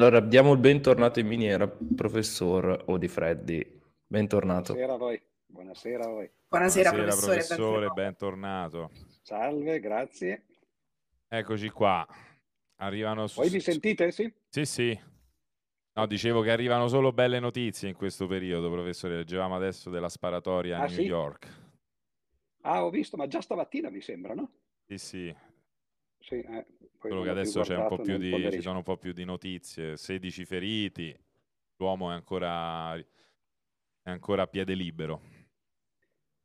Allora, 0.00 0.20
diamo 0.20 0.54
il 0.54 0.58
bentornato 0.58 1.20
in 1.20 1.26
miniera, 1.26 1.68
professor 1.68 2.84
Odifreddi. 2.86 3.80
Bentornato. 4.06 4.72
Buonasera 4.72 4.94
a 4.94 4.96
voi. 4.96 5.22
Buonasera 5.44 6.04
a 6.04 6.08
voi. 6.08 6.30
Buonasera, 6.48 6.90
Buonasera, 6.90 7.16
professore. 7.20 7.36
professore, 7.36 7.86
bentornato. 7.92 8.78
bentornato. 8.78 9.20
Salve, 9.20 9.78
grazie. 9.80 10.46
Eccoci 11.28 11.68
qua. 11.68 12.06
Arrivano 12.76 13.26
su... 13.26 13.42
Voi 13.42 13.50
mi 13.50 13.60
sentite? 13.60 14.10
Sì? 14.10 14.32
Sì, 14.48 14.64
sì. 14.64 14.98
No, 15.92 16.06
dicevo 16.06 16.40
che 16.40 16.50
arrivano 16.50 16.88
solo 16.88 17.12
belle 17.12 17.38
notizie 17.38 17.90
in 17.90 17.94
questo 17.94 18.26
periodo, 18.26 18.70
professore. 18.70 19.16
Leggevamo 19.16 19.54
adesso 19.54 19.90
della 19.90 20.08
sparatoria 20.08 20.78
a 20.78 20.80
Ah, 20.84 20.86
New 20.86 20.94
sì? 20.94 21.02
York. 21.02 21.46
Ah, 22.62 22.86
ho 22.86 22.88
visto, 22.88 23.18
ma 23.18 23.26
già 23.26 23.42
stamattina 23.42 23.90
mi 23.90 24.00
sembra, 24.00 24.32
no? 24.32 24.50
Sì, 24.86 24.96
sì. 24.96 25.36
Sì, 26.20 26.36
eh, 26.40 26.66
non 27.08 27.22
che 27.22 27.28
adesso 27.30 27.60
c'è 27.62 27.76
un 27.76 27.88
po' 27.88 27.98
più 27.98 28.16
di, 28.18 28.48
ci 28.50 28.60
sono 28.60 28.78
un 28.78 28.82
po' 28.82 28.96
più 28.96 29.12
di 29.12 29.24
notizie. 29.24 29.96
16 29.96 30.44
feriti. 30.44 31.16
L'uomo 31.76 32.10
è 32.10 32.14
ancora, 32.14 32.94
è 32.96 33.04
ancora 34.10 34.42
a 34.42 34.46
piede 34.46 34.74
libero. 34.74 35.22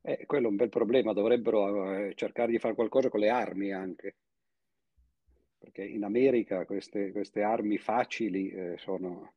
Eh, 0.02 0.26
quello 0.26 0.48
è 0.48 0.50
un 0.50 0.56
bel 0.56 0.70
problema, 0.70 1.14
dovrebbero 1.14 1.94
eh, 1.96 2.14
cercare 2.16 2.52
di 2.52 2.60
fare 2.60 2.76
qualcosa 2.76 3.10
con 3.10 3.20
le 3.20 3.30
armi 3.30 3.72
anche, 3.72 4.16
perché 5.58 5.84
in 5.84 6.04
America 6.04 6.64
queste, 6.66 7.12
queste 7.12 7.42
armi 7.42 7.80
facili 7.80 8.50
eh, 8.50 8.76
sono 8.78 9.34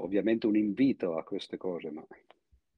ovviamente 0.00 0.46
un 0.48 0.56
invito 0.56 1.16
a 1.16 1.22
queste 1.22 1.56
cose, 1.56 1.90
ma 1.92 2.04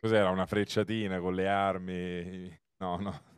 Cos'era? 0.01 0.31
Una 0.31 0.47
frecciatina 0.47 1.21
con 1.21 1.35
le 1.35 1.47
armi? 1.47 2.59
No, 2.79 2.97
no. 2.97 3.30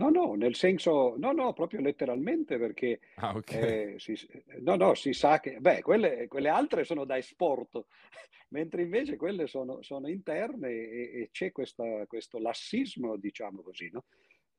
No, 0.00 0.08
no, 0.10 0.34
nel 0.34 0.54
senso, 0.54 1.14
no, 1.18 1.32
no, 1.32 1.52
proprio 1.52 1.80
letteralmente, 1.80 2.58
perché 2.58 3.00
Ah, 3.16 3.34
ok. 3.36 3.52
Eh, 3.52 3.94
si, 3.98 4.14
no, 4.60 4.76
no, 4.76 4.94
si 4.94 5.12
sa 5.12 5.40
che, 5.40 5.58
beh, 5.60 5.82
quelle, 5.82 6.26
quelle 6.28 6.48
altre 6.48 6.84
sono 6.84 7.04
da 7.04 7.16
esporto, 7.18 7.86
mentre 8.50 8.82
invece 8.82 9.16
quelle 9.16 9.46
sono, 9.46 9.82
sono 9.82 10.08
interne 10.08 10.68
e, 10.70 11.20
e 11.22 11.28
c'è 11.30 11.52
questa- 11.52 12.04
questo 12.06 12.38
lassismo, 12.38 13.16
diciamo 13.16 13.62
così, 13.62 13.90
no? 13.92 14.04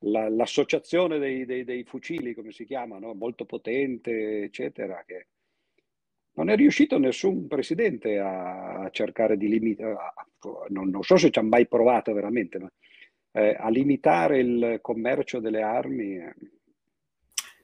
La- 0.04 0.28
l'associazione 0.28 1.18
dei, 1.18 1.44
dei- 1.44 1.64
dei 1.64 1.84
fucili, 1.84 2.34
come 2.34 2.52
si 2.52 2.64
chiama, 2.64 2.98
no? 2.98 3.14
Molto 3.14 3.44
potente, 3.44 4.42
eccetera, 4.42 5.02
che 5.06 5.28
non 6.34 6.48
è 6.48 6.56
riuscito 6.56 6.98
nessun 6.98 7.46
presidente 7.46 8.18
a, 8.18 8.80
a 8.84 8.90
cercare 8.90 9.36
di 9.36 9.48
limitare, 9.48 9.96
non, 10.68 10.88
non 10.88 11.02
so 11.02 11.16
se 11.16 11.30
ci 11.30 11.38
ha 11.38 11.42
mai 11.42 11.66
provato 11.68 12.12
veramente, 12.12 12.58
ma 12.58 12.70
eh, 13.32 13.56
a 13.58 13.68
limitare 13.70 14.38
il 14.38 14.78
commercio 14.80 15.40
delle 15.40 15.62
armi. 15.62 16.16
eh. 16.16 16.34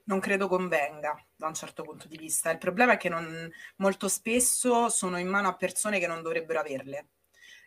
Non 0.05 0.21
credo 0.21 0.49
convenga 0.49 1.23
da 1.37 1.47
un 1.49 1.55
certo 1.55 1.83
punto 1.83 2.09
di 2.09 2.17
vista. 2.17 2.51
Il 2.51 2.57
problema 2.59 2.95
è 2.95 2.97
che 2.97 3.11
non- 3.11 3.51
molto 3.77 4.09
spesso 4.09 4.89
sono 4.89 5.19
in 5.19 5.29
mano 5.29 5.49
a 5.49 5.57
persone 5.57 5.99
che 5.99 6.07
non 6.07 6.23
dovrebbero 6.23 6.61
averle. 6.61 7.09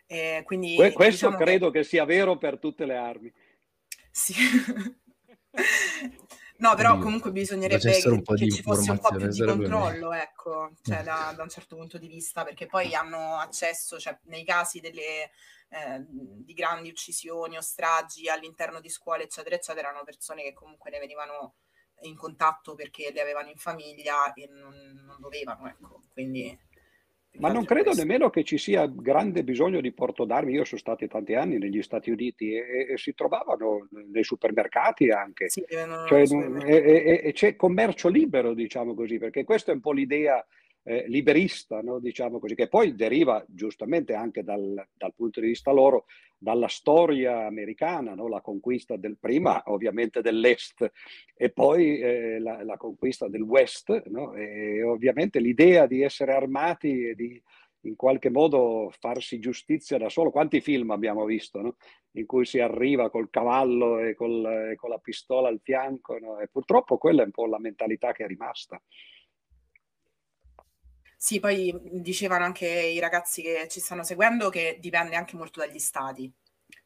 Eh, 0.06 0.42
quindi 0.44 0.74
Que- 0.74 0.92
questo 0.92 1.12
diciamo 1.26 1.36
che- 1.36 1.44
credo 1.44 1.70
che 1.70 1.84
sia 1.84 2.04
vero 2.04 2.36
per 2.38 2.58
tutte 2.58 2.84
le 2.84 2.96
armi. 2.96 3.32
Sì. 4.10 4.34
No, 6.58 6.74
però 6.76 6.90
Quindi 6.90 7.04
comunque 7.04 7.32
bisognerebbe 7.32 7.90
che, 8.00 8.08
un 8.08 8.22
po' 8.22 8.34
che 8.34 8.48
ci 8.50 8.62
fosse 8.62 8.90
un 8.92 8.98
po' 8.98 9.14
più 9.16 9.26
di 9.26 9.44
controllo, 9.44 10.12
ecco, 10.12 10.72
cioè 10.82 11.02
da, 11.02 11.32
da 11.36 11.42
un 11.42 11.48
certo 11.48 11.74
punto 11.76 11.98
di 11.98 12.06
vista, 12.06 12.44
perché 12.44 12.66
poi 12.66 12.94
hanno 12.94 13.36
accesso, 13.38 13.98
cioè 13.98 14.16
nei 14.24 14.44
casi 14.44 14.78
delle, 14.78 15.30
eh, 15.72 16.04
di 16.06 16.52
grandi 16.52 16.90
uccisioni 16.90 17.56
o 17.56 17.60
stragi 17.62 18.28
all'interno 18.28 18.80
di 18.80 18.90
scuole, 18.90 19.24
eccetera, 19.24 19.54
eccetera, 19.54 19.88
erano 19.88 20.04
persone 20.04 20.42
che 20.42 20.52
comunque 20.52 20.90
ne 20.90 20.98
venivano 20.98 21.54
in 22.02 22.14
contatto 22.16 22.74
perché 22.74 23.10
le 23.12 23.22
avevano 23.22 23.48
in 23.48 23.56
famiglia 23.56 24.32
e 24.34 24.48
non, 24.50 24.74
non 25.06 25.16
dovevano, 25.18 25.68
ecco, 25.68 26.02
quindi... 26.12 26.70
Ma 27.38 27.50
non 27.50 27.64
credo 27.64 27.84
questo. 27.84 28.02
nemmeno 28.02 28.28
che 28.28 28.44
ci 28.44 28.58
sia 28.58 28.86
grande 28.86 29.42
bisogno 29.42 29.80
di 29.80 29.90
porto 29.94 30.26
d'armi. 30.26 30.52
Io 30.52 30.66
sono 30.66 30.78
stato 30.78 31.06
tanti 31.06 31.32
anni 31.32 31.56
negli 31.56 31.80
Stati 31.80 32.10
Uniti 32.10 32.52
e, 32.52 32.88
e 32.90 32.98
si 32.98 33.14
trovavano 33.14 33.88
nei 34.12 34.22
supermercati 34.22 35.08
anche. 35.08 35.48
Sì, 35.48 35.64
vendono 35.66 36.06
Cioè, 36.06 36.26
supermercati. 36.26 36.70
e, 36.70 36.76
e- 36.76 37.20
e 37.24 37.32
c'è 37.32 37.56
commercio 37.56 38.08
libero, 38.08 38.52
diciamo 38.52 38.94
così, 38.94 39.16
perché 39.16 39.44
questa 39.44 39.72
è 39.72 39.74
un 39.74 39.80
po' 39.80 39.92
l'idea 39.92 40.46
eh, 40.84 41.04
liberista, 41.08 41.80
no? 41.80 41.98
Diciamo 41.98 42.38
così, 42.38 42.54
che 42.54 42.68
poi 42.68 42.94
deriva 42.94 43.44
giustamente 43.48 44.14
anche 44.14 44.42
dal, 44.42 44.86
dal 44.94 45.14
punto 45.14 45.40
di 45.40 45.48
vista 45.48 45.70
loro 45.70 46.06
dalla 46.36 46.68
storia 46.68 47.46
americana, 47.46 48.14
no? 48.14 48.28
La 48.28 48.40
conquista 48.40 48.96
del 48.96 49.16
prima, 49.18 49.62
ovviamente 49.66 50.22
dell'est, 50.22 50.90
e 51.34 51.50
poi 51.50 51.98
eh, 51.98 52.38
la, 52.40 52.62
la 52.64 52.76
conquista 52.76 53.28
del 53.28 53.42
west, 53.42 54.06
no? 54.06 54.34
E 54.34 54.82
ovviamente 54.82 55.38
l'idea 55.38 55.86
di 55.86 56.02
essere 56.02 56.32
armati 56.32 57.06
e 57.06 57.14
di 57.14 57.40
in 57.84 57.96
qualche 57.96 58.30
modo 58.30 58.92
farsi 58.98 59.38
giustizia 59.38 59.98
da 59.98 60.08
solo. 60.08 60.30
Quanti 60.30 60.60
film 60.60 60.90
abbiamo 60.90 61.24
visto, 61.24 61.60
no? 61.60 61.76
in 62.12 62.26
cui 62.26 62.44
si 62.44 62.58
arriva 62.60 63.10
col 63.10 63.30
cavallo 63.30 63.98
e, 63.98 64.14
col- 64.14 64.70
e 64.72 64.76
con 64.76 64.90
la 64.90 64.98
pistola 64.98 65.48
al 65.48 65.60
fianco, 65.62 66.18
no? 66.18 66.38
E 66.38 66.48
purtroppo 66.48 66.98
quella 66.98 67.22
è 67.22 67.24
un 67.24 67.30
po' 67.30 67.46
la 67.46 67.58
mentalità 67.58 68.12
che 68.12 68.24
è 68.24 68.26
rimasta. 68.26 68.80
Sì, 71.22 71.38
poi 71.38 71.72
dicevano 71.84 72.42
anche 72.42 72.66
i 72.66 72.98
ragazzi 72.98 73.42
che 73.42 73.68
ci 73.68 73.78
stanno 73.78 74.02
seguendo 74.02 74.48
che 74.48 74.78
dipende 74.80 75.14
anche 75.14 75.36
molto 75.36 75.60
dagli 75.60 75.78
stati, 75.78 76.28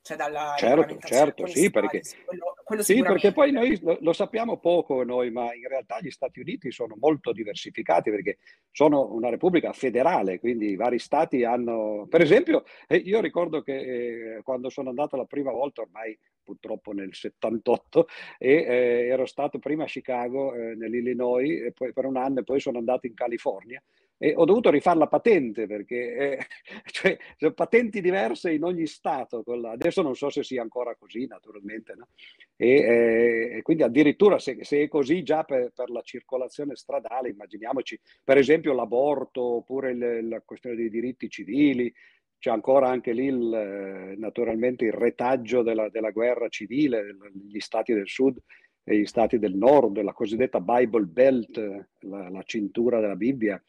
cioè 0.02 0.14
dalla 0.14 0.52
Certo, 0.58 0.98
certo, 1.00 1.46
sì, 1.46 1.68
stati, 1.68 1.70
perché- 1.70 2.04
sì, 2.04 2.16
quello, 2.22 2.54
quello 2.62 2.82
Sì, 2.82 3.00
perché 3.00 3.32
poi 3.32 3.50
noi 3.50 3.80
lo, 3.80 3.96
lo 3.98 4.12
sappiamo 4.12 4.58
poco 4.58 5.02
noi, 5.04 5.30
ma 5.30 5.54
in 5.54 5.66
realtà 5.66 6.00
gli 6.02 6.10
Stati 6.10 6.40
Uniti 6.40 6.70
sono 6.70 6.96
molto 6.98 7.32
diversificati 7.32 8.10
perché 8.10 8.36
sono 8.70 9.10
una 9.10 9.30
repubblica 9.30 9.72
federale, 9.72 10.38
quindi 10.38 10.68
i 10.68 10.76
vari 10.76 10.98
stati 10.98 11.42
hanno, 11.42 12.06
per 12.06 12.20
esempio, 12.20 12.64
eh, 12.88 12.96
io 12.96 13.22
ricordo 13.22 13.62
che 13.62 14.34
eh, 14.34 14.42
quando 14.42 14.68
sono 14.68 14.90
andato 14.90 15.16
la 15.16 15.24
prima 15.24 15.50
volta, 15.50 15.80
ormai 15.80 16.14
purtroppo 16.44 16.92
nel 16.92 17.14
78, 17.14 18.06
e 18.36 18.52
eh, 18.52 19.06
ero 19.06 19.24
stato 19.24 19.58
prima 19.58 19.84
a 19.84 19.86
Chicago, 19.86 20.54
eh, 20.54 20.74
nell'Illinois, 20.74 21.62
e 21.62 21.72
poi 21.72 21.94
per 21.94 22.04
un 22.04 22.18
anno 22.18 22.40
e 22.40 22.44
poi 22.44 22.60
sono 22.60 22.76
andato 22.76 23.06
in 23.06 23.14
California 23.14 23.82
e 24.18 24.32
ho 24.34 24.44
dovuto 24.44 24.70
rifare 24.70 24.98
la 24.98 25.08
patente 25.08 25.66
perché 25.66 26.14
eh, 26.16 26.38
cioè, 26.90 27.16
sono 27.36 27.52
patenti 27.52 28.00
diverse 28.00 28.52
in 28.52 28.64
ogni 28.64 28.86
stato. 28.86 29.42
la- 29.56 29.72
Adesso 29.72 30.02
non 30.02 30.14
so 30.14 30.30
se 30.30 30.42
sia 30.42 30.62
ancora 30.62 30.94
così, 30.96 31.26
naturalmente, 31.26 31.94
no? 31.94 32.08
E, 32.56 32.68
eh, 32.70 33.56
e 33.58 33.62
quindi 33.62 33.82
addirittura 33.82 34.38
se, 34.38 34.58
se 34.64 34.82
è 34.82 34.88
così 34.88 35.22
già 35.22 35.44
per, 35.44 35.72
per 35.74 35.90
la 35.90 36.00
circolazione 36.02 36.74
stradale, 36.76 37.28
immaginiamoci 37.30 37.98
per 38.24 38.38
esempio 38.38 38.72
l'aborto 38.72 39.40
oppure 39.42 39.90
il- 39.92 40.28
la 40.28 40.40
questione 40.44 40.76
dei 40.76 40.88
diritti 40.90 41.28
civili, 41.28 41.92
c'è 42.38 42.50
ancora 42.50 42.88
anche 42.88 43.12
lì 43.12 43.26
il, 43.26 43.54
eh, 43.54 44.14
naturalmente 44.16 44.84
il 44.84 44.92
retaggio 44.92 45.62
della, 45.62 45.88
della 45.88 46.10
guerra 46.10 46.48
civile, 46.48 47.16
gli 47.48 47.58
stati 47.60 47.92
del 47.92 48.08
sud 48.08 48.38
e 48.84 48.98
gli 48.98 49.06
stati 49.06 49.38
del 49.38 49.54
nord, 49.56 50.00
la 50.02 50.12
cosiddetta 50.12 50.60
Bible 50.60 51.04
Belt, 51.06 51.56
la, 52.00 52.28
la 52.28 52.42
cintura 52.44 53.00
della 53.00 53.16
Bibbia, 53.16 53.60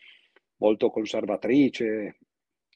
molto 0.58 0.90
conservatrice. 0.90 2.20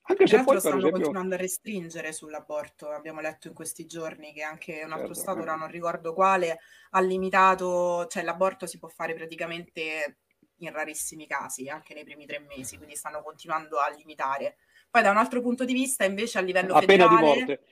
Anche 0.04 0.28
se 0.28 0.44
poi, 0.44 0.60
stanno 0.60 0.78
esempio, 0.78 0.92
continuando 0.92 1.36
a 1.36 1.38
restringere 1.38 2.12
sull'aborto, 2.12 2.90
abbiamo 2.90 3.22
letto 3.22 3.48
in 3.48 3.54
questi 3.54 3.86
giorni 3.86 4.34
che 4.34 4.42
anche 4.42 4.82
un 4.84 4.92
altro 4.92 5.14
Certo, 5.14 5.22
stato, 5.22 5.40
eh. 5.40 5.42
ora 5.44 5.56
non 5.56 5.70
ricordo 5.70 6.14
quale, 6.14 6.60
ha 6.90 7.00
limitato, 7.02 8.08
cioè 8.08 8.24
l'aborto 8.24 8.66
si 8.66 8.80
può 8.80 8.88
fare 8.88 9.14
praticamente 9.14 10.18
in 10.58 10.72
rarissimi 10.72 11.28
casi, 11.28 11.70
anche 11.70 11.94
nei 11.94 12.04
primi 12.04 12.26
tre 12.26 12.40
mesi, 12.40 12.78
quindi 12.78 12.96
stanno 12.96 13.22
continuando 13.22 13.78
a 13.78 13.90
limitare. 13.90 14.58
Poi 14.92 15.02
da 15.04 15.10
un 15.10 15.18
altro 15.18 15.42
punto 15.42 15.64
di 15.64 15.72
vista, 15.72 16.04
invece, 16.04 16.38
a 16.38 16.42
livello 16.42 16.74
a 16.74 16.82
pena 16.82 17.08
di 17.08 17.16
federale, 17.16 17.46
morte. 17.46 17.64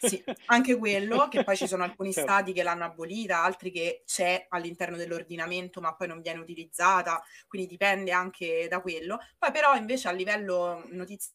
Sì, 0.00 0.22
anche 0.46 0.76
quello, 0.76 1.28
che 1.30 1.44
poi 1.44 1.56
ci 1.56 1.68
sono 1.68 1.84
alcuni 1.84 2.12
Certo. 2.12 2.28
stati 2.28 2.52
che 2.52 2.64
l'hanno 2.64 2.84
abolita, 2.84 3.44
altri 3.44 3.70
che 3.70 4.02
c'è 4.04 4.46
all'interno 4.48 4.96
dell'ordinamento, 4.96 5.80
ma 5.80 5.94
poi 5.94 6.08
non 6.08 6.20
viene 6.20 6.40
utilizzata, 6.40 7.22
quindi 7.46 7.68
dipende 7.68 8.10
anche 8.10 8.66
da 8.68 8.80
quello. 8.80 9.18
Poi 9.38 9.52
però 9.52 9.76
invece 9.76 10.08
a 10.08 10.10
livello 10.10 10.82
notizie 10.90 11.32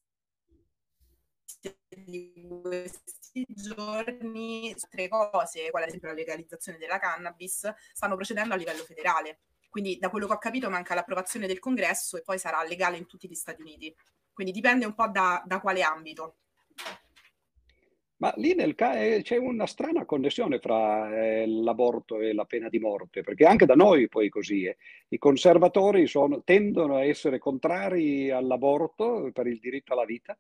di 1.88 2.46
questi 2.62 3.46
giorni, 3.48 4.76
tre 4.90 5.08
cose, 5.08 5.70
quale 5.70 5.86
ad 5.86 5.90
esempio 5.90 6.10
la 6.10 6.16
legalizzazione 6.16 6.78
della 6.78 7.00
cannabis, 7.00 7.72
stanno 7.94 8.16
procedendo 8.16 8.54
a 8.54 8.58
livello 8.58 8.84
federale. 8.84 9.40
Quindi 9.70 9.98
da 9.98 10.10
quello 10.10 10.28
che 10.28 10.34
ho 10.34 10.38
capito 10.38 10.70
manca 10.70 10.94
l'approvazione 10.94 11.48
del 11.48 11.60
congresso 11.60 12.18
e 12.18 12.22
poi 12.24 12.38
sarà 12.38 12.62
legale 12.64 12.98
in 12.98 13.08
tutti 13.08 13.30
gli 13.30 13.34
Stati 13.36 13.62
Uniti. 13.62 13.96
Quindi 14.34 14.52
dipende 14.52 14.86
un 14.86 14.94
po' 14.96 15.08
da, 15.08 15.42
da 15.46 15.60
quale 15.60 15.82
ambito. 15.82 16.36
Ma 18.24 18.34
lì 18.38 18.56
ca- 18.74 19.02
eh, 19.02 19.22
c'è 19.22 19.36
una 19.36 19.66
strana 19.66 20.06
connessione 20.06 20.60
fra 20.60 21.14
eh, 21.14 21.46
l'aborto 21.46 22.22
e 22.22 22.34
la 22.34 22.46
pena 22.46 22.70
di 22.70 22.80
morte, 22.80 23.22
perché 23.22 23.46
anche 23.46 23.66
da 23.66 23.76
noi 23.76 24.08
poi 24.08 24.30
così 24.30 24.66
è. 24.66 24.76
I 25.10 25.18
conservatori 25.18 26.08
sono- 26.08 26.42
tendono 26.42 26.96
a 26.96 27.04
essere 27.04 27.38
contrari 27.38 28.32
all'aborto 28.32 29.30
per 29.34 29.48
il 29.48 29.60
diritto 29.60 29.92
alla 29.92 30.06
vita, 30.06 30.38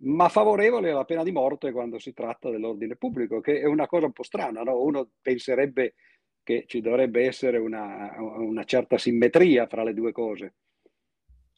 ma 0.00 0.30
favorevoli 0.30 0.88
alla 0.88 1.04
pena 1.04 1.22
di 1.22 1.32
morte 1.32 1.70
quando 1.70 1.98
si 1.98 2.14
tratta 2.14 2.50
dell'ordine 2.50 2.96
pubblico, 2.96 3.40
che 3.40 3.60
è 3.60 3.66
una 3.66 3.86
cosa 3.86 4.06
un 4.06 4.12
po' 4.12 4.22
strana, 4.22 4.62
no? 4.62 4.80
Uno 4.80 5.10
penserebbe 5.20 5.94
che 6.42 6.64
ci 6.66 6.80
dovrebbe 6.80 7.26
essere 7.26 7.58
una, 7.58 8.14
una 8.18 8.64
certa 8.64 8.96
simmetria 8.96 9.66
fra 9.66 9.82
le 9.82 9.92
due 9.92 10.12
cose. 10.12 10.54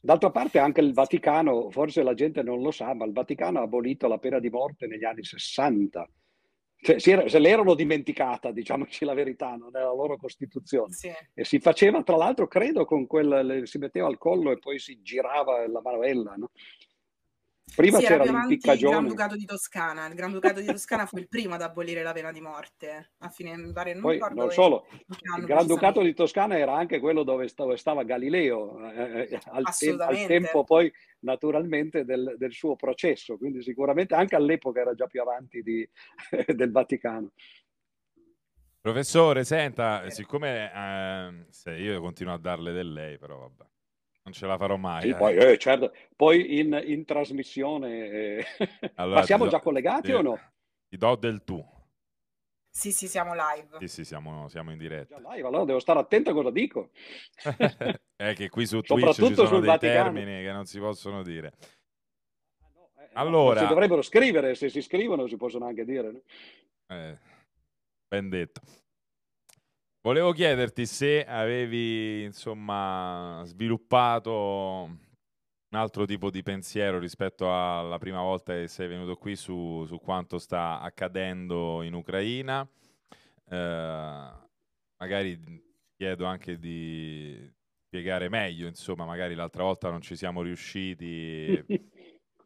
D'altra 0.03 0.31
parte 0.31 0.57
anche 0.57 0.81
il 0.81 0.93
Vaticano, 0.93 1.69
forse 1.69 2.01
la 2.01 2.15
gente 2.15 2.41
non 2.41 2.59
lo 2.59 2.71
sa, 2.71 2.93
ma 2.95 3.05
il 3.05 3.13
Vaticano 3.13 3.59
ha 3.59 3.63
abolito 3.63 4.07
la 4.07 4.17
pena 4.17 4.39
di 4.39 4.49
morte 4.49 4.87
negli 4.87 5.05
anni 5.05 5.23
60. 5.23 6.09
Cioè, 6.83 6.97
era, 7.05 7.29
se 7.29 7.37
l'erano 7.37 7.75
dimenticata, 7.75 8.51
diciamoci 8.51 9.05
la 9.05 9.13
verità, 9.13 9.55
nella 9.55 9.93
loro 9.93 10.17
Costituzione. 10.17 10.91
Sì. 10.91 11.11
E 11.35 11.43
si 11.45 11.59
faceva, 11.59 12.01
tra 12.01 12.17
l'altro, 12.17 12.47
credo, 12.47 12.85
con 12.85 13.05
quel, 13.05 13.67
si 13.67 13.77
metteva 13.77 14.07
al 14.07 14.17
collo 14.17 14.51
e 14.51 14.57
poi 14.57 14.79
si 14.79 14.99
girava 15.03 15.67
la 15.67 15.81
manovella, 15.81 16.33
no? 16.35 16.49
Prima 17.75 17.99
sì, 17.99 18.05
c'era 18.05 18.23
il 18.23 18.31
l'impiccagione. 18.31 18.95
Granducato 18.95 19.35
di 19.35 19.45
Toscana. 19.45 20.07
Il 20.07 20.13
Granducato 20.13 20.59
di 20.59 20.65
Toscana 20.65 21.05
fu 21.05 21.17
il 21.17 21.27
primo 21.27 21.55
ad 21.55 21.61
abolire 21.61 22.03
la 22.03 22.11
pena 22.11 22.31
di 22.31 22.41
morte. 22.41 23.11
A 23.19 23.29
fine, 23.29 23.71
pare, 23.71 23.93
non 23.93 24.01
Poi, 24.01 24.13
ricordo 24.13 24.41
non 24.41 24.51
solo, 24.51 24.87
il 25.37 25.45
Granducato 25.45 26.01
di 26.01 26.13
Toscana 26.13 26.57
era 26.57 26.75
anche 26.75 26.99
quello 26.99 27.23
dove 27.23 27.47
stava, 27.47 27.77
stava 27.77 28.03
Galileo, 28.03 28.91
eh, 28.91 29.29
eh, 29.31 29.39
al, 29.45 29.63
te- 29.77 29.95
al 29.97 30.25
tempo 30.25 30.63
poi 30.63 30.91
naturalmente 31.19 32.03
del, 32.03 32.35
del 32.37 32.51
suo 32.51 32.75
processo, 32.75 33.37
quindi 33.37 33.61
sicuramente 33.61 34.15
anche 34.15 34.35
all'epoca 34.35 34.81
era 34.81 34.93
già 34.93 35.07
più 35.07 35.21
avanti 35.21 35.61
di- 35.61 35.87
del 36.53 36.71
Vaticano. 36.71 37.31
Professore, 38.81 39.43
senta, 39.43 40.09
siccome 40.09 40.71
ehm, 40.73 41.45
se 41.49 41.71
io 41.73 42.01
continuo 42.01 42.33
a 42.33 42.39
darle 42.39 42.71
del 42.71 42.91
lei, 42.91 43.19
però 43.19 43.37
vabbè, 43.37 43.70
non 44.23 44.33
ce 44.33 44.45
la 44.45 44.57
farò 44.57 44.77
mai. 44.77 45.01
Sì, 45.01 45.09
eh. 45.09 45.15
poi, 45.15 45.35
eh, 45.35 45.57
certo, 45.57 45.93
poi 46.15 46.59
in, 46.59 46.79
in 46.85 47.05
trasmissione, 47.05 48.09
eh, 48.09 48.45
Allora, 48.95 49.19
ma 49.19 49.25
siamo 49.25 49.45
do- 49.45 49.49
già 49.49 49.59
collegati 49.59 50.07
ti- 50.07 50.13
o 50.13 50.21
no? 50.21 50.39
Ti 50.89 50.97
do 50.97 51.15
del 51.15 51.43
tu. 51.43 51.63
Sì, 52.73 52.91
sì, 52.93 53.07
siamo 53.07 53.33
live. 53.33 53.77
Sì, 53.79 53.87
sì, 53.89 54.05
siamo, 54.05 54.47
siamo 54.47 54.71
in 54.71 54.77
Già 54.77 54.83
diretta. 54.87 55.17
live, 55.17 55.47
allora 55.47 55.65
devo 55.65 55.79
stare 55.79 55.99
attento 55.99 56.29
a 56.29 56.33
cosa 56.33 56.51
dico. 56.51 56.91
È 58.15 58.33
che 58.35 58.47
qui 58.49 58.65
su 58.65 58.79
Twitch 58.81 59.07
ci 59.07 59.13
Soprattutto 59.13 59.35
sono 59.45 59.47
sul 59.47 59.59
dei 59.59 59.69
Vaticano. 59.69 60.03
termini 60.13 60.41
che 60.43 60.51
non 60.51 60.65
si 60.65 60.79
possono 60.79 61.21
dire. 61.23 61.53
Eh, 62.97 63.09
Allora- 63.13 63.59
Si 63.59 63.65
dovrebbero 63.67 64.01
scrivere, 64.01 64.55
se 64.55 64.69
si 64.69 64.81
scrivono 64.81 65.27
si 65.27 65.35
possono 65.35 65.65
anche 65.65 65.83
dire. 65.83 66.11
no? 66.11 66.21
Eh, 66.95 67.17
ben 68.07 68.29
detto. 68.29 68.61
Volevo 70.03 70.31
chiederti 70.31 70.87
se 70.87 71.23
avevi, 71.23 72.23
insomma, 72.23 73.43
sviluppato 73.45 74.89
un 74.89 75.77
altro 75.77 76.05
tipo 76.05 76.31
di 76.31 76.41
pensiero 76.41 76.97
rispetto 76.97 77.45
alla 77.53 77.99
prima 77.99 78.19
volta 78.19 78.53
che 78.53 78.67
sei 78.67 78.87
venuto 78.87 79.15
qui 79.15 79.35
su, 79.35 79.85
su 79.85 79.99
quanto 79.99 80.39
sta 80.39 80.79
accadendo 80.81 81.83
in 81.83 81.93
Ucraina. 81.93 82.67
Eh, 83.47 84.29
magari 84.97 85.39
chiedo 85.95 86.25
anche 86.25 86.57
di 86.57 87.37
spiegare 87.85 88.27
meglio, 88.27 88.65
insomma, 88.65 89.05
magari 89.05 89.35
l'altra 89.35 89.61
volta 89.61 89.91
non 89.91 90.01
ci 90.01 90.15
siamo 90.15 90.41
riusciti 90.41 91.63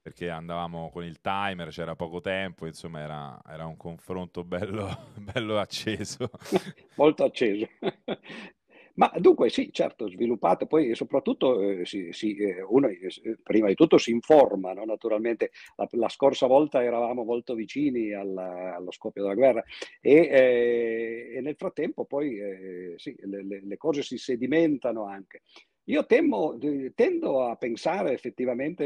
perché 0.06 0.30
andavamo 0.30 0.92
con 0.92 1.04
il 1.04 1.20
timer, 1.20 1.70
c'era 1.70 1.96
poco 1.96 2.22
tempo, 2.22 2.68
insomma 2.68 3.00
era, 3.00 3.42
era 3.50 3.66
un 3.66 3.76
confronto 3.76 4.44
bello, 4.44 4.88
bello 5.18 5.58
acceso. 5.58 6.30
molto 6.94 7.24
acceso. 7.24 7.68
Ma 8.98 9.12
dunque 9.18 9.50
sì, 9.50 9.70
certo, 9.74 10.08
sviluppato, 10.08 10.68
poi 10.68 10.94
soprattutto 10.94 11.60
eh, 11.60 11.86
si- 11.88 12.14
si, 12.14 12.36
eh, 12.38 12.62
uno 12.62 12.88
eh, 12.88 13.00
prima 13.42 13.68
di 13.68 13.74
tutto 13.74 13.98
si 13.98 14.12
informa, 14.12 14.74
no? 14.74 14.86
Naturalmente 14.86 15.50
la, 15.76 15.88
la 15.94 16.08
scorsa 16.08 16.46
volta 16.46 16.84
eravamo 16.84 17.24
molto 17.24 17.56
vicini 17.56 18.14
alla- 18.14 18.76
allo 18.76 18.92
scoppio 18.92 19.24
della 19.24 19.34
guerra 19.34 19.64
e, 20.00 20.14
eh, 20.32 21.32
e 21.36 21.42
nel 21.42 21.56
frattempo 21.56 22.06
poi 22.06 22.38
eh, 22.40 22.94
sì, 22.98 23.16
le, 23.24 23.44
le- 23.44 23.62
le 23.66 23.78
cose 23.78 24.04
si 24.04 24.18
sedimentano 24.20 25.06
anche. 25.08 25.42
Io 25.86 26.06
temo, 26.06 26.58
tendo 26.96 27.44
a 27.46 27.56
pensare 27.56 28.12
effettivamente 28.14 28.86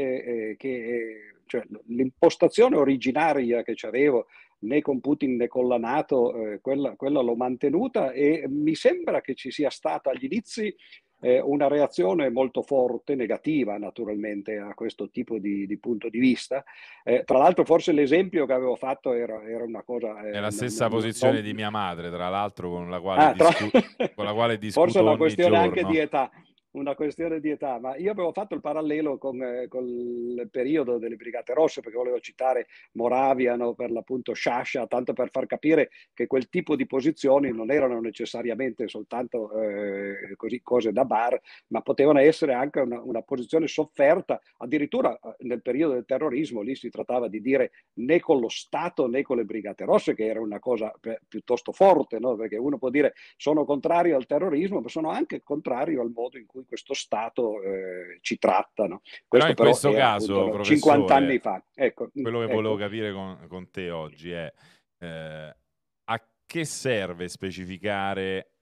eh, 0.50 0.56
che 0.56 0.68
eh, 0.68 1.16
cioè, 1.46 1.62
l'impostazione 1.86 2.76
originaria 2.76 3.62
che 3.62 3.74
avevo 3.86 4.26
né 4.60 4.82
con 4.82 5.00
Putin 5.00 5.36
né 5.36 5.48
con 5.48 5.66
la 5.66 5.78
Nato, 5.78 6.34
eh, 6.34 6.60
quella, 6.60 6.94
quella 6.96 7.22
l'ho 7.22 7.34
mantenuta 7.34 8.12
e 8.12 8.44
mi 8.48 8.74
sembra 8.74 9.20
che 9.22 9.34
ci 9.34 9.50
sia 9.50 9.70
stata 9.70 10.10
agli 10.10 10.24
inizi 10.24 10.74
eh, 11.22 11.40
una 11.40 11.68
reazione 11.68 12.28
molto 12.30 12.62
forte, 12.62 13.14
negativa 13.14 13.76
naturalmente 13.78 14.56
a 14.58 14.72
questo 14.74 15.08
tipo 15.10 15.38
di, 15.38 15.66
di 15.66 15.78
punto 15.78 16.08
di 16.10 16.18
vista. 16.18 16.62
Eh, 17.04 17.24
tra 17.24 17.38
l'altro 17.38 17.64
forse 17.64 17.92
l'esempio 17.92 18.44
che 18.46 18.52
avevo 18.52 18.76
fatto 18.76 19.12
era, 19.14 19.42
era 19.46 19.64
una 19.64 19.82
cosa... 19.82 20.22
eh, 20.22 20.30
È 20.32 20.40
la 20.40 20.50
stessa 20.50 20.88
non- 20.88 20.96
posizione 20.98 21.34
non- 21.34 21.42
di 21.42 21.52
mia 21.54 21.70
madre, 21.70 22.10
tra 22.10 22.28
l'altro, 22.28 22.70
con 22.70 22.88
la 22.90 23.00
quale, 23.00 23.22
Ah, 23.22 23.32
tra- 23.32 23.48
discu- 23.48 23.70
con 24.14 24.24
la 24.26 24.32
quale 24.34 24.58
discuto 24.58 24.84
Forse 24.86 24.98
è 24.98 25.02
una 25.02 25.16
questione 25.16 25.56
anche 25.56 25.84
di 25.84 25.96
età, 25.98 26.30
una 26.72 26.94
questione 26.94 27.40
di 27.40 27.50
età, 27.50 27.78
ma 27.80 27.96
io 27.96 28.12
avevo 28.12 28.32
fatto 28.32 28.54
il 28.54 28.60
parallelo 28.60 29.18
con, 29.18 29.42
eh, 29.42 29.66
con 29.68 29.86
il 29.86 30.48
periodo 30.50 30.98
delle 30.98 31.16
Brigate 31.16 31.54
Rosse, 31.54 31.80
perché 31.80 31.96
volevo 31.96 32.20
citare 32.20 32.66
Moraviano, 32.92 33.74
per 33.74 33.90
l'appunto 33.90 34.32
Sciascia, 34.32 34.86
tanto 34.86 35.12
per 35.12 35.30
far 35.30 35.46
capire 35.46 35.90
che 36.14 36.26
quel 36.26 36.48
tipo 36.48 36.76
di 36.76 36.86
posizioni 36.86 37.50
non 37.52 37.70
erano 37.70 38.00
necessariamente 38.00 38.86
soltanto 38.88 39.50
eh, 39.60 40.34
così, 40.36 40.60
cose 40.62 40.92
da 40.92 41.04
bar, 41.04 41.40
ma 41.68 41.80
potevano 41.80 42.20
essere 42.20 42.52
anche 42.52 42.80
una, 42.80 43.00
una 43.02 43.22
posizione 43.22 43.66
sofferta, 43.66 44.40
addirittura 44.58 45.18
eh, 45.18 45.34
nel 45.40 45.62
periodo 45.62 45.94
del 45.94 46.04
terrorismo, 46.04 46.60
lì 46.60 46.74
si 46.76 46.88
trattava 46.88 47.28
di 47.28 47.40
dire 47.40 47.72
né 47.94 48.20
con 48.20 48.38
lo 48.38 48.48
Stato 48.48 49.08
né 49.08 49.22
con 49.22 49.36
le 49.36 49.44
Brigate 49.44 49.84
Rosse, 49.84 50.14
che 50.14 50.26
era 50.26 50.40
una 50.40 50.58
cosa 50.60 50.92
pi- 51.00 51.18
piuttosto 51.26 51.72
forte, 51.72 52.18
no? 52.18 52.36
perché 52.36 52.56
uno 52.56 52.78
può 52.78 52.90
dire 52.90 53.14
sono 53.36 53.64
contrario 53.64 54.16
al 54.16 54.26
terrorismo, 54.26 54.80
ma 54.80 54.88
sono 54.88 55.10
anche 55.10 55.42
contrario 55.42 56.00
al 56.00 56.10
modo 56.14 56.38
in 56.38 56.46
cui 56.46 56.59
questo 56.66 56.94
Stato 56.94 57.62
eh, 57.62 58.18
ci 58.20 58.38
tratta. 58.38 58.86
no? 58.86 59.00
Però 59.28 59.44
Questo 59.44 59.48
in 59.48 59.54
questo 59.54 59.88
era, 59.90 59.98
caso, 59.98 60.32
appunto, 60.34 60.54
professore, 60.54 60.80
50 60.80 61.14
anni 61.14 61.38
fa. 61.38 61.64
Ecco, 61.74 62.10
Quello 62.12 62.38
che 62.38 62.44
ecco. 62.44 62.54
volevo 62.54 62.76
capire 62.76 63.12
con, 63.12 63.46
con 63.48 63.70
te 63.70 63.90
oggi 63.90 64.30
è 64.30 64.52
eh, 64.98 65.56
a 66.04 66.28
che 66.46 66.64
serve 66.64 67.28
specificare 67.28 68.52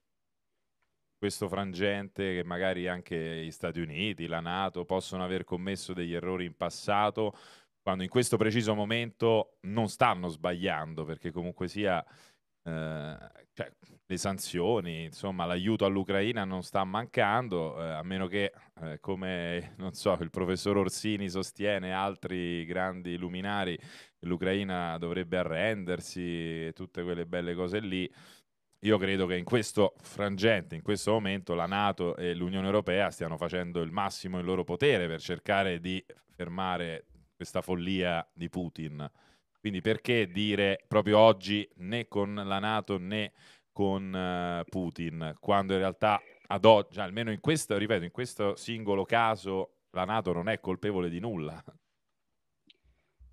questo 1.18 1.48
frangente 1.48 2.34
che 2.34 2.44
magari 2.44 2.86
anche 2.86 3.42
gli 3.44 3.50
Stati 3.50 3.80
Uniti, 3.80 4.26
la 4.26 4.40
Nato 4.40 4.84
possono 4.84 5.24
aver 5.24 5.42
commesso 5.44 5.92
degli 5.92 6.14
errori 6.14 6.44
in 6.44 6.56
passato, 6.56 7.34
quando 7.82 8.04
in 8.04 8.08
questo 8.08 8.36
preciso 8.36 8.74
momento 8.74 9.56
non 9.62 9.88
stanno 9.88 10.28
sbagliando, 10.28 11.04
perché 11.04 11.32
comunque 11.32 11.66
sia 11.66 12.04
eh, 12.62 13.16
cioè, 13.52 13.72
le 14.10 14.16
sanzioni, 14.16 15.04
insomma, 15.04 15.44
l'aiuto 15.44 15.84
all'Ucraina 15.84 16.44
non 16.46 16.62
sta 16.62 16.82
mancando, 16.82 17.78
eh, 17.78 17.90
a 17.90 18.02
meno 18.02 18.26
che, 18.26 18.52
eh, 18.80 19.00
come 19.00 19.74
so, 19.90 20.16
il 20.20 20.30
professor 20.30 20.78
Orsini 20.78 21.28
sostiene, 21.28 21.92
altri 21.92 22.64
grandi 22.64 23.18
luminari, 23.18 23.78
l'Ucraina 24.20 24.96
dovrebbe 24.96 25.36
arrendersi 25.36 26.22
e 26.68 26.72
tutte 26.74 27.02
quelle 27.02 27.26
belle 27.26 27.54
cose 27.54 27.80
lì. 27.80 28.10
Io 28.82 28.96
credo 28.96 29.26
che 29.26 29.36
in 29.36 29.44
questo 29.44 29.94
frangente, 30.00 30.74
in 30.74 30.82
questo 30.82 31.12
momento, 31.12 31.54
la 31.54 31.66
Nato 31.66 32.16
e 32.16 32.32
l'Unione 32.32 32.64
Europea 32.64 33.10
stiano 33.10 33.36
facendo 33.36 33.82
il 33.82 33.90
massimo 33.90 34.38
in 34.38 34.46
loro 34.46 34.64
potere 34.64 35.06
per 35.06 35.20
cercare 35.20 35.80
di 35.80 36.02
fermare 36.34 37.08
questa 37.36 37.60
follia 37.60 38.26
di 38.32 38.48
Putin. 38.48 39.06
Quindi 39.60 39.80
perché 39.82 40.28
dire 40.28 40.82
proprio 40.88 41.18
oggi 41.18 41.68
né 41.78 42.08
con 42.08 42.34
la 42.34 42.58
Nato 42.58 42.96
né 42.96 43.32
con 43.78 44.12
eh, 44.12 44.64
Putin, 44.68 45.36
quando 45.38 45.72
in 45.74 45.78
realtà 45.78 46.20
ad 46.48 46.64
oggi, 46.64 46.98
almeno 46.98 47.30
in 47.30 47.38
questo, 47.38 47.78
ripeto, 47.78 48.02
in 48.02 48.10
questo 48.10 48.56
singolo 48.56 49.04
caso, 49.04 49.82
la 49.90 50.04
Nato 50.04 50.32
non 50.32 50.48
è 50.48 50.58
colpevole 50.58 51.08
di 51.08 51.20
nulla. 51.20 51.62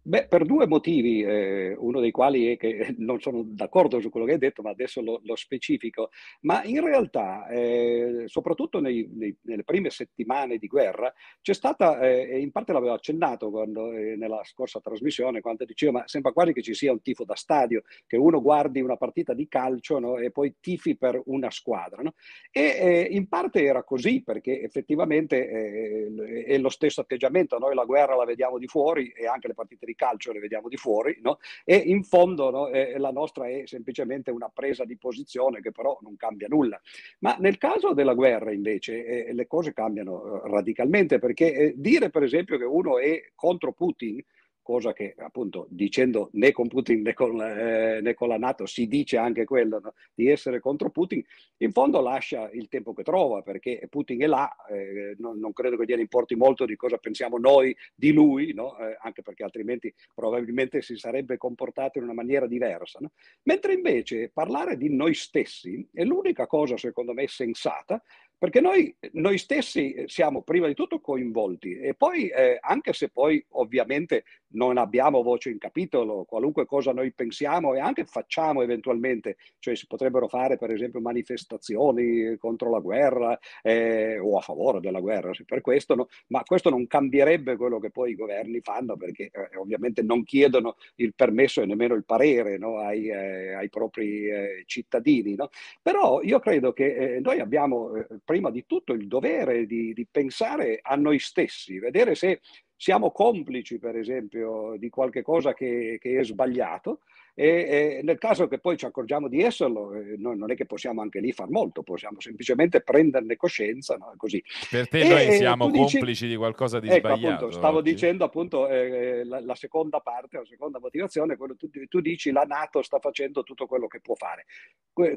Beh, 0.07 0.27
per 0.27 0.45
due 0.45 0.67
motivi, 0.67 1.24
eh, 1.24 1.75
uno 1.79 2.00
dei 2.00 2.12
quali 2.12 2.51
è 2.51 2.57
che 2.57 2.93
non 3.00 3.19
sono 3.19 3.41
d'accordo 3.43 4.00
su 4.00 4.09
quello 4.12 4.27
che 4.27 4.33
hai 4.33 4.38
detto, 4.38 4.62
ma 4.62 4.69
adesso 4.69 5.01
lo, 5.01 5.19
lo 5.24 5.35
specifico. 5.35 6.12
Ma 6.41 6.63
in 6.63 6.81
realtà, 6.85 7.47
eh, 7.47 8.24
soprattutto 8.27 8.79
nei- 8.79 9.09
nei- 9.15 9.35
nelle 9.41 9.63
prime 9.63 9.89
settimane 9.89 10.57
di 10.59 10.67
guerra, 10.67 11.12
c'è 11.41 11.53
stata, 11.55 12.00
eh, 12.01 12.38
in 12.39 12.51
parte 12.51 12.71
l'avevo 12.71 12.93
accennato 12.93 13.50
quando, 13.50 13.91
eh, 13.93 14.15
nella 14.15 14.41
scorsa 14.43 14.79
trasmissione, 14.79 15.41
quando 15.41 15.65
dicevo, 15.65 15.93
ma 15.93 16.03
sembra 16.07 16.31
quasi 16.33 16.53
che 16.53 16.62
ci 16.62 16.75
sia 16.75 16.91
un 16.91 17.01
tifo 17.01 17.24
da 17.25 17.35
stadio, 17.35 17.81
che 18.05 18.15
uno 18.17 18.41
guardi 18.43 18.81
una 18.81 18.97
partita 18.97 19.33
di 19.33 19.47
calcio 19.47 19.97
no, 19.97 20.17
e 20.17 20.29
poi 20.29 20.55
tifi 20.59 20.95
per 20.97 21.19
una 21.25 21.50
squadra. 21.50 22.03
no? 22.03 22.13
E 22.51 22.62
eh, 22.62 23.07
in 23.09 23.27
parte 23.27 23.63
era 23.63 23.83
così, 23.83 24.21
perché 24.24 24.62
effettivamente 24.62 25.50
eh, 25.50 26.43
è 26.45 26.57
lo 26.59 26.69
stesso 26.69 27.01
atteggiamento. 27.01 27.57
Noi 27.57 27.74
la 27.75 27.85
guerra 27.85 28.15
la 28.15 28.25
vediamo 28.25 28.57
di 28.59 28.67
fuori 28.67 29.09
e 29.09 29.25
anche 29.27 29.47
le 29.47 29.53
partite 29.53 29.85
di 29.85 29.94
calcio 29.95 30.31
le 30.31 30.39
vediamo 30.39 30.67
di 30.69 30.77
fuori, 30.77 31.17
no? 31.21 31.39
e 31.63 31.75
in 31.75 32.03
fondo 32.03 32.49
no, 32.49 32.67
eh, 32.67 32.97
la 32.97 33.11
nostra 33.11 33.47
è 33.47 33.63
semplicemente 33.65 34.31
una 34.31 34.49
presa 34.49 34.85
di 34.85 34.97
posizione 34.97 35.61
che 35.61 35.71
però 35.71 35.97
non 36.01 36.15
cambia 36.15 36.47
nulla. 36.47 36.79
Ma 37.19 37.35
nel 37.39 37.57
caso 37.57 37.93
della 37.93 38.13
guerra 38.13 38.51
invece 38.51 39.05
eh, 39.05 39.33
le 39.33 39.47
cose 39.47 39.73
cambiano 39.73 40.43
eh, 40.43 40.49
radicalmente, 40.49 41.19
perché 41.19 41.53
eh, 41.53 41.73
dire 41.75 42.09
per 42.09 42.23
esempio 42.23 42.57
che 42.57 42.65
uno 42.65 42.99
è 42.99 43.31
contro 43.35 43.73
Putin 43.73 44.21
cosa 44.65 44.93
che 44.93 45.13
appunto 45.19 45.67
dicendo 45.69 46.29
né 46.34 46.51
con 46.51 46.67
Putin 46.67 47.03
né 47.03 47.13
con, 47.13 47.39
eh, 47.39 48.01
né 48.01 48.15
con 48.15 48.29
la 48.29 48.39
Nato 48.39 48.65
si 48.65 48.88
dice 48.88 49.15
anche 49.15 49.45
quello 49.45 49.79
no? 49.79 49.93
di 50.15 50.27
essere 50.27 50.60
contro 50.60 50.89
Putin, 50.89 51.24
in 51.57 51.72
fondo 51.72 52.01
lascia 52.01 52.50
il 52.51 52.67
tempo 52.67 52.91
che 52.95 53.03
trova 53.03 53.43
perché 53.43 53.86
Putin 53.88 54.24
è 54.24 54.25
là, 54.25 54.55
eh, 54.67 55.13
non, 55.19 55.38
non, 55.38 55.53
credo 55.53 55.77
che 55.77 55.86
gliene 55.86 56.01
importi 56.01 56.34
molto 56.34 56.65
di 56.65 56.75
cosa 56.75 56.98
pensiamo 56.98 57.38
noi 57.38 57.77
di 57.93 58.12
lui, 58.12 58.53
no? 58.53 58.75
eh, 58.79 58.98
anche 59.01 59.22
perché 59.22 59.43
altrimenti 59.43 59.93
probabilmente 60.15 60.81
si 60.81 60.98
sarebbe 60.98 61.38
comportato 61.38 62.00
in 62.00 62.05
una 62.05 62.13
maniera 62.13 62.48
diversa. 62.48 62.98
No? 63.00 63.12
Mentre 63.43 63.74
invece 63.74 64.31
parlare 64.34 64.77
di 64.77 64.89
noi 64.89 65.13
stessi 65.13 65.88
è 65.93 66.03
l'unica 66.03 66.48
cosa 66.48 66.75
secondo 66.75 67.13
me 67.13 67.27
sensata 67.27 68.01
perché 68.38 68.60
noi, 68.60 68.93
noi, 69.13 69.38
stessi 69.38 70.03
siamo 70.07 70.41
prima 70.41 70.67
di 70.67 70.74
tutto 70.74 71.00
coinvolti 71.00 71.77
e 71.79 71.93
poi, 71.93 72.27
eh, 72.27 72.57
anche 72.60 72.91
se 72.91 73.10
poi 73.10 73.43
ovviamente 73.51 74.25
non 74.55 74.77
abbiamo 74.77 75.21
voce 75.21 75.50
in 75.50 75.57
capitolo, 75.57 76.25
qualunque 76.25 76.65
cosa 76.65 76.91
noi 76.91 77.13
pensiamo 77.13 77.74
e 77.74 77.79
anche 77.79 78.05
facciamo 78.05 78.62
eventualmente, 78.62 79.38
cioè 79.59 79.75
si 79.75 79.88
potrebbero 79.88 80.27
fare 80.27 80.57
per 80.57 80.71
esempio 80.71 81.00
manifestazioni 81.01 82.38
contro 82.38 82.69
la 82.69 82.79
guerra 82.79 83.38
eh, 83.62 84.17
o 84.17 84.38
a 84.38 84.41
favore 84.41 84.79
della 84.79 85.00
guerra, 85.00 85.31
per 85.45 85.62
questo, 85.62 85.95
no? 85.95 86.07
ma 86.27 86.43
questo 86.43 86.69
non 86.69 86.88
cambierebbe 86.88 87.55
quello 87.55 87.79
che 87.79 87.91
poi 87.91 88.12
i 88.12 88.15
governi 88.15 88.62
fanno 88.62 88.97
perché 88.97 89.29
eh, 89.31 89.57
ovviamente 89.57 90.01
non 90.01 90.24
chiedono 90.24 90.75
il 90.95 91.13
permesso 91.13 91.62
e 91.62 91.65
nemmeno 91.65 91.93
il 91.93 92.05
parere 92.05 92.57
no? 92.57 92.79
ai, 92.79 93.07
eh, 93.09 93.53
ai, 93.53 93.69
propri 93.69 94.27
eh, 94.27 94.63
cittadini. 94.65 95.35
No? 95.35 95.50
Però 95.81 96.21
io 96.21 96.39
credo 96.39 96.74
che 96.74 97.15
eh, 97.15 97.19
noi 97.19 97.39
abbiamo 97.39 97.95
eh, 97.95 98.07
prima 98.24 98.50
di 98.50 98.65
tutto 98.65 98.93
il 98.93 99.07
dovere 99.07 99.65
di, 99.65 99.93
di 99.93 100.07
pensare 100.09 100.79
a 100.81 100.95
noi 100.95 101.19
stessi, 101.19 101.79
vedere 101.79 102.15
se 102.15 102.41
siamo 102.75 103.12
complici, 103.12 103.79
per 103.79 103.96
esempio, 103.96 104.75
di 104.77 104.89
qualche 104.89 105.22
cosa 105.22 105.53
che, 105.53 105.98
che 106.00 106.20
è 106.20 106.24
sbagliato 106.24 107.01
e, 107.38 107.98
e, 107.98 108.01
nel 108.01 108.18
caso 108.18 108.48
che 108.48 108.60
poi 108.60 108.77
ci 108.77 108.86
accorgiamo 108.86 109.27
di 109.27 109.42
esserlo, 109.42 109.94
eh, 109.94 110.15
noi 110.18 110.38
non 110.38 110.51
è 110.51 110.56
che 110.56 110.65
possiamo 110.65 111.01
anche 111.01 111.20
lì 111.20 111.34
far 111.34 111.50
molto, 111.50 111.84
possiamo 111.84 112.22
semplicemente 112.22 112.80
prenderne 112.80 113.36
coscienza, 113.36 113.98
no? 113.98 114.13
così. 114.15 114.42
Per 114.70 114.88
te 114.88 115.01
e, 115.01 115.08
noi 115.10 115.32
siamo 115.34 115.70
complici 115.70 116.00
dici... 116.06 116.27
di 116.30 116.38
qualcosa 116.38 116.80
di 116.80 116.88
ecco, 116.88 117.10
sbagliato. 117.10 117.34
Appunto, 117.34 117.51
stavo 117.51 117.77
oggi. 117.80 117.92
dicendo 117.92 118.24
appunto 118.24 118.70
eh, 118.70 119.25
la, 119.25 119.42
la, 119.42 119.56
seconda 119.56 120.00
parte, 120.00 120.38
la 120.38 120.46
seconda 120.46 120.80
motivazione, 120.80 121.36
quello 121.36 121.58
tu, 121.58 121.70
tu 121.70 122.00
dici 122.00 122.32
la 122.32 122.44
Nato 122.44 122.82
sta 122.82 123.00
facendo 123.00 123.44
tutto 123.44 123.65
quello 123.65 123.88
che 123.88 124.00
può 124.00 124.15
fare. 124.15 124.46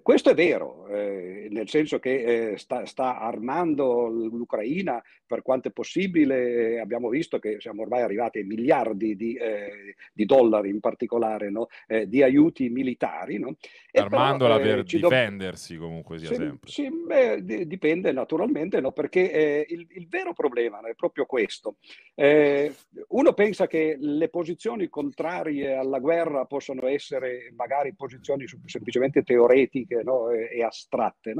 questo 0.02 0.30
è 0.30 0.34
vero, 0.34 0.88
eh, 0.88 1.46
nel 1.52 1.68
senso 1.68 2.00
che 2.00 2.50
eh, 2.50 2.58
sta, 2.58 2.84
sta, 2.84 3.20
armando 3.20 4.08
l'Ucraina 4.08 5.00
per 5.24 5.42
quanto 5.42 5.68
è 5.68 5.70
possibile, 5.70 6.80
abbiamo 6.80 7.10
visto 7.10 7.38
che 7.38 7.60
siamo 7.60 7.82
ormai 7.82 8.02
arrivati 8.02 8.38
ai 8.38 8.44
miliardi 8.44 9.14
di, 9.14 9.34
eh, 9.34 9.94
di 10.12 10.24
dollari 10.24 10.70
in 10.70 10.80
particolare, 10.80 11.48
no? 11.50 11.68
Eh, 12.08 12.18
di 12.18 12.22
aiuti 12.22 12.68
militari. 12.68 13.38
No? 13.38 13.56
Armandola 13.92 14.58
però, 14.58 14.74
per 14.74 14.84
difendersi 14.84 15.76
do... 15.76 15.84
comunque 15.84 16.18
sia 16.18 16.28
sì, 16.28 16.34
sempre. 16.34 16.70
Sì, 16.70 16.90
beh, 16.90 17.66
dipende 17.66 18.12
naturalmente, 18.12 18.80
no? 18.80 18.92
perché 18.92 19.30
eh, 19.30 19.66
il, 19.68 19.86
il, 19.90 20.08
vero 20.08 20.32
problema 20.32 20.80
è 20.80 20.94
proprio 20.94 21.26
questo. 21.26 21.76
Eh, 22.14 22.74
uno 23.08 23.32
pensa 23.32 23.66
che 23.66 23.96
le 23.98 24.28
posizioni 24.28 24.88
contrarie 24.88 25.74
alla 25.74 25.98
guerra 25.98 26.44
possono 26.44 26.86
essere 26.86 27.52
magari 27.56 27.94
posizioni 27.94 28.46
semplicemente 28.66 29.22
teoretiche 29.22 30.02
no? 30.02 30.30
e, 30.30 30.48
e, 30.52 30.62
astratte, 30.62 31.34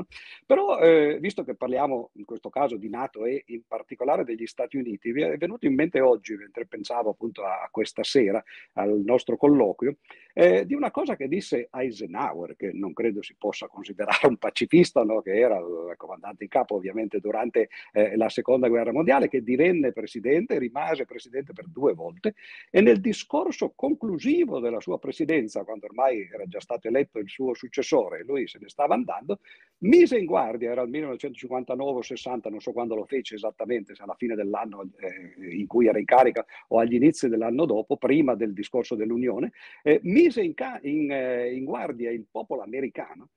però 0.47 0.79
eh, 0.81 1.19
visto 1.21 1.45
che 1.45 1.55
parliamo 1.55 2.11
in 2.15 2.25
questo 2.25 2.49
caso 2.49 2.77
di 2.77 2.89
Nato 2.89 3.25
e 3.25 3.45
in 3.47 3.63
particolare 3.67 4.25
degli 4.25 4.47
Stati 4.47 4.77
Uniti, 4.77 5.13
mi 5.13 5.23
è 5.23 5.37
venuto 5.37 5.67
in 5.67 5.75
mente 5.75 6.01
oggi, 6.01 6.35
mentre 6.35 6.67
pensavo 6.67 7.11
appunto 7.11 7.45
a 7.45 7.69
questa 7.71 8.03
sera, 8.03 8.43
al 8.75 9.03
nostro 9.05 9.37
colloquio, 9.37 9.97
eh, 10.35 10.58
di 10.65 10.75
una 10.75 10.91
cosa 10.91 11.17
che 11.17 11.29
disse 11.29 11.69
Eisenhower, 11.73 12.57
che 12.57 12.73
non 12.73 12.93
credo 12.93 13.23
si 13.23 13.35
possa 13.37 13.67
considerare 13.67 14.27
un 14.27 14.37
pacifista, 14.37 15.03
no? 15.05 15.21
che 15.21 15.39
era 15.39 15.59
il 15.59 15.95
comandante 15.97 16.45
in 16.45 16.51
capo 16.51 16.77
ovviamente 16.77 17.21
durante 17.21 17.69
eh, 17.93 18.17
la 18.17 18.29
seconda 18.29 18.69
guerra 18.69 18.93
mondiale, 18.93 19.29
che 19.29 19.43
divenne 19.43 19.93
presidente, 19.93 20.59
rimase 20.59 21.05
presidente 21.05 21.53
per 21.53 21.67
due 21.69 21.95
volte 21.95 22.35
e 22.71 22.81
nel 22.81 23.01
discorso 23.01 23.73
conclusivo 23.75 24.61
della 24.61 24.81
sua 24.81 24.99
presidenza, 24.99 25.65
quando 25.65 25.87
ormai 25.87 26.29
era 26.33 26.47
già 26.47 26.61
stato 26.61 26.89
eletto 26.89 27.19
il 27.19 27.29
suo 27.29 27.55
successore 27.55 28.21
e 28.21 28.25
lui 28.25 28.47
se 28.47 28.59
ne 28.61 28.69
stava 28.69 28.95
andando, 28.95 29.41
mise 29.81 30.19
in 30.19 30.25
guardia, 30.25 30.71
era 30.71 30.83
il 30.83 30.89
1959 30.89 32.03
60, 32.03 32.51
non 32.51 32.61
so 32.61 32.73
quando 32.73 32.95
lo 32.95 33.05
fece 33.05 33.35
esattamente, 33.37 33.95
se 33.95 34.03
alla 34.03 34.17
fine 34.17 34.35
dell'anno 34.35 34.89
eh, 34.99 35.57
in 35.57 35.67
cui 35.67 35.87
era 35.87 35.99
in 35.99 36.05
carica 36.05 36.45
o 36.69 36.79
agli 36.79 36.95
inizi 36.95 37.29
dell'anno 37.29 37.65
dopo, 37.65 37.97
prima 37.97 38.35
del 38.35 38.53
discorso 38.53 38.95
dell'Unione, 38.95 39.53
eh, 39.83 40.01
mise 40.03 40.43
in, 40.43 40.55
ca- 40.55 40.81
in, 40.83 41.11
eh, 41.11 41.53
in 41.53 41.65
guardia 41.65 42.11
il 42.11 42.27
popolo 42.31 42.63
americano 42.63 43.31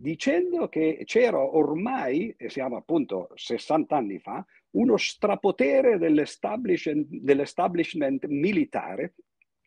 dicendo 0.00 0.68
che 0.68 1.02
c'era 1.04 1.40
ormai, 1.40 2.32
e 2.38 2.48
siamo 2.50 2.76
appunto 2.76 3.30
60 3.34 3.96
anni 3.96 4.20
fa, 4.20 4.44
uno 4.72 4.96
strapotere 4.96 5.98
dell'establishment, 5.98 7.08
dell'establishment 7.08 8.26
militare 8.26 9.14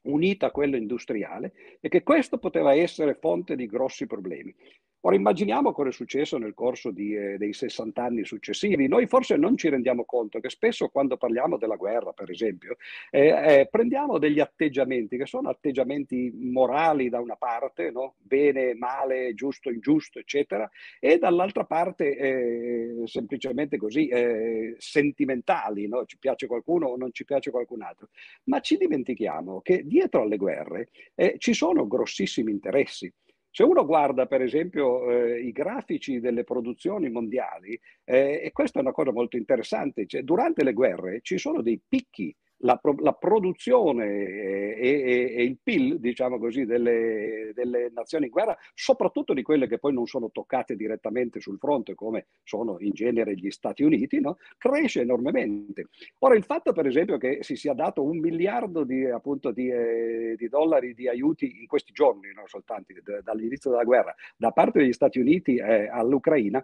unito 0.04 0.46
a 0.46 0.52
quello 0.52 0.78
industriale 0.78 1.54
e 1.80 1.90
che 1.90 2.02
questo 2.04 2.38
poteva 2.38 2.74
essere 2.74 3.16
fonte 3.16 3.56
di 3.56 3.66
grossi 3.66 4.08
problemi. 4.08 4.56
Ora 5.04 5.16
immaginiamo 5.16 5.72
cosa 5.72 5.90
è 5.90 5.92
successo 5.92 6.38
nel 6.38 6.54
corso 6.54 6.92
di, 6.92 7.16
eh, 7.16 7.38
dei 7.40 7.54
60 7.54 8.04
anni 8.04 8.24
successivi. 8.24 8.88
Noi 8.88 9.08
forse 9.08 9.36
non 9.36 9.58
ci 9.58 9.68
rendiamo 9.68 10.06
conto 10.06 10.40
che 10.40 10.52
spesso 10.52 10.90
quando 10.90 11.18
parliamo 11.18 11.58
della 11.58 11.76
guerra, 11.76 12.12
per 12.12 12.30
esempio, 12.30 12.76
eh, 13.10 13.62
eh, 13.62 13.68
prendiamo 13.68 14.20
degli 14.20 14.40
atteggiamenti 14.40 15.18
che 15.18 15.26
sono 15.26 15.50
atteggiamenti 15.50 16.32
morali 16.36 17.10
da 17.10 17.20
una 17.20 17.36
parte, 17.36 17.90
no? 17.90 18.14
bene, 18.20 18.76
male, 18.76 19.34
giusto, 19.34 19.72
ingiusto, 19.72 20.20
eccetera, 20.20 20.70
e 21.00 21.18
dall'altra 21.18 21.66
parte 21.66 22.16
eh, 22.16 23.02
semplicemente 23.06 23.78
così 23.78 24.08
eh, 24.08 24.76
sentimentali, 24.78 25.88
no? 25.88 26.06
ci 26.06 26.20
piace 26.20 26.46
qualcuno 26.46 26.86
o 26.90 26.96
non 26.96 27.12
ci 27.12 27.26
piace 27.26 27.50
qualcun 27.50 27.82
altro. 27.82 28.10
Ma 28.44 28.60
ci 28.60 28.78
dimentichiamo 28.78 29.62
che 29.62 29.84
dietro 29.84 30.22
alle 30.22 30.38
guerre 30.38 30.90
eh, 31.16 31.38
ci 31.40 31.56
sono 31.56 31.88
grossissimi 31.88 32.52
interessi. 32.52 33.12
Se 33.54 33.64
uno 33.64 33.86
guarda 33.86 34.28
per 34.28 34.42
esempio 34.42 35.10
eh, 35.12 35.42
i 35.42 35.52
grafici 35.52 36.22
delle 36.22 36.46
produzioni 36.46 37.10
mondiali, 37.10 37.78
eh, 38.06 38.40
e 38.44 38.52
questa 38.54 38.80
è 38.80 38.82
una 38.82 38.94
cosa 38.94 39.12
molto 39.12 39.36
interessante, 39.36 40.06
cioè, 40.08 40.24
durante 40.24 40.64
le 40.64 40.72
guerre 40.72 41.20
ci 41.22 41.38
sono 41.38 41.62
dei 41.62 41.80
picchi 41.86 42.34
la, 42.62 42.80
la 43.00 43.14
produzione 43.14 44.06
e, 44.06 44.76
e, 44.78 45.34
e, 45.36 45.44
il 45.44 45.58
PIL, 45.62 46.00
diciamo 46.00 46.38
così, 46.38 46.66
delle, 46.66 47.52
delle, 47.54 47.90
nazioni 47.94 48.26
in 48.26 48.32
guerra, 48.32 48.58
soprattutto 48.74 49.34
di 49.34 49.42
quelle 49.42 49.68
che 49.68 49.80
poi 49.80 49.94
non 49.94 50.06
sono 50.06 50.32
toccate 50.32 50.76
direttamente 50.76 51.40
sul 51.40 51.58
fronte, 51.58 51.96
come 51.96 52.28
sono 52.44 52.78
in 52.80 52.92
genere 52.92 53.36
gli 53.36 53.50
Stati 53.52 53.84
Uniti, 53.84 54.20
no? 54.20 54.38
cresce 54.58 55.02
enormemente. 55.02 55.88
Ora, 56.20 56.36
il 56.36 56.44
fatto, 56.44 56.74
per 56.74 56.86
esempio, 56.86 57.18
che 57.18 57.40
si 57.42 57.56
sia 57.56 57.74
dato 57.74 58.04
un 58.04 58.20
miliardo 58.20 58.84
di, 58.84 59.06
appunto, 59.06 59.52
di, 59.52 59.70
eh, 59.70 60.36
di 60.38 60.48
dollari 60.48 60.94
di 60.94 61.08
aiuti 61.08 61.60
in 61.60 61.68
questi 61.68 61.92
giorni, 61.92 62.32
non 62.34 62.48
soltanto 62.48 62.94
dall'inizio 63.24 63.70
della 63.70 63.84
guerra, 63.84 64.14
da 64.36 64.52
parte 64.52 64.80
degli 64.80 64.94
Stati 64.94 65.20
Uniti 65.20 65.56
eh, 65.56 65.88
all'Ucraina, 65.88 66.64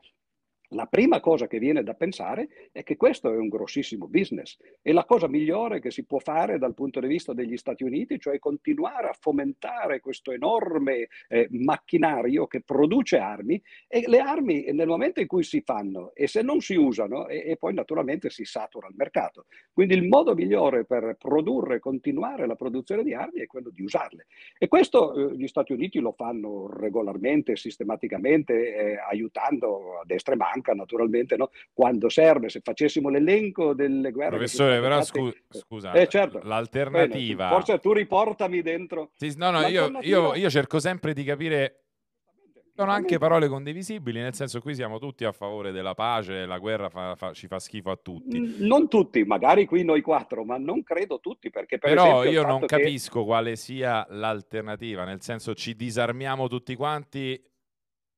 la 0.72 0.86
prima 0.86 1.22
cosa 1.22 1.48
che 1.48 1.60
viene 1.60 1.84
da 1.84 1.94
pensare 1.94 2.70
è 2.74 2.84
che 2.84 2.98
questo 2.98 3.32
è 3.32 3.38
un 3.38 3.48
grossissimo 3.48 4.08
business 4.08 4.58
e 4.82 4.92
la 4.92 5.06
cosa 5.06 5.28
migliore 5.28 5.80
che 5.80 5.92
si 5.92 6.04
può 6.06 6.20
fare 6.20 6.58
dal 6.58 6.74
punto 6.74 7.00
di 7.00 7.08
vista 7.08 7.34
degli 7.34 7.56
Stati 7.56 7.84
Uniti, 7.84 8.20
cioè 8.20 8.38
continuare 8.40 9.08
a 9.08 9.16
fomentare 9.18 10.02
questo 10.02 10.32
enorme 10.32 11.08
eh, 11.30 11.48
macchinario 11.52 12.48
che 12.48 12.62
produce 12.62 13.18
armi 13.18 13.62
e 13.88 14.04
le 14.08 14.20
armi 14.20 14.66
nel 14.74 14.88
momento 14.88 15.22
in 15.22 15.28
cui 15.28 15.44
si 15.44 15.62
fanno 15.62 16.12
e 16.14 16.28
se 16.28 16.42
non 16.42 16.60
si 16.60 16.76
usano 16.76 17.28
e, 17.28 17.44
e 17.46 17.56
poi 17.56 17.74
naturalmente 17.74 18.30
si 18.30 18.44
satura 18.44 18.88
il 18.88 18.96
mercato. 18.98 19.46
Quindi 19.72 19.94
il 19.94 20.08
modo 20.08 20.36
migliore 20.36 20.84
per 20.84 21.16
produrre 21.18 21.76
e 21.76 21.80
continuare 21.80 22.46
la 22.46 22.56
produzione 22.56 23.04
di 23.04 23.14
armi 23.14 23.40
è 23.40 23.48
quello 23.48 23.70
di 23.70 23.84
usarle. 23.84 24.26
E 24.58 24.68
questo 24.68 25.14
eh, 25.14 25.36
gli 25.38 25.48
Stati 25.48 25.72
Uniti 25.72 26.00
lo 26.00 26.12
fanno 26.12 26.68
regolarmente, 26.70 27.56
sistematicamente, 27.56 28.76
eh, 28.76 28.98
aiutando 28.98 30.00
a 30.00 30.04
destra 30.06 30.34
e 30.34 30.38
banca, 30.58 30.74
naturalmente, 30.74 31.36
no? 31.36 31.52
quando 31.74 32.10
serve. 32.10 32.50
Se 32.50 32.62
facessimo 32.62 33.10
l'elenco 33.10 33.74
delle 33.74 34.12
guerre... 34.12 34.38
Professore, 34.38 34.80
però 34.80 35.02
scu- 35.04 35.36
scusa, 35.50 35.92
eh, 35.94 36.08
certo. 36.08 36.42
l'alternativa... 36.44 37.48
Bene, 37.48 37.56
forse 37.56 37.80
tu 37.80 37.94
riportami 37.94 38.62
dentro... 38.62 39.12
Sì, 39.16 39.34
no, 39.38 39.52
no, 39.52 39.68
io, 39.68 39.92
io, 40.02 40.36
io 40.36 40.50
cerco 40.50 40.80
sempre 40.80 41.14
di 41.14 41.24
capire 41.24 41.82
sono 42.78 42.92
anche 42.92 43.18
parole 43.18 43.48
condivisibili, 43.48 44.20
nel 44.20 44.36
senso 44.36 44.62
qui 44.62 44.76
siamo 44.76 45.00
tutti 45.00 45.26
a 45.26 45.32
favore 45.32 45.72
della 45.72 45.96
pace, 45.96 46.46
la 46.46 46.60
guerra 46.60 46.90
fa, 46.90 47.16
fa, 47.16 47.34
ci 47.34 47.48
fa 47.48 47.58
schifo 47.58 47.90
a 47.90 47.96
tutti. 47.96 48.56
Non 48.60 48.88
tutti, 48.88 49.24
magari 49.24 49.66
qui 49.66 49.84
noi 49.84 50.02
quattro, 50.02 50.46
ma 50.46 50.60
non 50.60 50.84
credo 50.84 51.20
tutti, 51.20 51.50
perché 51.50 51.80
per 51.80 51.90
Però 51.90 52.22
esempio, 52.22 52.30
io 52.30 52.46
non 52.46 52.66
capisco 52.68 53.26
quale 53.26 53.56
sia 53.56 54.06
l'alternativa, 54.12 55.06
nel 55.06 55.24
senso 55.24 55.56
ci 55.56 55.76
disarmiamo 55.76 56.48
tutti 56.48 56.76
quanti 56.76 57.44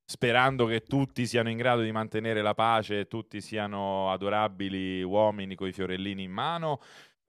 sperando 0.10 0.66
che 0.66 0.82
tutti 0.82 1.28
siano 1.28 1.52
in 1.52 1.58
grado 1.58 1.84
di 1.84 1.92
mantenere 1.92 2.42
la 2.42 2.56
pace 2.56 3.02
e 3.02 3.08
tutti 3.08 3.42
siano 3.42 4.12
adorabili 4.12 5.04
uomini 5.04 5.54
con 5.54 5.68
i 5.68 5.72
fiorellini 5.72 6.24
in 6.24 6.32
mano. 6.32 6.82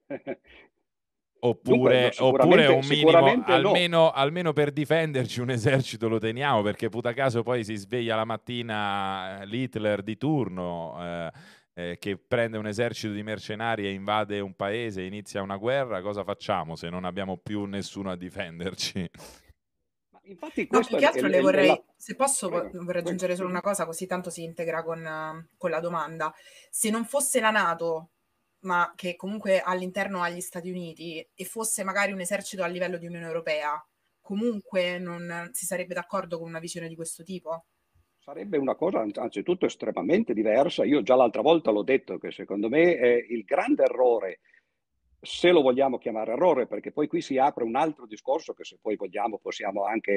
Oppure, 1.43 2.11
Dunque, 2.15 2.43
oppure 2.43 2.67
un 2.67 2.85
minimo, 2.87 3.09
almeno, 3.09 3.97
no. 3.97 4.11
almeno, 4.11 4.53
per 4.53 4.71
difenderci 4.71 5.41
un 5.41 5.49
esercito 5.49 6.07
lo 6.07 6.19
teniamo, 6.19 6.61
perché 6.61 6.87
puta 6.89 7.13
caso 7.13 7.41
poi 7.41 7.63
si 7.63 7.75
sveglia 7.75 8.15
la 8.15 8.25
mattina 8.25 9.43
l'Hitler 9.43 10.03
di 10.03 10.17
turno 10.17 10.97
eh, 10.99 11.31
eh, 11.73 11.97
che 11.97 12.17
prende 12.17 12.59
un 12.59 12.67
esercito 12.67 13.11
di 13.11 13.23
mercenari 13.23 13.87
e 13.87 13.91
invade 13.91 14.39
un 14.39 14.53
paese, 14.53 15.01
inizia 15.01 15.41
una 15.41 15.57
guerra, 15.57 15.99
cosa 16.01 16.23
facciamo 16.23 16.75
se 16.75 16.89
non 16.89 17.05
abbiamo 17.05 17.37
più 17.37 17.65
nessuno 17.65 18.11
a 18.11 18.15
difenderci? 18.15 19.09
Infatti 20.31 20.67
no, 20.71 20.79
più 20.79 20.97
che 20.97 21.05
altro 21.05 21.27
è, 21.27 21.29
le 21.29 21.41
vorrei, 21.41 21.67
la... 21.67 21.83
se 21.95 22.15
posso 22.15 22.49
vorrei 22.49 23.01
aggiungere 23.01 23.35
solo 23.35 23.49
una 23.49 23.61
cosa, 23.61 23.85
così 23.85 24.07
tanto 24.07 24.29
si 24.29 24.43
integra 24.43 24.81
con, 24.81 25.49
con 25.57 25.69
la 25.69 25.79
domanda. 25.79 26.33
Se 26.69 26.89
non 26.89 27.05
fosse 27.05 27.39
la 27.39 27.51
Nato 27.51 28.11
ma 28.61 28.93
che 28.95 29.15
comunque 29.15 29.59
all'interno 29.59 30.21
agli 30.21 30.39
Stati 30.39 30.69
Uniti 30.69 31.27
e 31.33 31.45
fosse 31.45 31.83
magari 31.83 32.11
un 32.11 32.19
esercito 32.19 32.63
a 32.63 32.67
livello 32.67 32.97
di 32.97 33.07
Unione 33.07 33.25
Europea, 33.25 33.83
comunque 34.21 34.99
non 34.99 35.49
si 35.51 35.65
sarebbe 35.65 35.93
d'accordo 35.93 36.37
con 36.37 36.47
una 36.47 36.59
visione 36.59 36.87
di 36.87 36.95
questo 36.95 37.23
tipo? 37.23 37.65
Sarebbe 38.19 38.57
una 38.57 38.75
cosa 38.75 39.03
anzitutto 39.15 39.65
estremamente 39.65 40.33
diversa. 40.33 40.85
Io 40.85 41.01
già 41.01 41.15
l'altra 41.15 41.41
volta 41.41 41.71
l'ho 41.71 41.81
detto 41.81 42.19
che 42.19 42.31
secondo 42.31 42.69
me 42.69 42.95
è 42.95 43.25
il 43.29 43.43
grande 43.43 43.83
errore 43.83 44.41
se 45.23 45.51
lo 45.51 45.61
vogliamo 45.61 45.99
chiamare 45.99 46.31
errore, 46.31 46.65
perché 46.65 46.91
poi 46.91 47.07
qui 47.07 47.21
si 47.21 47.37
apre 47.37 47.63
un 47.63 47.75
altro 47.75 48.07
discorso 48.07 48.53
che 48.53 48.63
se 48.63 48.79
poi 48.81 48.95
vogliamo 48.95 49.37
possiamo 49.37 49.83
anche 49.83 50.11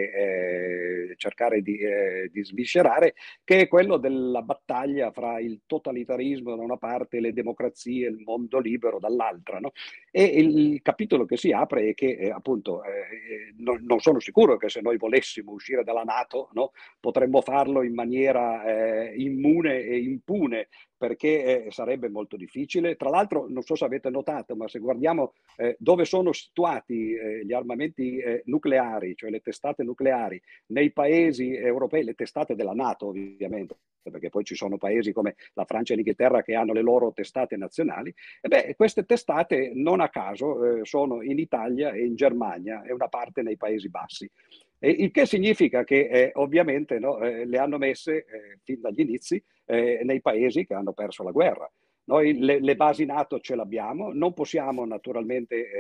eh, 1.11 1.15
cercare 1.17 1.61
di, 1.61 1.77
eh, 1.77 2.31
di, 2.33 2.43
sviscerare, 2.43 3.15
che 3.45 3.61
è 3.61 3.69
quello 3.69 3.99
della 3.99 4.41
battaglia 4.41 5.11
fra 5.11 5.39
il 5.41 5.61
totalitarismo 5.67 6.57
da 6.57 6.63
una 6.63 6.79
parte 6.79 7.19
e 7.19 7.21
le 7.21 7.35
democrazie, 7.35 8.09
il 8.09 8.23
mondo 8.25 8.59
libero 8.59 8.99
dall'altra. 8.99 9.59
No? 9.59 9.73
E 10.11 10.25
il, 10.25 10.81
capitolo 10.81 11.27
che 11.27 11.37
si 11.37 11.53
apre 11.53 11.91
è 11.91 11.95
che 11.95 12.17
eh, 12.19 12.31
appunto 12.31 12.83
eh, 12.85 13.53
non, 13.59 13.85
non, 13.85 14.01
sono 14.01 14.21
sicuro 14.21 14.57
che 14.57 14.71
se 14.71 14.81
noi 14.81 14.97
volessimo 14.97 15.53
uscire 15.53 15.85
dalla 15.85 16.03
Nato 16.03 16.49
no, 16.53 16.73
potremmo 16.99 17.43
farlo 17.43 17.83
in 17.83 17.93
maniera 17.93 18.65
eh, 18.65 19.15
immune 19.17 19.83
e 19.83 19.99
impune 19.99 20.69
perché 20.97 21.65
eh, 21.67 21.71
sarebbe 21.71 22.09
molto 22.09 22.37
difficile. 22.37 22.97
Tra 22.97 23.11
l'altro, 23.11 23.47
non 23.49 23.63
so 23.63 23.75
se 23.75 23.85
avete 23.85 24.11
notato, 24.11 24.57
ma 24.57 24.69
se 24.69 24.79
guardiamo 24.79 25.35
eh, 25.57 25.77
dove 25.79 26.05
sono 26.05 26.33
situati 26.33 27.13
eh, 27.13 27.45
gli 27.45 27.53
armamenti 27.53 28.19
eh, 28.19 28.43
nucleari, 28.47 29.15
cioè 29.17 29.31
le 29.31 29.41
testate 29.41 29.83
nucleari, 29.83 30.41
nei 30.67 30.93
paesi 30.93 31.55
europei, 31.55 32.05
le 32.05 32.15
testate 32.15 32.55
della 32.55 32.73
Nato 32.73 33.07
ovviamente, 33.07 33.77
perché 34.03 34.29
poi 34.29 34.45
ci 34.45 34.55
sono 34.55 34.77
paesi 34.77 35.13
come 35.13 35.37
la 35.55 35.65
Francia 35.65 35.93
e 35.93 35.97
l'Inghilterra 35.97 36.43
che 36.43 36.55
hanno 36.55 36.73
le 36.73 36.83
loro 36.83 37.13
testate 37.13 37.57
nazionali, 37.57 38.15
e 38.41 38.49
beh, 38.49 38.75
queste 38.77 39.05
testate 39.05 39.73
non 39.75 40.01
a 40.01 40.09
caso 40.09 40.79
eh, 40.79 40.85
sono 40.85 41.23
in 41.23 41.39
Italia 41.39 41.93
e 41.93 42.05
in 42.05 42.15
Germania 42.15 42.83
e 42.83 42.93
una 42.93 43.09
parte 43.09 43.43
nei 43.43 43.57
Paesi 43.57 43.89
Bassi. 43.89 44.31
E 44.85 44.91
il 44.91 45.11
che 45.13 45.25
significa 45.25 45.83
che 45.83 46.09
eh, 46.11 46.31
ovviamente 46.35 46.99
no, 46.99 47.19
eh, 47.19 47.47
le 47.47 47.57
hanno 47.57 47.79
messe 47.79 48.27
eh, 48.27 48.59
fin 48.65 48.83
dagli 48.83 49.01
inizi 49.01 49.43
eh, 49.65 50.03
nei 50.05 50.21
paesi 50.21 50.67
che 50.67 50.75
hanno 50.75 50.93
perso 50.93 51.23
la 51.23 51.31
guerra. 51.31 51.67
Noi 52.07 52.39
le, 52.39 52.61
le 52.61 52.77
basi 52.77 53.05
NATO 53.07 53.41
ce 53.41 53.55
l'abbiamo, 53.55 54.13
non 54.13 54.35
possiamo 54.35 54.85
naturalmente 54.85 55.71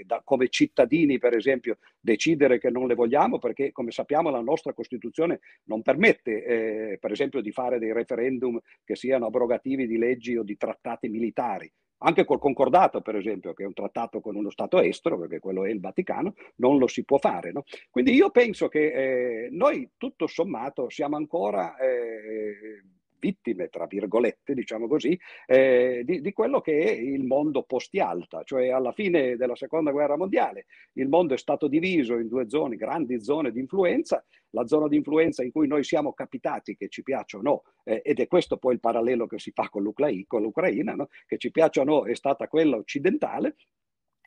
eh, 0.00 0.04
da, 0.04 0.20
come 0.24 0.48
cittadini, 0.48 1.18
per 1.18 1.34
esempio, 1.34 1.78
decidere 2.00 2.58
che 2.58 2.70
non 2.70 2.86
le 2.86 2.94
vogliamo 2.94 3.38
perché, 3.38 3.70
come 3.70 3.90
sappiamo, 3.90 4.30
la 4.30 4.40
nostra 4.40 4.72
Costituzione 4.72 5.40
non 5.64 5.82
permette, 5.82 6.44
eh, 6.44 6.98
per 6.98 7.12
esempio, 7.12 7.40
di 7.40 7.52
fare 7.52 7.78
dei 7.78 7.92
referendum 7.92 8.58
che 8.84 8.96
siano 8.96 9.26
abrogativi 9.26 9.86
di 9.86 9.96
leggi 9.96 10.36
o 10.36 10.42
di 10.42 10.56
trattati 10.56 11.08
militari 11.08 11.70
anche 12.02 12.24
col 12.24 12.38
concordato, 12.38 13.00
per 13.00 13.16
esempio, 13.16 13.52
che 13.52 13.64
è 13.64 13.66
un 13.66 13.72
trattato 13.74 14.20
con 14.20 14.36
uno 14.36 14.50
Stato 14.50 14.80
estero, 14.80 15.18
perché 15.18 15.38
quello 15.38 15.64
è 15.64 15.70
il 15.70 15.80
Vaticano, 15.80 16.34
non 16.56 16.78
lo 16.78 16.86
si 16.86 17.04
può 17.04 17.18
fare. 17.18 17.52
No? 17.52 17.64
Quindi 17.90 18.14
io 18.14 18.30
penso 18.30 18.68
che 18.68 19.44
eh, 19.44 19.48
noi, 19.50 19.90
tutto 19.96 20.26
sommato, 20.26 20.88
siamo 20.88 21.16
ancora 21.16 21.76
eh, 21.76 22.82
vittime, 23.20 23.68
tra 23.68 23.86
virgolette, 23.86 24.54
diciamo 24.54 24.88
così, 24.88 25.18
eh, 25.46 26.02
di, 26.04 26.20
di, 26.20 26.32
quello 26.32 26.60
che 26.60 26.82
è 26.82 26.90
il 26.90 27.24
mondo 27.24 27.62
post-Yalta, 27.62 28.42
cioè 28.42 28.70
alla 28.70 28.92
fine 28.92 29.36
della 29.36 29.54
seconda 29.54 29.92
guerra 29.92 30.16
mondiale 30.16 30.66
il 30.94 31.08
mondo 31.08 31.34
è 31.34 31.38
stato 31.38 31.68
diviso 31.68 32.16
in 32.16 32.28
due 32.28 32.48
zone, 32.48 32.76
grandi 32.76 33.22
zone 33.22 33.52
di 33.52 33.60
influenza, 33.60 34.24
la 34.50 34.66
zona 34.66 34.88
di 34.88 34.96
influenza 34.96 35.44
in 35.44 35.52
cui 35.52 35.68
noi 35.68 35.84
siamo 35.84 36.12
capitati, 36.12 36.76
che 36.76 36.88
ci 36.88 37.02
piaccia 37.02 37.38
o 37.38 37.42
no, 37.42 37.62
eh, 37.84 38.00
ed 38.04 38.18
è 38.18 38.26
questo 38.26 38.56
poi 38.56 38.74
il 38.74 38.80
parallelo 38.80 39.26
che 39.26 39.38
si 39.38 39.52
fa 39.52 39.68
con 39.68 39.82
l'Ucraina 39.82 40.94
no? 40.94 41.08
che 41.26 41.38
ci 41.38 41.50
piaccia 41.50 41.82
o 41.82 41.84
no, 41.84 42.04
è 42.04 42.14
stata 42.14 42.48
quella 42.48 42.76
occidentale, 42.76 43.56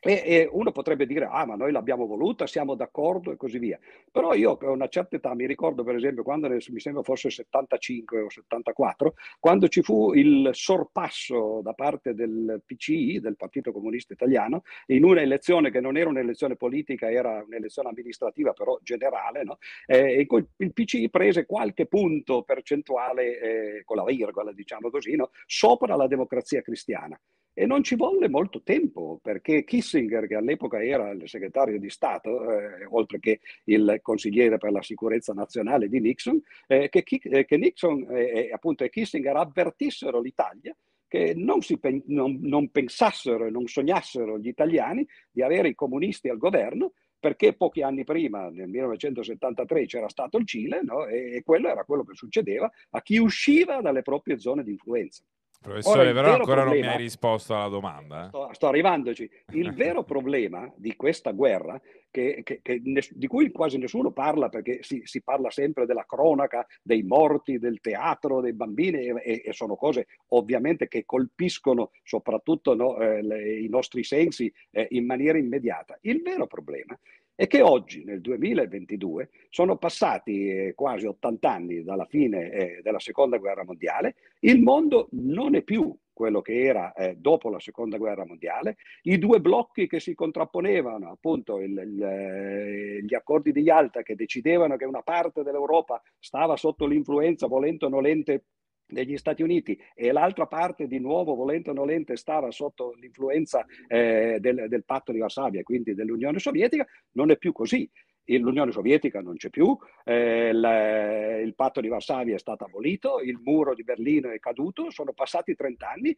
e, 0.04 0.22
e, 0.24 0.48
uno 0.52 0.70
potrebbe 0.70 1.06
dire, 1.06 1.26
ah, 1.30 1.46
ma 1.46 1.56
noi 1.56 1.72
l'abbiamo 1.72 2.06
voluta, 2.06 2.46
siamo 2.46 2.74
d'accordo 2.74 3.32
e 3.32 3.36
così 3.36 3.58
via. 3.58 3.78
Però 4.10 4.34
io 4.34 4.58
a 4.60 4.70
una 4.70 4.88
certa 4.88 5.16
età 5.16 5.34
mi 5.34 5.46
ricordo, 5.46 5.82
per 5.82 5.96
esempio, 5.96 6.22
quando 6.22 6.48
mi 6.48 6.80
sembra 6.80 7.02
fosse 7.02 7.30
75 7.30 8.20
o 8.20 8.30
74, 8.30 9.14
quando 9.40 9.68
ci 9.68 9.82
fu 9.82 10.12
il 10.12 10.50
sorpasso 10.52 11.60
da 11.62 11.72
parte 11.72 12.14
del 12.14 12.62
PCI, 12.64 13.20
del 13.20 13.36
Partito 13.36 13.72
Comunista 13.72 14.12
Italiano, 14.12 14.62
in 14.86 15.04
una 15.04 15.22
elezione 15.22 15.70
che 15.70 15.80
non 15.80 15.96
era 15.96 16.10
un'elezione 16.10 16.56
politica, 16.56 17.10
era 17.10 17.42
un'elezione 17.42 17.88
amministrativa, 17.88 18.52
però 18.52 18.78
generale, 18.82 19.42
no? 19.42 19.58
eh, 19.86 20.26
il 20.56 20.72
PCI 20.72 21.08
prese 21.08 21.46
qualche 21.46 21.86
punto 21.86 22.42
percentuale, 22.42 23.40
eh, 23.78 23.84
con 23.84 23.96
la 23.96 24.04
virgola, 24.04 24.52
diciamo 24.52 24.90
così, 24.90 25.16
no? 25.16 25.30
sopra 25.46 25.96
la 25.96 26.06
democrazia 26.06 26.60
cristiana. 26.60 27.18
E 27.56 27.66
non 27.66 27.84
ci 27.84 27.94
volle 27.94 28.28
molto 28.28 28.62
tempo 28.62 29.20
perché 29.22 29.62
Kissinger, 29.62 30.26
che 30.26 30.34
all'epoca 30.34 30.82
era 30.82 31.10
il 31.10 31.28
segretario 31.28 31.78
di 31.78 31.88
Stato, 31.88 32.50
eh, 32.50 32.84
oltre 32.90 33.20
che 33.20 33.40
il 33.64 34.00
consigliere 34.02 34.58
per 34.58 34.72
la 34.72 34.82
sicurezza 34.82 35.32
nazionale 35.32 35.88
di 35.88 36.00
Nixon, 36.00 36.40
eh, 36.66 36.88
che, 36.88 37.04
eh, 37.06 37.44
che, 37.44 37.56
Nixon 37.56 38.08
e 38.10 38.50
appunto 38.52 38.84
Kissinger 38.86 39.36
avvertissero 39.36 40.20
l'Italia 40.20 40.76
che 41.06 41.32
non, 41.36 41.60
si, 41.62 41.78
non, 42.06 42.40
non 42.40 42.70
pensassero 42.70 43.46
e 43.46 43.50
non 43.50 43.68
sognassero 43.68 44.36
gli 44.36 44.48
italiani 44.48 45.06
di 45.30 45.42
avere 45.42 45.68
i 45.68 45.74
comunisti 45.76 46.28
al 46.28 46.38
governo 46.38 46.94
perché 47.20 47.54
pochi 47.54 47.82
anni 47.82 48.04
prima, 48.04 48.50
nel 48.50 48.68
1973, 48.68 49.86
c'era 49.86 50.08
stato 50.08 50.36
il 50.36 50.46
Cile 50.46 50.82
no? 50.82 51.06
e, 51.06 51.36
e 51.36 51.42
quello 51.42 51.68
era 51.68 51.84
quello 51.84 52.04
che 52.04 52.14
succedeva 52.14 52.70
a 52.90 53.00
chi 53.00 53.16
usciva 53.16 53.80
dalle 53.80 54.02
proprie 54.02 54.38
zone 54.38 54.62
di 54.62 54.72
influenza. 54.72 55.24
Professore, 55.64 56.10
Ora, 56.10 56.12
però 56.12 56.34
ancora 56.34 56.60
problema, 56.60 56.64
non 56.64 56.78
mi 56.78 56.86
hai 56.86 56.96
risposto 56.98 57.54
alla 57.54 57.68
domanda. 57.68 58.24
Eh? 58.24 58.28
Sto, 58.28 58.48
sto, 58.52 58.66
arrivandoci. 58.66 59.30
Il 59.52 59.72
vero 59.72 60.04
problema 60.04 60.70
di 60.76 60.94
questa 60.94 61.30
guerra, 61.30 61.80
che, 62.10 62.42
che, 62.44 62.60
che 62.60 62.82
ness- 62.84 63.14
di 63.14 63.26
cui 63.26 63.50
quasi 63.50 63.78
nessuno 63.78 64.12
parla 64.12 64.50
perché 64.50 64.82
si, 64.82 65.00
si, 65.04 65.22
parla 65.22 65.50
sempre 65.50 65.86
della 65.86 66.04
cronaca, 66.04 66.66
dei 66.82 67.02
morti, 67.02 67.58
del 67.58 67.80
teatro, 67.80 68.42
dei 68.42 68.52
bambini, 68.52 69.06
e, 69.06 69.40
e 69.42 69.52
sono 69.54 69.74
cose 69.74 70.06
ovviamente 70.28 70.86
che 70.86 71.06
colpiscono 71.06 71.92
soprattutto 72.02 72.74
no, 72.74 72.98
eh, 72.98 73.22
le, 73.22 73.58
i 73.60 73.68
nostri 73.68 74.04
sensi 74.04 74.52
eh, 74.70 74.86
in 74.90 75.06
maniera 75.06 75.38
immediata. 75.38 75.96
Il 76.02 76.20
vero 76.20 76.46
problema 76.46 76.92
è 76.92 77.23
che 77.34 77.62
oggi, 77.62 78.04
nel 78.04 78.20
2022, 78.20 79.30
sono 79.50 79.76
passati 79.76 80.48
eh, 80.48 80.74
quasi 80.74 81.06
80 81.06 81.50
anni 81.50 81.82
dalla 81.82 82.06
fine 82.06 82.50
eh, 82.50 82.80
della 82.82 83.00
seconda 83.00 83.38
guerra 83.38 83.64
mondiale, 83.64 84.14
il 84.40 84.60
mondo 84.60 85.08
non 85.12 85.54
è 85.54 85.62
più 85.62 85.96
quello 86.14 86.40
che 86.40 86.62
era 86.62 86.92
eh, 86.92 87.16
dopo 87.16 87.50
la 87.50 87.58
seconda 87.58 87.98
guerra 87.98 88.24
mondiale, 88.24 88.76
i 89.02 89.18
due 89.18 89.40
blocchi 89.40 89.88
che 89.88 90.00
si 90.00 90.14
contrapponevano, 90.14 91.10
appunto 91.10 91.58
il, 91.58 91.72
il, 91.72 92.02
eh, 92.02 93.02
gli 93.02 93.14
accordi 93.14 93.52
di 93.52 93.60
Yalta 93.60 94.02
che 94.02 94.14
decidevano 94.14 94.76
che 94.76 94.84
una 94.84 95.02
parte 95.02 95.42
dell'Europa 95.42 96.00
stava 96.18 96.56
sotto 96.56 96.86
l'influenza, 96.86 97.48
volente 97.48 97.86
o 97.86 97.88
nolente, 97.88 98.44
degli 98.86 99.16
Stati 99.16 99.42
Uniti 99.42 99.78
e 99.94 100.12
l'altra 100.12 100.46
parte 100.46 100.86
di 100.86 100.98
nuovo, 100.98 101.34
volente 101.34 101.70
o 101.70 101.72
nolente, 101.72 102.16
stava 102.16 102.50
sotto 102.50 102.94
l'influenza 103.00 103.64
eh, 103.88 104.38
del, 104.40 104.66
del, 104.68 104.84
patto 104.84 105.12
di 105.12 105.18
Varsavia, 105.18 105.62
quindi 105.62 105.94
dell'Unione 105.94 106.38
Sovietica, 106.38 106.86
non 107.12 107.30
è 107.30 107.36
più 107.36 107.52
così. 107.52 107.88
L'Unione 108.26 108.72
Sovietica 108.72 109.20
non 109.20 109.36
c'è 109.36 109.50
più, 109.50 109.76
eh, 110.04 110.48
il, 110.48 111.44
il 111.44 111.54
patto 111.54 111.80
di 111.80 111.88
Varsavia 111.88 112.34
è 112.34 112.38
stato 112.38 112.64
abolito, 112.64 113.20
il 113.20 113.38
muro 113.42 113.74
di 113.74 113.84
Berlino 113.84 114.30
è 114.30 114.38
caduto, 114.38 114.90
sono 114.90 115.12
passati 115.12 115.54
30 115.54 115.88
anni, 115.90 116.16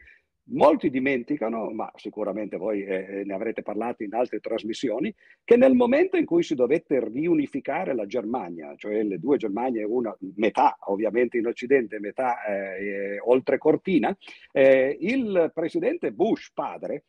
Molti 0.49 0.91
dimenticano, 0.91 1.71
ma 1.71 1.91
sicuramente 1.97 2.57
voi 2.57 2.85
eh, 2.85 3.25
ne 3.25 3.35
avrete 3.35 3.63
parlato 3.63 4.05
in 4.05 4.15
altre 4.15 4.39
trasmissioni, 4.39 5.13
che 5.43 5.57
nel 5.57 5.75
momento 5.75 6.17
in 6.17 6.25
cui 6.25 6.45
si 6.45 6.55
dovette 6.55 7.05
riunificare 7.05 7.97
la 7.97 8.07
Germania, 8.07 8.73
cioè 8.77 9.03
le 9.03 9.19
due 9.19 9.39
Germanie, 9.39 9.83
una 9.83 10.17
metà 10.37 10.77
ovviamente 10.83 11.37
in 11.37 11.47
Occidente, 11.47 11.99
metà 11.99 12.45
eh, 12.45 13.19
oltre 13.25 13.59
Cortina, 13.59 14.17
eh, 14.53 14.97
il 15.01 15.51
presidente 15.53 16.13
Bush 16.13 16.53
padre 16.55 17.07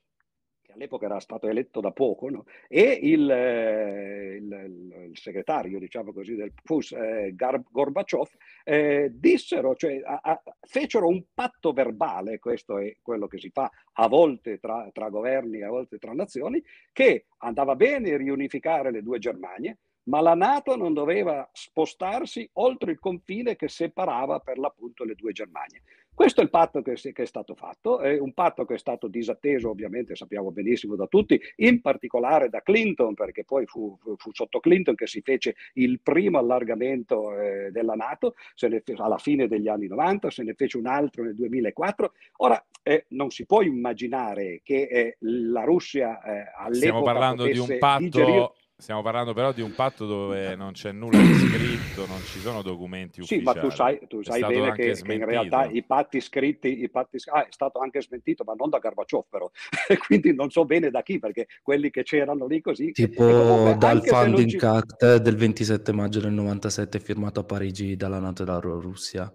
all'epoca 0.77 1.05
era 1.05 1.19
stato 1.19 1.47
eletto 1.47 1.81
da 1.81 1.91
poco, 1.91 2.29
no? 2.29 2.45
e 2.67 2.99
il, 3.01 3.29
eh, 3.29 4.35
il, 4.35 5.07
il, 5.09 5.17
segretario, 5.17 5.79
diciamo 5.79 6.13
così, 6.13 6.35
del 6.35 6.53
PUS, 6.63 6.91
eh, 6.93 7.35
Gorbaciov, 7.35 8.29
eh, 8.63 9.09
dissero, 9.11 9.75
cioè 9.75 9.99
a, 10.03 10.19
a, 10.21 10.41
fecero 10.61 11.07
un 11.07 11.23
patto 11.33 11.73
verbale, 11.73 12.39
questo 12.39 12.77
è 12.77 12.95
quello 13.01 13.27
che 13.27 13.39
si 13.39 13.49
fa 13.49 13.69
a 13.93 14.07
volte 14.07 14.59
tra, 14.59 14.89
tra 14.93 15.09
governi, 15.09 15.63
a 15.63 15.69
volte 15.69 15.97
tra 15.97 16.13
nazioni, 16.13 16.63
che 16.93 17.25
andava 17.39 17.75
bene 17.75 18.15
riunificare 18.15 18.91
le 18.91 19.01
due 19.01 19.19
Germanie, 19.19 19.79
ma 20.07 20.21
la 20.21 20.35
Nato 20.35 20.77
non 20.77 20.93
doveva 20.93 21.49
spostarsi 21.51 22.49
oltre 22.53 22.91
il 22.91 22.99
confine 22.99 23.57
che 23.57 23.67
separava 23.67 24.39
per 24.39 24.57
l'appunto 24.57 25.03
le 25.03 25.15
due 25.15 25.33
Germanie. 25.33 25.81
Questo 26.17 26.41
è 26.41 26.43
il 26.45 26.49
patto 26.49 26.81
che, 26.81 26.95
che, 26.95 27.21
è 27.21 27.25
stato 27.27 27.53
fatto, 27.53 27.99
è 27.99 28.17
un 28.17 28.33
patto 28.33 28.65
che 28.65 28.73
è 28.73 28.77
stato 28.79 29.07
disatteso 29.07 29.69
ovviamente, 29.69 30.15
sappiamo 30.15 30.49
benissimo 30.49 30.95
da 30.95 31.05
tutti, 31.05 31.39
in 31.57 31.79
particolare 31.79 32.49
da 32.49 32.63
Clinton, 32.63 33.13
perché 33.13 33.43
poi 33.43 33.67
fu, 33.67 33.95
fu, 34.01 34.15
fu 34.17 34.31
sotto 34.33 34.59
Clinton 34.59 34.95
che 34.95 35.05
si 35.05 35.21
fece 35.21 35.53
il 35.73 35.99
primo 36.01 36.39
allargamento 36.39 37.39
eh, 37.39 37.69
della 37.69 37.93
Nato, 37.93 38.33
fe, 38.55 38.81
alla 38.95 39.19
fine 39.19 39.47
degli 39.47 39.67
anni 39.67 39.85
90, 39.85 40.31
se 40.31 40.41
ne 40.41 40.55
fece 40.55 40.79
un 40.79 40.87
altro 40.87 41.21
nel 41.21 41.35
2004. 41.35 42.11
Ora, 42.37 42.65
eh, 42.81 43.05
non 43.09 43.29
si 43.29 43.45
può 43.45 43.61
immaginare 43.61 44.61
che 44.63 44.87
eh, 44.89 45.17
la 45.19 45.65
Russia 45.65 46.19
eh, 46.23 46.51
all'epoca 46.57 46.73
Stiamo 46.73 47.03
parlando 47.03 47.45
di 47.45 47.59
un 47.59 47.77
patto... 47.77 48.01
Digerire 48.01 48.51
Stiamo 48.79 49.01
parlando 49.01 49.33
però 49.33 49.51
di 49.53 49.61
un 49.61 49.73
patto 49.73 50.05
dove 50.05 50.55
non 50.55 50.73
c'è 50.73 50.91
nulla 50.91 51.17
di 51.17 51.33
scritto, 51.33 52.05
non 52.05 52.21
ci 52.21 52.37
sono 52.37 52.61
documenti 52.61 53.21
ufficiali. 53.21 53.41
Sì, 53.41 53.43
ma 53.43 53.59
tu 53.59 53.71
sai, 53.71 53.99
tu 54.07 54.21
sai 54.21 54.39
bene 54.41 54.71
che, 54.73 54.93
che, 54.93 55.13
in 55.13 55.25
realtà 55.25 55.65
i 55.65 55.83
patti 55.83 56.21
scritti, 56.21 56.83
i 56.83 56.87
patti, 56.87 57.17
ah, 57.31 57.47
è 57.47 57.49
stato 57.49 57.79
anche 57.79 58.03
smentito, 58.03 58.43
ma 58.43 58.53
non 58.53 58.69
da 58.69 58.77
Gorbaciov 58.77 59.25
però, 59.29 59.49
quindi 60.05 60.31
non 60.35 60.51
so 60.51 60.63
bene 60.65 60.91
da 60.91 61.01
chi, 61.01 61.17
perché 61.17 61.47
quelli 61.63 61.89
che 61.89 62.03
c'erano 62.03 62.45
lì 62.45 62.61
così... 62.61 62.91
Tipo 62.91 63.25
comunque, 63.25 63.77
dal 63.77 64.03
Funding 64.05 64.47
ci... 64.47 64.57
Act 64.63 65.15
del 65.17 65.35
27 65.35 65.91
maggio 65.91 66.19
del 66.19 66.33
97 66.33 66.99
firmato 66.99 67.39
a 67.39 67.45
Parigi 67.45 67.95
dalla 67.95 68.19
NATO 68.19 68.43
e 68.43 68.45
dalla 68.45 68.59
Russia. 68.59 69.33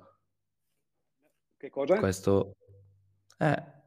Che 1.56 1.68
cosa? 1.68 1.98
Questo... 1.98 2.54
Eh, 3.38 3.81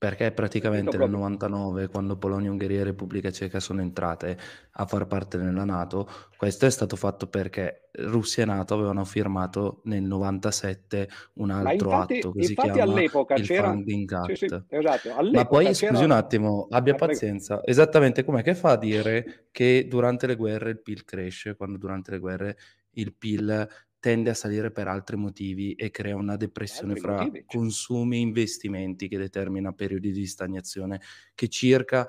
perché 0.00 0.32
praticamente 0.32 0.96
nel 0.96 1.10
99, 1.10 1.88
quando 1.88 2.16
Polonia, 2.16 2.50
Ungheria 2.50 2.80
e 2.80 2.84
Repubblica 2.84 3.30
Ceca 3.30 3.60
sono 3.60 3.82
entrate 3.82 4.34
a 4.70 4.86
far 4.86 5.06
parte 5.06 5.36
della 5.36 5.66
Nato, 5.66 6.08
questo 6.38 6.64
è 6.64 6.70
stato 6.70 6.96
fatto 6.96 7.26
perché 7.26 7.90
Russia 7.92 8.44
e 8.44 8.46
Nato 8.46 8.72
avevano 8.72 9.04
firmato 9.04 9.82
nel 9.84 10.02
97 10.02 11.06
un 11.34 11.50
altro 11.50 11.90
infatti, 11.90 12.16
atto 12.16 12.32
che 12.32 12.44
si 12.44 12.54
chiama 12.54 12.82
all'epoca 12.82 13.34
il 13.34 13.44
c'era... 13.44 13.68
Funding 13.68 14.10
Act. 14.10 14.32
Sì, 14.32 14.46
sì, 14.48 14.62
esatto. 14.68 15.30
Ma 15.34 15.44
poi, 15.44 15.64
c'era... 15.66 15.92
scusi 15.92 16.04
un 16.04 16.12
attimo, 16.12 16.66
abbia 16.70 16.94
pazienza. 16.94 17.60
Esattamente 17.62 18.24
com'è 18.24 18.42
che 18.42 18.54
fa 18.54 18.70
a 18.70 18.78
dire 18.78 19.48
che 19.50 19.84
durante 19.86 20.26
le 20.26 20.36
guerre 20.36 20.70
il 20.70 20.80
PIL 20.80 21.04
cresce, 21.04 21.56
quando 21.56 21.76
durante 21.76 22.12
le 22.12 22.18
guerre 22.20 22.56
il 22.92 23.12
PIL 23.12 23.68
tende 24.00 24.30
a 24.30 24.34
salire 24.34 24.72
per 24.72 24.88
altri 24.88 25.16
motivi 25.16 25.74
e 25.74 25.90
crea 25.90 26.16
una 26.16 26.36
depressione 26.36 26.96
fra 26.96 27.12
motivi, 27.12 27.44
certo. 27.46 27.58
consumi 27.58 28.16
e 28.16 28.20
investimenti 28.20 29.08
che 29.08 29.18
determina 29.18 29.72
periodi 29.72 30.10
di 30.10 30.26
stagnazione 30.26 31.00
che 31.34 31.48
circa 31.48 32.08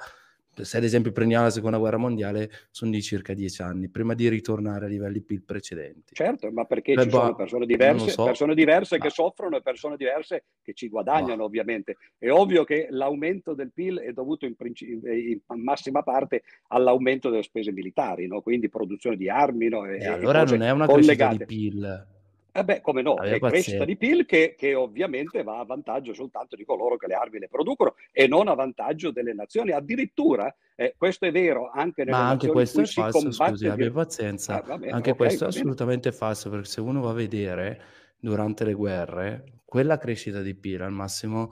se 0.54 0.78
ad 0.78 0.84
esempio 0.84 1.12
prendiamo 1.12 1.46
la 1.46 1.50
seconda 1.50 1.78
guerra 1.78 1.98
mondiale, 1.98 2.50
sono 2.72 2.92
di 2.92 3.02
circa 3.02 3.34
dieci 3.34 3.62
anni, 3.62 3.90
prima 3.90 4.14
di 4.14 4.28
ritornare 4.28 4.86
a 4.86 4.88
livelli 4.88 5.22
PIL 5.22 5.44
precedenti. 5.44 6.14
Certo, 6.14 6.52
ma 6.52 6.66
perché 6.66 6.94
Beh, 6.94 7.04
ci 7.04 7.10
sono 7.10 7.36
persone 7.36 7.66
diverse, 7.66 8.10
so, 8.10 8.26
persone 8.26 8.54
diverse 8.54 8.98
che 8.98 9.10
soffrono 9.10 9.58
e 9.58 9.62
persone 9.62 9.96
diverse 9.96 10.46
che 10.62 10.74
ci 10.74 10.90
guadagnano 10.90 11.38
ma... 11.38 11.44
ovviamente. 11.44 11.98
È 12.18 12.30
ovvio 12.30 12.64
che 12.64 12.88
l'aumento 12.90 13.54
del 13.54 13.72
PIL 13.72 14.00
è 14.00 14.12
dovuto 14.12 14.46
in, 14.46 14.56
princip- 14.56 15.06
in 15.06 15.40
massima 15.46 16.04
parte 16.04 16.44
all'aumento 16.68 17.30
delle 17.30 17.44
spese 17.44 17.72
militari, 17.72 18.28
no? 18.28 18.42
quindi 18.42 18.70
produzione 18.70 19.16
di 19.16 19.30
armi. 19.30 19.70
No? 19.70 19.86
E, 19.86 20.00
e 20.00 20.08
allora 20.08 20.44
non 20.44 20.62
è 20.62 20.72
una 20.72 20.86
collegate. 20.86 21.46
crescita 21.46 21.46
di 21.46 21.70
PIL 21.70 22.20
eh 22.52 22.64
beh, 22.64 22.82
come 22.82 23.02
no, 23.02 23.16
è 23.16 23.40
crescita 23.40 23.86
di 23.86 23.96
PIL 23.96 24.26
che, 24.26 24.56
che, 24.58 24.76
ovviamente 24.76 25.42
va 25.44 25.60
a 25.60 25.66
vantaggio 25.66 26.14
soltanto 26.14 26.56
di 26.56 26.66
coloro 26.66 26.98
che 26.98 27.08
le 27.08 27.14
armi 27.14 27.40
le 27.40 27.48
producono 27.48 27.96
e 28.12 28.28
non 28.28 28.48
a 28.50 28.54
vantaggio 28.54 29.12
delle 29.12 29.34
nazioni. 29.34 29.72
Addirittura, 29.72 30.54
eh, 30.76 30.94
questo 30.98 31.26
è 31.26 31.32
vero 31.32 31.70
anche 31.70 32.04
nelle 32.04 32.18
Ma 32.18 32.30
anche 32.30 32.48
questo 32.50 32.82
è 32.82 32.86
falso, 32.86 33.32
scusi, 33.32 33.68
abbia 33.68 33.92
pazienza. 33.92 34.62
Ah, 34.62 34.78
bene, 34.78 34.92
anche 34.92 35.12
okay, 35.12 35.26
questo 35.28 35.46
è 35.46 35.48
assolutamente 35.48 36.12
falso, 36.12 36.50
perché 36.50 36.68
se 36.68 36.82
uno 36.82 37.02
va 37.02 37.12
a 37.12 37.14
vedere 37.14 37.82
durante 38.20 38.66
le 38.66 38.74
guerre, 38.74 39.44
quella 39.64 39.98
crescita 39.98 40.42
di 40.42 40.54
PIL 40.54 40.82
al 40.82 40.92
massimo 40.92 41.52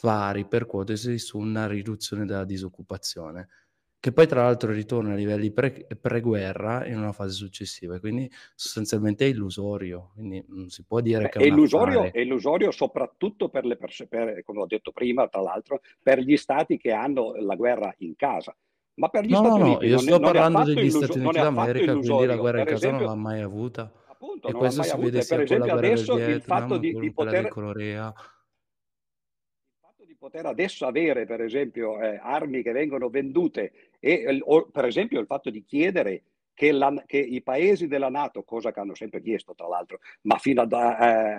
va 0.00 0.28
a 0.28 0.32
ripercuotersi 0.32 1.18
su 1.18 1.38
una 1.38 1.66
riduzione 1.66 2.24
della 2.24 2.44
disoccupazione 2.44 3.48
che 4.00 4.12
poi 4.12 4.26
tra 4.28 4.42
l'altro 4.42 4.70
ritorna 4.70 5.12
a 5.12 5.16
livelli 5.16 5.50
pre- 5.50 5.86
pre-guerra 6.00 6.86
in 6.86 6.98
una 6.98 7.12
fase 7.12 7.32
successiva, 7.32 7.98
quindi 7.98 8.30
sostanzialmente 8.54 9.26
è 9.26 9.28
illusorio, 9.28 10.10
quindi 10.14 10.44
non 10.48 10.68
si 10.68 10.84
può 10.84 11.00
dire 11.00 11.22
Beh, 11.22 11.28
che 11.30 11.38
è, 11.40 11.46
illusorio, 11.46 12.12
è 12.12 12.20
illusorio 12.20 12.70
soprattutto 12.70 13.48
per 13.48 13.64
le 13.64 13.76
persone, 13.76 14.42
come 14.44 14.60
ho 14.60 14.66
detto 14.66 14.92
prima, 14.92 15.26
tra 15.26 15.40
l'altro, 15.40 15.80
per 16.00 16.20
gli 16.20 16.36
stati 16.36 16.76
che 16.76 16.92
hanno 16.92 17.34
la 17.34 17.56
guerra 17.56 17.92
in 17.98 18.14
casa. 18.14 18.56
Ma 18.94 19.08
per 19.08 19.24
gli 19.24 19.30
no, 19.30 19.38
Stati 19.38 19.58
no, 19.58 19.64
Uniti 19.64 19.86
io 19.86 19.94
non 19.94 20.00
sto 20.00 20.16
è, 20.16 20.20
parlando 20.20 20.64
degli 20.64 20.78
illuso- 20.78 21.04
Stati 21.04 21.18
Uniti 21.18 21.38
d'America, 21.38 21.92
quindi 21.92 22.26
la 22.26 22.36
guerra 22.36 22.58
in 22.58 22.64
casa 22.64 22.76
esempio, 22.76 23.06
non 23.06 23.08
l'ha 23.08 23.20
mai 23.20 23.40
avuta. 23.40 23.92
Appunto, 24.08 24.48
e 24.48 24.52
questo 24.52 24.82
si 24.82 24.96
vede 24.96 25.22
sia 25.22 25.44
con 25.44 25.58
la 25.58 25.66
guerra 25.66 25.80
del 25.80 26.04
Vietnam, 26.04 26.30
il 26.30 26.42
fatto 26.42 26.76
di, 26.78 26.98
di 26.98 27.12
poter... 27.12 27.48
di 29.96 30.14
Corea 30.14 30.28
poter 30.28 30.46
adesso 30.46 30.86
avere, 30.86 31.24
per 31.24 31.40
esempio, 31.40 32.00
eh, 32.00 32.18
armi 32.20 32.62
che 32.62 32.72
vengono 32.72 33.08
vendute 33.08 33.72
e, 33.98 34.38
o, 34.42 34.66
per 34.66 34.84
esempio, 34.84 35.20
il 35.20 35.26
fatto 35.26 35.48
di 35.50 35.64
chiedere 35.64 36.22
che, 36.58 36.72
la, 36.72 36.92
che, 37.06 37.18
i 37.18 37.40
paesi 37.40 37.86
della 37.86 38.08
Nato, 38.08 38.42
cosa 38.42 38.72
che 38.72 38.80
hanno 38.80 38.96
sempre 38.96 39.22
chiesto 39.22 39.54
tra 39.54 39.68
l'altro, 39.68 40.00
ma 40.22 40.38
fino 40.38 40.62
ad, 40.62 40.72
eh, 40.72 40.76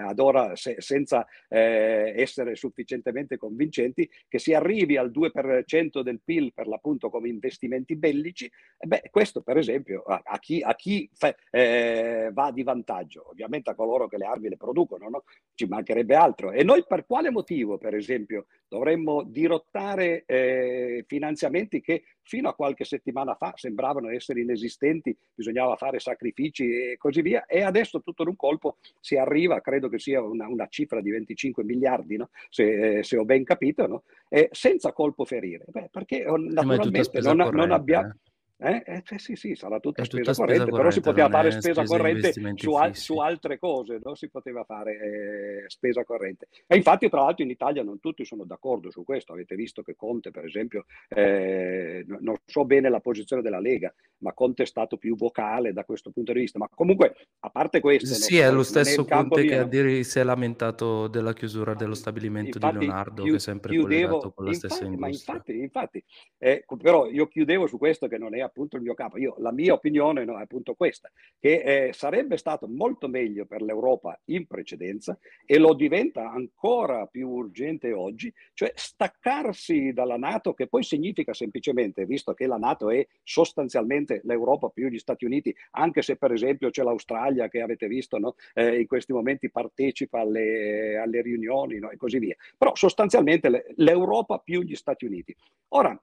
ad 0.07 0.17
ora 0.17 0.55
se, 0.55 0.77
senza 0.79 1.27
eh, 1.49 2.13
essere 2.15 2.55
sufficientemente 2.55 3.35
convincenti, 3.35 4.09
che 4.29 4.39
si 4.39 4.53
arrivi 4.53 4.95
al 4.95 5.11
2% 5.11 5.99
del 5.99 6.21
PIL 6.23 6.53
per 6.53 6.67
l'appunto 6.67 7.09
come 7.09 7.27
investimenti 7.27 7.97
bellici, 7.97 8.49
eh 8.77 8.87
beh, 8.87 9.09
questo 9.11 9.41
per 9.41 9.57
esempio 9.57 10.03
a, 10.03 10.21
a 10.23 10.39
chi, 10.39 10.61
a 10.61 10.73
chi 10.75 11.09
fa, 11.13 11.35
eh, 11.51 12.29
va 12.31 12.51
di 12.53 12.63
vantaggio, 12.63 13.27
ovviamente 13.29 13.71
a 13.71 13.75
coloro 13.75 14.07
che 14.07 14.15
le 14.15 14.25
armi 14.25 14.47
le 14.47 14.55
producono, 14.55 15.09
no? 15.09 15.23
ci 15.53 15.65
mancherebbe 15.65 16.15
altro. 16.15 16.51
E 16.53 16.63
noi 16.63 16.85
per 16.87 17.05
quale 17.05 17.29
motivo, 17.29 17.77
per 17.77 17.93
esempio, 17.93 18.45
dovremmo 18.69 19.23
dirottare 19.23 20.23
eh, 20.25 21.03
finanziamenti 21.05 21.81
che 21.81 22.03
fino 22.29 22.47
a 22.47 22.53
qualche 22.53 22.85
settimana 22.85 23.33
fa 23.33 23.53
sembravano 23.55 24.11
essere 24.11 24.41
inesistenti, 24.41 25.17
bisognava 25.33 25.75
fare 25.77 25.97
sacrifici 25.99 26.91
e 26.91 26.95
così 26.97 27.23
via, 27.23 27.47
e 27.47 27.63
adesso 27.63 28.01
tutto 28.01 28.21
in 28.21 28.27
un 28.27 28.35
colpo 28.35 28.77
si 28.99 29.17
arriva, 29.17 29.59
credo 29.61 29.89
che 29.89 29.97
sia 29.97 30.21
una, 30.21 30.47
una 30.47 30.67
cifra 30.67 31.01
di 31.01 31.09
25 31.09 31.63
miliardi, 31.63 32.17
no? 32.17 32.29
se, 32.49 32.99
eh, 32.99 33.03
se, 33.03 33.17
ho 33.17 33.25
ben 33.25 33.43
capito, 33.43 33.87
no? 33.87 34.03
eh, 34.29 34.47
senza 34.51 34.93
colpo 34.93 35.25
ferire, 35.25 35.65
Beh, 35.69 35.89
perché 35.91 36.23
eh, 36.23 36.31
naturalmente 36.37 37.19
non, 37.19 37.37
non, 37.37 37.71
abbiamo... 37.71 38.13
Eh? 38.61 38.83
Eh? 38.85 39.01
Cioè, 39.05 39.17
sì, 39.17 39.35
sì, 39.37 39.55
sarà 39.55 39.79
tutta, 39.79 40.03
spesa, 40.03 40.33
spesa, 40.33 40.41
corrente, 40.41 40.69
corrente 40.69 40.77
però 40.77 40.91
si 40.91 40.99
poteva 40.99 41.29
fare 41.29 41.51
spesa 41.51 41.83
corrente 41.83 42.33
su, 42.55 42.73
al, 42.73 42.95
su, 42.95 43.17
altre 43.19 43.57
cose, 43.57 44.01
no? 44.03 44.15
si 44.15 44.29
poteva 44.29 44.65
fare 44.65 45.63
eh, 45.63 45.69
spesa 45.69 46.03
corrente. 46.03 46.49
E 46.67 46.75
infatti, 46.75 47.07
tra 47.07 47.21
l'altro, 47.21 47.45
in 47.45 47.51
Italia 47.51 47.83
non 47.83 48.01
tutti 48.01 48.25
sono 48.25 48.43
d'accordo 48.43 48.91
su 48.91 49.03
questo. 49.05 49.31
Avete 49.31 49.55
visto 49.55 49.81
che 49.81 49.95
Conte, 49.95 50.31
per 50.31 50.43
esempio, 50.43 50.85
eh, 51.07 52.03
non 52.05 52.35
so 52.45 52.65
bene 52.65 52.89
la 52.89 52.99
posizione 52.99 53.41
della 53.41 53.61
Lega, 53.61 53.93
ma 54.17 54.33
Conte 54.33 54.63
è 54.63 54.65
stato 54.65 54.97
più 54.97 55.15
vocale 55.15 55.71
da 55.71 55.85
questo 55.85 56.11
punto 56.11 56.33
di 56.33 56.41
vista. 56.41 56.59
Ma 56.59 56.67
comunque, 56.67 57.15
a 57.39 57.49
parte 57.49 57.79
questo... 57.79 58.13
Sì, 58.13 58.39
no, 58.39 58.43
è 58.43 58.51
lo 58.51 58.63
stesso 58.63 59.05
Conte 59.05 59.45
che 59.45 59.57
a 59.57 59.63
dire 59.63 60.03
si 60.03 60.19
è 60.19 60.23
lamentato 60.23 61.07
della 61.07 61.31
chiusura 61.31 61.75
dello 61.75 61.95
stabilimento 61.95 62.57
infatti, 62.57 62.77
di 62.77 62.85
Leonardo, 62.85 63.21
chiud- 63.21 63.29
che 63.29 63.35
è 63.37 63.39
sempre 63.39 63.71
chiudevo, 63.71 64.07
collegato 64.07 64.31
con 64.33 64.43
la 64.43 64.51
infatti, 64.51 64.73
stessa 64.73 64.83
industria. 64.85 65.07
Ma 65.07 65.37
infatti, 65.37 65.57
infatti 65.57 66.03
eh, 66.37 66.65
però 66.81 67.07
io 67.07 67.27
chiudevo 67.27 67.65
su 67.67 67.77
questo 67.77 68.07
che 68.07 68.17
non 68.17 68.35
è 68.35 68.41
appunto 68.49 68.75
il 68.75 68.81
mio 68.81 68.93
capo. 68.93 69.17
Io, 69.17 69.35
la 69.37 69.51
mia 69.51 69.73
opinione 69.73 70.25
no, 70.25 70.37
è 70.37 70.41
appunto 70.41 70.73
questa, 70.73 71.09
che 71.39 71.87
eh, 71.87 71.93
sarebbe 71.93 72.37
stato 72.37 72.67
molto 72.67 73.07
meglio 73.07 73.45
per 73.45 73.61
l'Europa 73.61 74.19
in 74.25 74.45
precedenza 74.45 75.17
e 75.45 75.57
lo 75.57 75.73
diventa 75.73 76.29
ancora 76.29 77.05
più 77.05 77.29
urgente 77.29 77.93
oggi, 77.93 78.33
cioè 78.53 78.71
staccarsi 78.75 79.93
dalla 79.93 80.17
Nato, 80.17 80.53
che 80.53 80.67
poi 80.67 80.83
significa 80.83 81.33
semplicemente, 81.33 82.05
visto 82.05 82.33
che 82.33 82.47
la 82.47 82.57
Nato 82.57 82.89
è 82.89 83.05
sostanzialmente 83.23 84.21
l'Europa 84.23 84.69
più 84.69 84.89
gli 84.89 84.99
Stati 84.99 85.25
Uniti, 85.25 85.55
anche 85.71 86.01
se 86.01 86.17
per 86.17 86.31
esempio 86.31 86.69
c'è 86.69 86.83
l'Australia 86.83 87.47
che 87.47 87.61
avete 87.61 87.87
visto 87.87 88.17
no, 88.17 88.35
eh, 88.53 88.79
in 88.79 88.87
questi 88.87 89.13
momenti 89.13 89.49
partecipa 89.49 90.19
alle, 90.19 90.97
alle 90.97 91.21
riunioni 91.21 91.79
no, 91.79 91.89
e 91.91 91.97
così 91.97 92.19
via, 92.19 92.35
però 92.57 92.75
sostanzialmente 92.75 93.73
l'Europa 93.75 94.39
più 94.39 94.61
gli 94.61 94.75
Stati 94.75 95.05
Uniti. 95.05 95.35
Ora, 95.69 95.99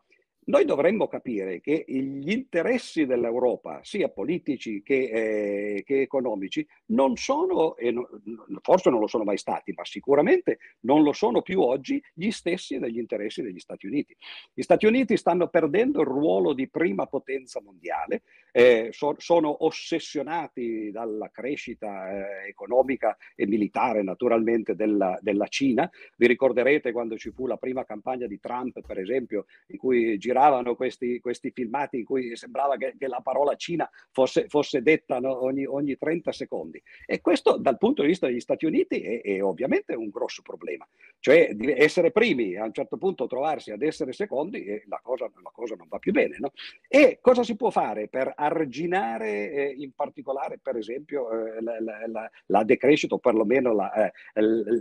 noi 0.46 0.64
dovremmo 0.64 1.08
capire 1.08 1.60
che 1.60 1.84
gli 1.88 2.30
interessi 2.30 3.04
dell'Europa, 3.04 3.80
sia 3.82 4.08
politici 4.08 4.80
che, 4.82 5.74
eh, 5.76 5.82
che 5.84 6.02
economici, 6.02 6.66
non 6.86 7.16
sono, 7.16 7.76
e 7.76 7.90
no, 7.90 8.08
forse 8.62 8.90
non 8.90 9.00
lo 9.00 9.08
sono 9.08 9.24
mai 9.24 9.38
stati, 9.38 9.72
ma 9.74 9.84
sicuramente 9.84 10.58
non 10.80 11.02
lo 11.02 11.12
sono 11.12 11.42
più 11.42 11.60
oggi, 11.60 12.00
gli 12.14 12.30
stessi 12.30 12.78
degli 12.78 12.98
interessi 12.98 13.42
degli 13.42 13.58
Stati 13.58 13.86
Uniti. 13.86 14.16
Gli 14.54 14.62
Stati 14.62 14.86
Uniti 14.86 15.16
stanno 15.16 15.48
perdendo 15.48 16.00
il 16.00 16.06
ruolo 16.06 16.52
di 16.52 16.68
prima 16.68 17.06
potenza 17.06 17.60
mondiale, 17.60 18.22
eh, 18.52 18.90
so, 18.92 19.16
sono 19.18 19.64
ossessionati 19.64 20.90
dalla 20.92 21.28
crescita 21.30 22.44
eh, 22.44 22.48
economica 22.48 23.16
e 23.34 23.46
militare 23.46 24.02
naturalmente 24.04 24.76
della, 24.76 25.18
della 25.20 25.48
Cina. 25.48 25.90
Vi 26.16 26.26
ricorderete 26.28 26.92
quando 26.92 27.16
ci 27.16 27.32
fu 27.32 27.46
la 27.48 27.56
prima 27.56 27.84
campagna 27.84 28.28
di 28.28 28.38
Trump, 28.38 28.80
per 28.86 29.00
esempio, 29.00 29.46
in 29.68 29.76
cui 29.76 30.16
giravano 30.18 30.34
giravano 30.36 30.74
questi, 30.74 31.18
questi 31.18 31.50
filmati 31.50 31.98
in 31.98 32.04
cui 32.04 32.36
sembrava 32.36 32.76
che, 32.76 32.94
che 32.98 33.08
la 33.08 33.20
parola 33.22 33.56
Cina 33.56 33.88
fosse, 34.10 34.46
fosse 34.48 34.82
detta 34.82 35.18
no, 35.18 35.42
ogni, 35.42 35.64
ogni, 35.64 35.96
30 35.96 36.30
secondi. 36.30 36.82
E 37.06 37.22
questo 37.22 37.56
dal 37.56 37.78
punto 37.78 38.02
di 38.02 38.08
vista 38.08 38.26
degli 38.26 38.40
Stati 38.40 38.66
Uniti 38.66 39.00
è, 39.00 39.22
è, 39.22 39.42
ovviamente 39.42 39.94
un 39.94 40.10
grosso 40.10 40.42
problema. 40.42 40.86
Cioè 41.18 41.56
essere 41.76 42.10
primi 42.10 42.56
a 42.56 42.64
un 42.64 42.72
certo 42.72 42.98
punto 42.98 43.26
trovarsi 43.26 43.70
ad 43.70 43.82
essere 43.82 44.12
secondi, 44.12 44.64
eh, 44.64 44.84
la, 44.88 45.00
cosa, 45.02 45.24
la, 45.42 45.50
cosa, 45.52 45.74
non 45.74 45.88
va 45.88 45.98
più 45.98 46.12
bene. 46.12 46.36
No? 46.38 46.52
E 46.86 47.18
cosa 47.22 47.42
si 47.42 47.56
può 47.56 47.70
fare 47.70 48.08
per 48.08 48.32
arginare 48.36 49.50
eh, 49.50 49.74
in 49.78 49.92
particolare 49.92 50.58
per 50.62 50.76
esempio 50.76 51.30
eh, 51.30 51.62
la, 51.62 51.80
la, 51.80 52.30
la, 52.46 52.64
decrescita 52.64 53.14
o 53.14 53.18
perlomeno 53.18 53.72
la, 53.72 54.06
eh, 54.06 54.12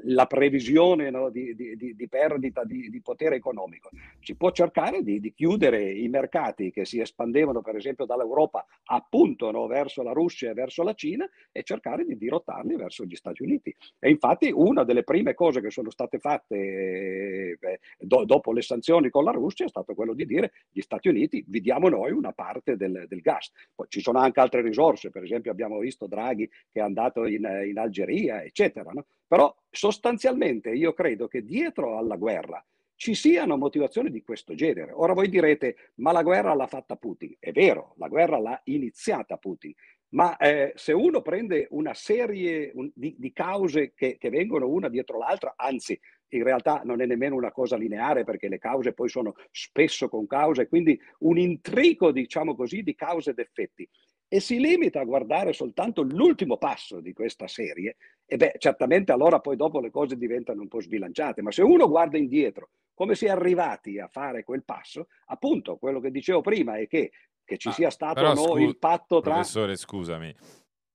la 0.03 0.25
previsione 0.25 1.09
no, 1.09 1.29
di, 1.29 1.55
di, 1.55 1.95
di, 1.95 2.07
perdita 2.09 2.63
di, 2.65 2.89
di, 2.89 3.01
potere 3.01 3.35
economico? 3.35 3.89
Si 4.19 4.35
può 4.35 4.51
cercare 4.51 5.01
di, 5.01 5.19
di 5.19 5.33
chiudere 5.33 5.44
chiudere 5.45 5.91
i 5.91 6.07
mercati 6.07 6.71
che 6.71 6.85
si 6.85 6.99
espandevano 6.99 7.61
per 7.61 7.75
esempio 7.75 8.05
dall'Europa 8.05 8.65
appunto 8.85 9.51
no, 9.51 9.67
verso 9.67 10.01
la 10.01 10.11
Russia 10.11 10.49
e 10.49 10.53
verso 10.55 10.81
la 10.81 10.95
Cina 10.95 11.29
e 11.51 11.61
cercare 11.61 12.03
di 12.03 12.17
dirottarli 12.17 12.75
verso 12.75 13.05
gli 13.05 13.13
Stati 13.13 13.43
Uniti. 13.43 13.73
E 13.99 14.09
infatti 14.09 14.51
una 14.51 14.83
delle 14.83 15.03
prime 15.03 15.35
cose 15.35 15.61
che 15.61 15.69
sono 15.69 15.91
state 15.91 16.17
fatte 16.17 16.55
eh, 16.55 17.79
do, 17.99 18.25
dopo 18.25 18.53
le 18.53 18.63
sanzioni 18.63 19.11
con 19.11 19.23
la 19.23 19.29
Russia 19.29 19.65
è 19.65 19.69
stato 19.69 19.93
quello 19.93 20.15
di 20.15 20.25
dire 20.25 20.51
gli 20.71 20.81
Stati 20.81 21.09
Uniti 21.09 21.45
vi 21.47 21.61
diamo 21.61 21.89
noi 21.89 22.11
una 22.11 22.31
parte 22.31 22.75
del, 22.75 23.05
del 23.07 23.21
gas. 23.21 23.51
Poi 23.75 23.85
ci 23.87 24.01
sono 24.01 24.17
anche 24.17 24.39
altre 24.39 24.63
risorse, 24.63 25.11
per 25.11 25.21
esempio 25.21 25.51
abbiamo 25.51 25.77
visto 25.77 26.07
Draghi 26.07 26.47
che 26.47 26.79
è 26.79 26.81
andato 26.81 27.27
in, 27.27 27.47
in 27.67 27.77
Algeria, 27.77 28.43
eccetera. 28.43 28.89
No? 28.91 29.05
Però 29.27 29.55
sostanzialmente 29.69 30.71
io 30.71 30.93
credo 30.93 31.27
che 31.27 31.43
dietro 31.43 31.99
alla 31.99 32.15
guerra 32.15 32.65
ci 32.95 33.13
siano 33.13 33.57
motivazioni 33.57 34.09
di 34.09 34.21
questo 34.21 34.55
genere. 34.55 34.91
Ora 34.91 35.13
voi 35.13 35.29
direte, 35.29 35.91
ma 35.95 36.11
la 36.11 36.23
guerra 36.23 36.53
l'ha 36.53 36.67
fatta 36.67 36.95
Putin. 36.95 37.35
È 37.39 37.51
vero, 37.51 37.93
la 37.97 38.07
guerra 38.07 38.39
l'ha 38.39 38.59
iniziata 38.65 39.37
Putin, 39.37 39.73
ma 40.09 40.37
eh, 40.37 40.71
se 40.75 40.93
uno 40.93 41.21
prende 41.21 41.67
una 41.71 41.93
serie 41.93 42.71
un, 42.73 42.89
di, 42.93 43.15
di, 43.17 43.33
cause 43.33 43.93
che, 43.93 44.17
che 44.17 44.29
vengono 44.29 44.69
una 44.69 44.87
dietro 44.87 45.17
l'altra, 45.17 45.53
anzi 45.57 45.99
in 46.29 46.43
realtà 46.43 46.81
non 46.83 47.01
è 47.01 47.05
nemmeno 47.05 47.35
una 47.35 47.51
cosa 47.51 47.77
lineare 47.77 48.23
perché 48.23 48.47
le 48.47 48.57
cause 48.57 48.93
poi 48.93 49.09
sono 49.09 49.35
spesso 49.51 50.09
con 50.09 50.25
cause, 50.25 50.67
quindi 50.67 50.99
un 51.19 51.37
intrico, 51.37 52.11
diciamo 52.11 52.55
così, 52.55 52.81
di 52.81 52.95
cause 52.95 53.31
ed 53.31 53.39
effetti 53.39 53.87
e 54.27 54.39
si 54.39 54.59
limita 54.59 54.99
a 54.99 55.05
guardare 55.05 55.53
soltanto 55.53 56.01
l'ultimo 56.01 56.57
passo 56.57 56.99
di 56.99 57.13
questa 57.13 57.47
serie, 57.47 57.97
e 58.25 58.37
beh, 58.37 58.55
certamente 58.57 59.11
allora 59.11 59.39
poi 59.39 59.55
dopo 59.55 59.79
le 59.79 59.91
cose 59.91 60.17
diventano 60.17 60.61
un 60.61 60.67
po' 60.67 60.81
sbilanciate, 60.81 61.41
ma 61.41 61.51
se 61.51 61.61
uno 61.61 61.87
guarda 61.87 62.17
indietro 62.17 62.69
come 62.95 63.13
si 63.13 63.25
è 63.25 63.29
arrivati 63.29 63.99
a 63.99 64.07
fare 64.07 64.43
quel 64.43 64.63
passo, 64.63 65.09
appunto 65.25 65.77
quello 65.77 65.99
che 65.99 66.09
dicevo 66.09 66.41
prima 66.41 66.77
è 66.77 66.87
che, 66.87 67.11
che 67.43 67.57
ci 67.57 67.67
ah, 67.67 67.73
sia 67.73 67.89
stato 67.91 68.21
no, 68.21 68.35
scu- 68.35 68.59
il 68.59 68.77
patto 68.77 69.19
tra... 69.19 69.33
Professore, 69.33 69.75
scusami, 69.75 70.33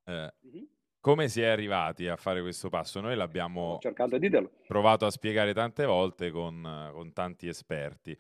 eh, 0.07 0.35
uh-huh. 0.41 0.69
come 0.99 1.29
si 1.29 1.43
è 1.43 1.47
arrivati 1.47 2.09
a 2.09 2.17
fare 2.17 2.41
questo 2.41 2.71
passo? 2.71 3.01
Noi 3.01 3.15
l'abbiamo 3.15 3.79
provato 4.67 5.07
a 5.07 5.11
spiegare 5.11 5.53
tante 5.53 5.85
volte 5.85 6.31
con, 6.31 6.91
con 6.93 7.13
tanti 7.13 7.47
esperti 7.47 8.17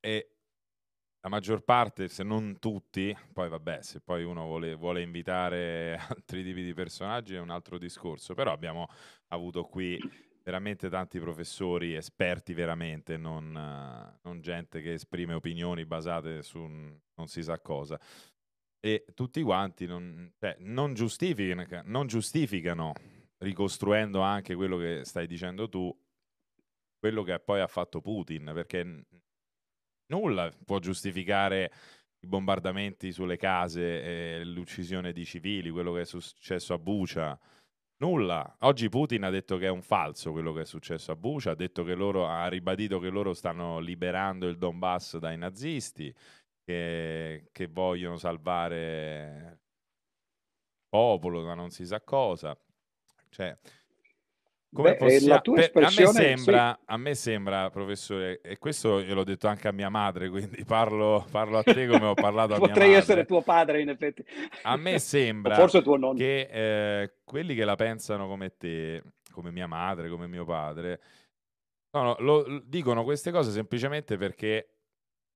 e 0.00 0.32
la 1.20 1.28
maggior 1.28 1.62
parte, 1.62 2.08
se 2.08 2.22
non 2.22 2.58
tutti, 2.58 3.14
poi 3.32 3.48
vabbè, 3.48 3.82
se 3.82 4.00
poi 4.00 4.24
uno 4.24 4.46
vuole, 4.46 4.74
vuole, 4.74 5.02
invitare 5.02 5.98
altri 6.08 6.42
tipi 6.42 6.62
di 6.62 6.72
personaggi 6.72 7.34
è 7.34 7.40
un 7.40 7.50
altro 7.50 7.76
discorso, 7.76 8.34
però 8.34 8.52
abbiamo 8.52 8.86
avuto 9.28 9.64
qui 9.64 9.98
veramente 10.48 10.88
tanti 10.88 11.20
professori 11.20 11.94
esperti 11.94 12.54
veramente, 12.54 13.18
non, 13.18 13.52
non 13.52 14.40
gente 14.40 14.80
che 14.80 14.94
esprime 14.94 15.34
opinioni 15.34 15.84
basate 15.84 16.42
su 16.42 16.60
non 16.60 17.26
si 17.26 17.42
sa 17.42 17.60
cosa. 17.60 18.00
E 18.80 19.04
tutti 19.12 19.42
quanti 19.42 19.84
non, 19.84 20.32
cioè, 20.38 20.56
non, 20.60 20.94
giustificano, 20.94 21.82
non 21.84 22.06
giustificano, 22.06 22.94
ricostruendo 23.42 24.22
anche 24.22 24.54
quello 24.54 24.78
che 24.78 25.02
stai 25.04 25.26
dicendo 25.26 25.68
tu, 25.68 25.94
quello 26.98 27.22
che 27.24 27.38
poi 27.40 27.60
ha 27.60 27.66
fatto 27.66 28.00
Putin, 28.00 28.50
perché 28.54 29.04
nulla 30.06 30.50
può 30.64 30.78
giustificare 30.78 31.70
i 32.20 32.26
bombardamenti 32.26 33.12
sulle 33.12 33.36
case 33.36 34.42
l'uccisione 34.44 35.12
di 35.12 35.26
civili, 35.26 35.68
quello 35.68 35.92
che 35.92 36.00
è 36.00 36.06
successo 36.06 36.72
a 36.72 36.78
Bucia. 36.78 37.38
Nulla. 38.00 38.56
Oggi 38.60 38.88
Putin 38.88 39.24
ha 39.24 39.30
detto 39.30 39.56
che 39.56 39.66
è 39.66 39.70
un 39.70 39.82
falso 39.82 40.30
quello 40.30 40.52
che 40.52 40.60
è 40.60 40.64
successo 40.64 41.10
a 41.10 41.16
Bucia, 41.16 41.50
ha, 41.50 41.54
detto 41.56 41.82
che 41.82 41.94
loro, 41.94 42.28
ha 42.28 42.46
ribadito 42.46 43.00
che 43.00 43.08
loro 43.08 43.34
stanno 43.34 43.80
liberando 43.80 44.46
il 44.46 44.56
Donbass 44.56 45.16
dai 45.18 45.36
nazisti, 45.36 46.14
che, 46.62 47.48
che 47.50 47.66
vogliono 47.66 48.16
salvare 48.16 49.50
il 49.52 50.86
popolo 50.88 51.42
da 51.42 51.54
non 51.54 51.70
si 51.70 51.84
sa 51.84 52.00
cosa. 52.00 52.56
Cioè, 53.30 53.58
come 54.72 54.96
Beh, 54.96 54.96
possiamo... 54.96 55.40
per... 55.40 55.82
a, 55.82 55.86
me 55.86 56.06
sembra, 56.06 56.76
sì. 56.78 56.84
a 56.86 56.96
me 56.98 57.14
sembra, 57.14 57.70
professore, 57.70 58.40
e 58.42 58.58
questo 58.58 59.00
gliel'ho 59.00 59.24
detto 59.24 59.48
anche 59.48 59.66
a 59.66 59.72
mia 59.72 59.88
madre, 59.88 60.28
quindi 60.28 60.62
parlo, 60.64 61.26
parlo 61.30 61.58
a 61.58 61.62
te 61.62 61.86
come 61.86 62.04
ho 62.04 62.14
parlato 62.14 62.54
a 62.54 62.58
mia 62.58 62.66
madre. 62.68 62.74
Potrei 62.74 62.92
essere 62.92 63.24
tuo 63.24 63.40
padre, 63.40 63.80
in 63.80 63.88
effetti. 63.88 64.22
A 64.62 64.76
me 64.76 64.98
sembra 65.00 65.54
forse 65.54 65.82
tuo 65.82 65.96
nonno. 65.96 66.18
che 66.18 66.48
eh, 66.50 67.12
quelli 67.24 67.54
che 67.54 67.64
la 67.64 67.76
pensano 67.76 68.26
come 68.26 68.56
te, 68.56 69.02
come 69.32 69.50
mia 69.50 69.66
madre, 69.66 70.10
come 70.10 70.26
mio 70.26 70.44
padre, 70.44 71.00
no, 71.92 72.02
no, 72.02 72.16
lo, 72.18 72.62
dicono 72.62 73.04
queste 73.04 73.30
cose 73.30 73.50
semplicemente 73.50 74.18
perché 74.18 74.74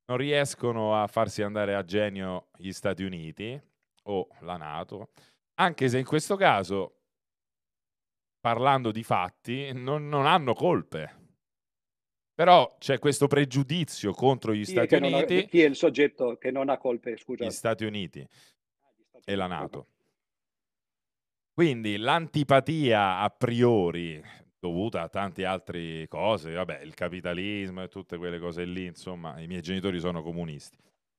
non 0.06 0.18
riescono 0.18 1.00
a 1.00 1.06
farsi 1.06 1.42
andare 1.42 1.74
a 1.74 1.84
genio 1.84 2.48
gli 2.58 2.72
Stati 2.72 3.02
Uniti 3.02 3.58
o 4.04 4.28
la 4.40 4.58
Nato, 4.58 5.08
anche 5.54 5.88
se 5.88 5.98
in 5.98 6.04
questo 6.04 6.36
caso 6.36 7.01
parlando 8.42 8.90
di 8.90 9.04
fatti, 9.04 9.72
non, 9.72 10.08
non 10.08 10.26
hanno 10.26 10.52
colpe. 10.52 11.20
Però 12.34 12.76
c'è 12.78 12.98
questo 12.98 13.28
pregiudizio 13.28 14.12
contro 14.12 14.52
gli 14.52 14.64
chi 14.64 14.72
Stati 14.72 14.96
Uniti. 14.96 15.36
Ha, 15.38 15.42
chi 15.42 15.62
è 15.62 15.66
il 15.66 15.76
soggetto 15.76 16.36
che 16.38 16.50
non 16.50 16.68
ha 16.68 16.76
colpe? 16.76 17.16
Scusa. 17.16 17.44
Gli 17.44 17.50
Stati 17.50 17.84
Uniti 17.84 18.20
ah, 18.20 19.20
e 19.24 19.34
la 19.36 19.46
Nato. 19.46 19.86
Quindi 21.54 21.96
l'antipatia 21.98 23.18
a 23.18 23.30
priori 23.30 24.20
dovuta 24.58 25.02
a 25.02 25.08
tante 25.08 25.44
altre 25.44 26.08
cose, 26.08 26.52
vabbè, 26.52 26.80
il 26.80 26.94
capitalismo 26.94 27.82
e 27.82 27.88
tutte 27.88 28.16
quelle 28.16 28.40
cose 28.40 28.64
lì, 28.64 28.86
insomma, 28.86 29.38
i 29.38 29.46
miei 29.46 29.62
genitori 29.62 30.00
sono 30.00 30.22
comunisti. 30.22 30.78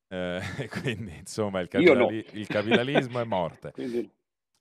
Eh, 0.10 0.42
quindi, 0.82 1.16
insomma, 1.20 1.62
il, 1.62 1.70
capitali- 1.70 2.26
no. 2.26 2.40
il 2.40 2.48
capitalismo 2.48 3.22
è 3.22 3.24
morte. 3.24 3.72
quindi... 3.76 4.12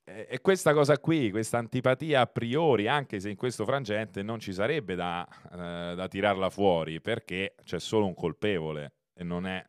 E 0.04 0.40
questa 0.40 0.74
cosa 0.74 0.98
qui, 0.98 1.30
questa 1.30 1.58
antipatia 1.58 2.22
a 2.22 2.26
priori, 2.26 2.88
anche 2.88 3.20
se 3.20 3.30
in 3.30 3.36
questo 3.36 3.64
frangente 3.64 4.22
non 4.22 4.40
ci 4.40 4.52
sarebbe 4.52 4.96
da, 4.96 5.26
eh, 5.52 5.94
da 5.94 6.08
tirarla 6.08 6.50
fuori, 6.50 7.00
perché 7.00 7.54
c'è 7.62 7.78
solo 7.78 8.06
un 8.06 8.14
colpevole 8.14 8.94
e 9.14 9.22
non 9.22 9.46
è, 9.46 9.64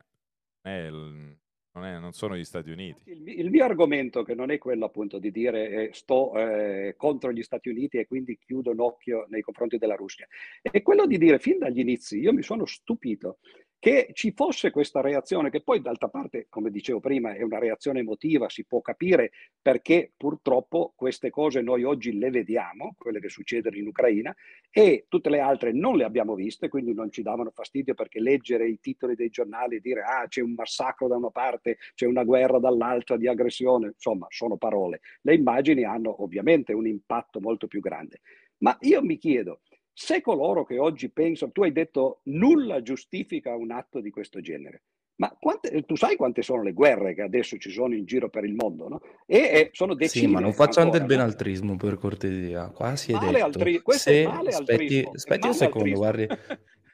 è 0.60 0.86
il, 0.86 1.38
non, 1.74 1.84
è, 1.84 1.98
non, 2.00 2.12
sono 2.12 2.36
gli 2.36 2.42
Stati 2.42 2.70
Uniti. 2.70 3.02
Il, 3.10 3.28
il, 3.28 3.50
mio 3.50 3.64
argomento, 3.64 4.24
che 4.24 4.34
non 4.34 4.50
è 4.50 4.58
quello 4.58 4.86
appunto 4.86 5.18
di 5.20 5.30
dire 5.30 5.68
eh, 5.68 5.90
sto 5.92 6.36
eh, 6.36 6.94
contro 6.96 7.30
gli 7.30 7.42
Stati 7.44 7.68
Uniti 7.68 7.98
e 7.98 8.06
quindi 8.06 8.36
chiudo 8.36 8.72
un 8.72 8.80
occhio 8.80 9.26
nei 9.28 9.40
confronti 9.42 9.78
della 9.78 9.94
Russia, 9.94 10.26
è 10.60 10.82
quello 10.82 11.06
di 11.06 11.16
dire 11.16 11.38
fin 11.38 11.58
dagli 11.58 11.78
inizi, 11.78 12.18
io 12.18 12.32
mi 12.32 12.42
sono 12.42 12.64
stupito 12.64 13.38
che 13.84 14.08
ci 14.14 14.32
fosse 14.34 14.70
questa 14.70 15.02
reazione, 15.02 15.50
che 15.50 15.60
poi 15.60 15.82
d'altra 15.82 16.08
parte, 16.08 16.46
come 16.48 16.70
dicevo 16.70 17.00
prima, 17.00 17.34
è 17.34 17.42
una 17.42 17.58
reazione 17.58 17.98
emotiva, 17.98 18.48
si 18.48 18.64
può 18.64 18.80
capire 18.80 19.32
perché 19.60 20.10
purtroppo 20.16 20.94
queste 20.96 21.28
cose 21.28 21.60
noi 21.60 21.84
oggi 21.84 22.16
le 22.16 22.30
vediamo, 22.30 22.94
quelle 22.96 23.20
che 23.20 23.28
succedono 23.28 23.76
in 23.76 23.86
Ucraina, 23.86 24.34
e 24.70 25.04
tutte 25.06 25.28
le 25.28 25.40
altre 25.40 25.72
non 25.72 25.98
le 25.98 26.04
abbiamo 26.04 26.34
viste, 26.34 26.70
quindi 26.70 26.94
non 26.94 27.10
ci 27.10 27.20
davano 27.20 27.50
fastidio 27.50 27.92
perché 27.92 28.20
leggere 28.20 28.66
i 28.66 28.80
titoli 28.80 29.16
dei 29.16 29.28
giornali 29.28 29.76
e 29.76 29.80
dire 29.80 30.00
ah 30.00 30.26
c'è 30.28 30.40
un 30.40 30.54
massacro 30.54 31.06
da 31.06 31.16
una 31.16 31.28
parte, 31.28 31.76
c'è 31.94 32.06
una 32.06 32.24
guerra 32.24 32.58
dall'altra 32.58 33.18
di 33.18 33.28
aggressione, 33.28 33.88
insomma 33.88 34.26
sono 34.30 34.56
parole. 34.56 35.00
Le 35.20 35.34
immagini 35.34 35.84
hanno 35.84 36.22
ovviamente 36.22 36.72
un 36.72 36.86
impatto 36.86 37.38
molto 37.38 37.66
più 37.66 37.80
grande. 37.80 38.22
Ma 38.60 38.74
io 38.80 39.02
mi 39.02 39.18
chiedo, 39.18 39.60
se 39.94 40.20
coloro 40.20 40.64
che 40.64 40.78
oggi 40.78 41.08
pensano, 41.08 41.52
tu 41.52 41.62
hai 41.62 41.72
detto 41.72 42.20
nulla 42.24 42.82
giustifica 42.82 43.54
un 43.54 43.70
atto 43.70 44.00
di 44.00 44.10
questo 44.10 44.40
genere, 44.40 44.82
Ma 45.16 45.34
quante, 45.38 45.82
tu 45.82 45.94
sai 45.94 46.16
quante 46.16 46.42
sono 46.42 46.62
le 46.62 46.72
guerre 46.72 47.14
che 47.14 47.22
adesso 47.22 47.56
ci 47.56 47.70
sono 47.70 47.94
in 47.94 48.04
giro 48.04 48.28
per 48.28 48.44
il 48.44 48.54
mondo, 48.54 48.88
no? 48.88 49.00
E, 49.24 49.38
e 49.38 49.70
sono 49.72 49.94
decine. 49.94 50.26
Sì, 50.26 50.32
ma 50.32 50.40
non 50.40 50.52
facciamo 50.52 50.90
ancora, 50.90 51.04
del 51.04 51.16
no? 51.16 51.22
benaltrismo 51.22 51.76
per 51.76 51.96
cortesia. 51.96 52.68
Qua 52.70 52.96
si 52.96 53.12
è 53.12 53.14
Male 53.14 53.32
detto. 53.32 53.44
altri- 53.44 53.82
se 53.86 54.24
aspetti, 54.26 55.08
aspetti 55.12 55.46
un 55.46 55.54
secondo, 55.54 55.94
guardi. 55.94 56.26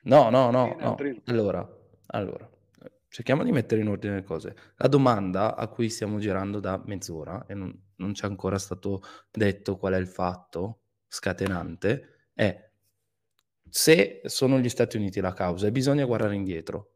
No, 0.02 0.28
no, 0.28 0.50
no, 0.50 0.76
no. 0.78 0.96
Allora, 1.24 1.66
allora, 2.08 2.50
cerchiamo 3.08 3.42
di 3.42 3.52
mettere 3.52 3.80
in 3.80 3.88
ordine 3.88 4.16
le 4.16 4.24
cose. 4.24 4.54
La 4.76 4.88
domanda 4.88 5.56
a 5.56 5.66
cui 5.68 5.88
stiamo 5.88 6.18
girando 6.18 6.60
da 6.60 6.80
mezz'ora 6.84 7.46
e 7.46 7.54
non, 7.54 7.74
non 7.96 8.12
c'è 8.12 8.26
ancora 8.26 8.58
stato 8.58 9.02
detto 9.30 9.78
qual 9.78 9.94
è 9.94 9.98
il 9.98 10.06
fatto 10.06 10.82
scatenante 11.06 12.28
è 12.34 12.69
se 13.70 14.20
sono 14.24 14.58
gli 14.58 14.68
Stati 14.68 14.96
Uniti 14.96 15.20
la 15.20 15.32
causa 15.32 15.66
e 15.66 15.72
bisogna 15.72 16.04
guardare 16.04 16.34
indietro, 16.34 16.94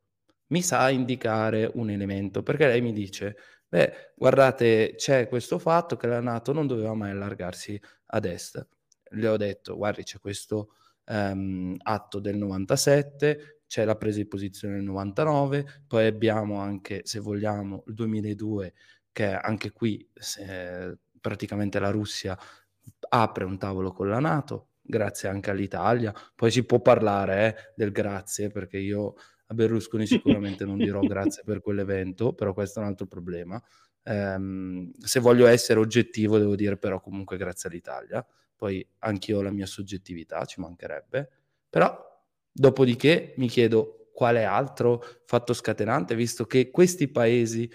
mi 0.49 0.63
sa 0.63 0.91
indicare 0.91 1.71
un 1.75 1.91
elemento, 1.91 2.43
perché 2.43 2.67
lei 2.67 2.81
mi 2.81 2.93
dice, 2.93 3.37
beh, 3.69 4.13
guardate, 4.15 4.95
c'è 4.97 5.29
questo 5.29 5.59
fatto 5.59 5.97
che 5.97 6.07
la 6.07 6.21
Nato 6.21 6.53
non 6.53 6.67
doveva 6.67 6.95
mai 6.95 7.11
allargarsi 7.11 7.81
ad 8.07 8.25
est. 8.27 8.67
Le 9.11 9.29
ho 9.29 9.37
detto, 9.37 9.77
guardi, 9.77 10.03
c'è 10.03 10.19
questo 10.19 10.75
ehm, 11.07 11.77
atto 11.83 12.21
del 12.21 12.37
97, 12.37 13.63
c'è 13.67 13.85
la 13.85 13.97
presa 13.97 14.19
di 14.19 14.27
posizione 14.27 14.75
del 14.75 14.85
99, 14.85 15.83
poi 15.87 16.07
abbiamo 16.07 16.59
anche, 16.61 17.01
se 17.05 17.21
vogliamo, 17.21 17.85
il 17.87 17.95
2002, 17.95 18.75
che 19.13 19.33
anche 19.33 19.71
qui 19.73 20.07
se, 20.13 20.99
praticamente 21.21 21.79
la 21.79 21.91
Russia 21.91 22.37
apre 23.09 23.45
un 23.45 23.59
tavolo 23.59 23.93
con 23.93 24.09
la 24.09 24.19
Nato, 24.21 24.69
grazie 24.87 25.29
anche 25.29 25.51
all'Italia. 25.51 26.13
Poi 26.35 26.51
si 26.51 26.65
può 26.65 26.81
parlare 26.81 27.49
eh, 27.49 27.73
del 27.75 27.91
grazie, 27.91 28.51
perché 28.51 28.79
io 28.79 29.15
a 29.47 29.55
Berlusconi 29.55 30.07
sicuramente 30.07 30.65
non 30.65 30.77
dirò 30.77 31.01
grazie 31.07 31.43
per 31.45 31.61
quell'evento, 31.61 32.35
però 32.35 32.53
questo 32.53 32.81
è 32.81 32.83
un 32.83 32.89
altro 32.89 33.07
problema. 33.07 33.61
Ehm, 34.05 34.93
se 34.99 35.21
voglio 35.21 35.47
essere 35.47 35.81
oggettivo, 35.81 36.39
devo 36.39 36.55
dire 36.55 36.77
però 36.77 37.01
comunque 37.01 37.37
grazie 37.37 37.69
all'Italia. 37.69 38.25
Poi 38.55 38.87
anch'io 39.01 39.39
ho 39.39 39.43
la 39.43 39.51
mia 39.51 39.67
soggettività, 39.67 40.45
ci 40.45 40.61
mancherebbe. 40.61 41.31
Però, 41.69 41.99
dopodiché, 42.53 43.35
mi 43.39 43.49
chiedo 43.49 44.11
quale 44.13 44.45
altro 44.45 45.03
fatto 45.25 45.53
scatenante, 45.53 46.15
visto 46.15 46.45
che 46.45 46.71
questi 46.71 47.09
paesi 47.09 47.69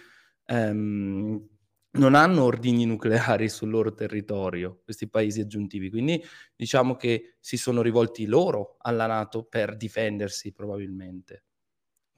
ehm, 0.46 1.48
non 1.92 2.14
hanno 2.14 2.44
ordigni 2.44 2.86
nucleari 2.86 3.50
sul 3.50 3.70
loro 3.70 3.94
territorio, 3.94 4.82
questi 4.84 5.10
paesi 5.10 5.42
aggiuntivi. 5.42 5.90
Quindi 5.90 6.24
diciamo 6.56 6.96
che 6.96 7.36
si 7.40 7.58
sono 7.58 7.82
rivolti 7.82 8.26
loro 8.26 8.76
alla 8.80 9.08
Nato 9.08 9.44
per 9.44 9.76
difendersi, 9.76 10.52
probabilmente. 10.52 11.44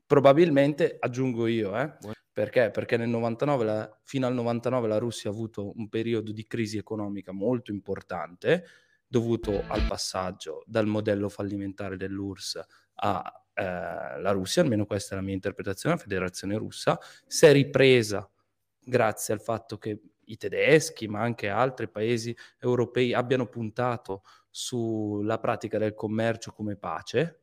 Probabilmente, 0.06 0.98
aggiungo 1.00 1.48
io, 1.48 1.78
eh? 1.78 1.90
Perché? 2.34 2.70
Perché 2.72 2.98
nel 2.98 3.08
99, 3.10 3.64
la, 3.64 4.00
fino 4.04 4.28
al 4.28 4.34
99 4.34 4.88
la 4.88 4.98
Russia 4.98 5.30
ha 5.30 5.34
avuto 5.34 5.72
un 5.78 5.88
periodo 5.88 6.32
di 6.32 6.46
crisi 6.48 6.78
economica 6.78 7.32
molto 7.32 7.72
importante, 7.72 8.66
dovuto 9.08 9.64
al 9.68 9.86
passaggio 9.88 10.64
dal 10.66 10.88
modello 10.88 11.28
fallimentare 11.30 11.98
dell'URSS 11.98 12.60
alla 12.96 13.44
eh, 13.54 14.32
Russia, 14.32 14.62
almeno 14.62 14.86
questa 14.86 15.14
è 15.14 15.18
la 15.18 15.24
mia 15.24 15.34
interpretazione, 15.34 15.96
la 15.96 16.02
federazione 16.02 16.58
russa, 16.58 16.98
si 17.26 17.46
è 17.46 17.52
ripresa 17.52 18.30
grazie 18.84 19.34
al 19.34 19.41
fatto 19.41 19.78
che 19.78 20.02
i 20.26 20.38
tedeschi, 20.38 21.08
ma 21.08 21.22
anche 21.22 21.50
altri 21.50 21.89
paesi 21.89 22.36
europei 22.60 23.13
abbiano 23.13 23.48
puntato 23.48 24.24
sulla 24.50 25.39
pratica 25.39 25.78
del 25.78 25.94
commercio 25.94 26.52
come 26.52 26.76
pace 26.76 27.39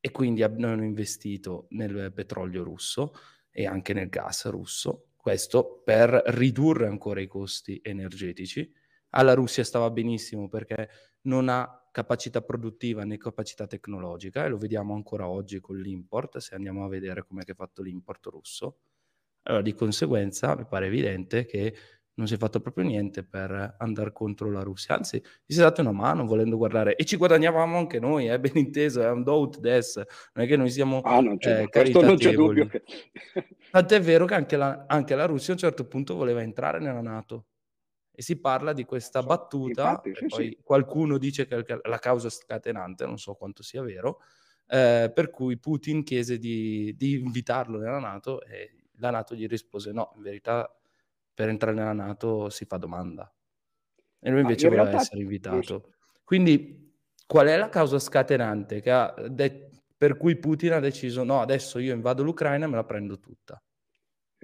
e 0.00 0.10
quindi 0.10 0.42
abbiano 0.42 0.82
investito 0.82 1.66
nel 1.70 2.12
petrolio 2.12 2.62
russo 2.64 3.14
e 3.50 3.66
anche 3.66 3.92
nel 3.92 4.08
gas 4.08 4.46
russo, 4.46 5.10
questo 5.16 5.82
per 5.84 6.10
ridurre 6.26 6.86
ancora 6.86 7.20
i 7.20 7.26
costi 7.26 7.80
energetici. 7.82 8.72
Alla 9.10 9.34
Russia 9.34 9.62
stava 9.62 9.90
benissimo 9.90 10.48
perché 10.48 10.88
non 11.22 11.48
ha 11.48 11.86
capacità 11.92 12.40
produttiva 12.40 13.04
né 13.04 13.18
capacità 13.18 13.66
tecnologica 13.66 14.44
e 14.44 14.48
lo 14.48 14.56
vediamo 14.56 14.94
ancora 14.94 15.28
oggi 15.28 15.60
con 15.60 15.76
l'import, 15.78 16.38
se 16.38 16.54
andiamo 16.54 16.84
a 16.84 16.88
vedere 16.88 17.22
come 17.24 17.42
è 17.44 17.54
fatto 17.54 17.82
l'import 17.82 18.26
russo. 18.26 18.78
Allora, 19.44 19.62
di 19.62 19.74
conseguenza, 19.74 20.56
mi 20.56 20.66
pare 20.66 20.86
evidente 20.86 21.44
che 21.44 21.74
non 22.14 22.26
si 22.26 22.34
è 22.34 22.36
fatto 22.36 22.60
proprio 22.60 22.84
niente 22.84 23.24
per 23.24 23.76
andare 23.78 24.12
contro 24.12 24.50
la 24.50 24.62
Russia, 24.62 24.94
anzi, 24.94 25.16
gli 25.44 25.54
si 25.54 25.60
è 25.60 25.62
dato 25.62 25.80
una 25.80 25.92
mano 25.92 26.26
volendo 26.26 26.56
guardare 26.56 26.94
e 26.94 27.04
ci 27.04 27.16
guadagnavamo 27.16 27.78
anche 27.78 27.98
noi, 27.98 28.28
eh, 28.28 28.38
ben 28.38 28.56
inteso, 28.56 29.00
è 29.00 29.08
un 29.10 29.22
doubt 29.22 29.58
des, 29.58 29.96
non 29.96 30.44
è 30.44 30.46
che 30.46 30.56
noi 30.56 30.70
siamo 30.70 31.00
ah, 31.00 31.20
non 31.20 31.38
c'è, 31.38 31.62
eh, 31.62 31.68
questo 31.68 32.02
non 32.02 32.16
c'è 32.16 32.32
dubbio. 32.32 32.66
Che... 32.66 32.82
Tant'è 33.70 34.00
vero 34.00 34.26
che 34.26 34.34
anche 34.34 34.56
la, 34.56 34.84
anche 34.86 35.14
la, 35.14 35.24
Russia 35.24 35.52
a 35.52 35.56
un 35.56 35.58
certo 35.58 35.86
punto 35.86 36.14
voleva 36.14 36.42
entrare 36.42 36.80
nella 36.80 37.00
Nato 37.00 37.46
e 38.14 38.20
si 38.20 38.38
parla 38.38 38.74
di 38.74 38.84
questa 38.84 39.22
battuta, 39.22 39.88
Infatti, 39.88 40.14
sì, 40.14 40.26
poi 40.26 40.46
sì. 40.48 40.58
qualcuno 40.62 41.16
dice 41.16 41.46
che 41.46 41.64
la 41.82 41.98
causa 41.98 42.28
scatenante, 42.28 43.06
non 43.06 43.16
so 43.16 43.34
quanto 43.34 43.62
sia 43.62 43.82
vero, 43.82 44.18
eh, 44.68 45.10
per 45.14 45.30
cui 45.30 45.58
Putin 45.58 46.02
chiese 46.02 46.36
di, 46.38 46.94
di 46.94 47.14
invitarlo 47.18 47.78
nella 47.78 47.98
Nato 47.98 48.42
e 48.44 48.81
la 48.98 49.10
Nato 49.10 49.34
gli 49.34 49.46
rispose 49.46 49.92
no, 49.92 50.12
in 50.16 50.22
verità 50.22 50.74
per 51.34 51.48
entrare 51.48 51.76
nella 51.76 51.92
Nato 51.92 52.50
si 52.50 52.64
fa 52.64 52.76
domanda. 52.76 53.32
E 54.20 54.30
lui 54.30 54.40
invece 54.40 54.66
in 54.66 54.72
voleva 54.72 54.88
realtà... 54.88 55.04
essere 55.04 55.22
invitato. 55.22 55.94
Quindi 56.22 56.94
qual 57.26 57.46
è 57.46 57.56
la 57.56 57.68
causa 57.68 57.98
scatenante 57.98 58.82
de- 59.28 59.70
per 59.96 60.16
cui 60.16 60.36
Putin 60.36 60.72
ha 60.72 60.80
deciso 60.80 61.24
no, 61.24 61.40
adesso 61.40 61.78
io 61.78 61.94
invado 61.94 62.22
l'Ucraina 62.22 62.66
e 62.66 62.68
me 62.68 62.76
la 62.76 62.84
prendo 62.84 63.18
tutta? 63.18 63.62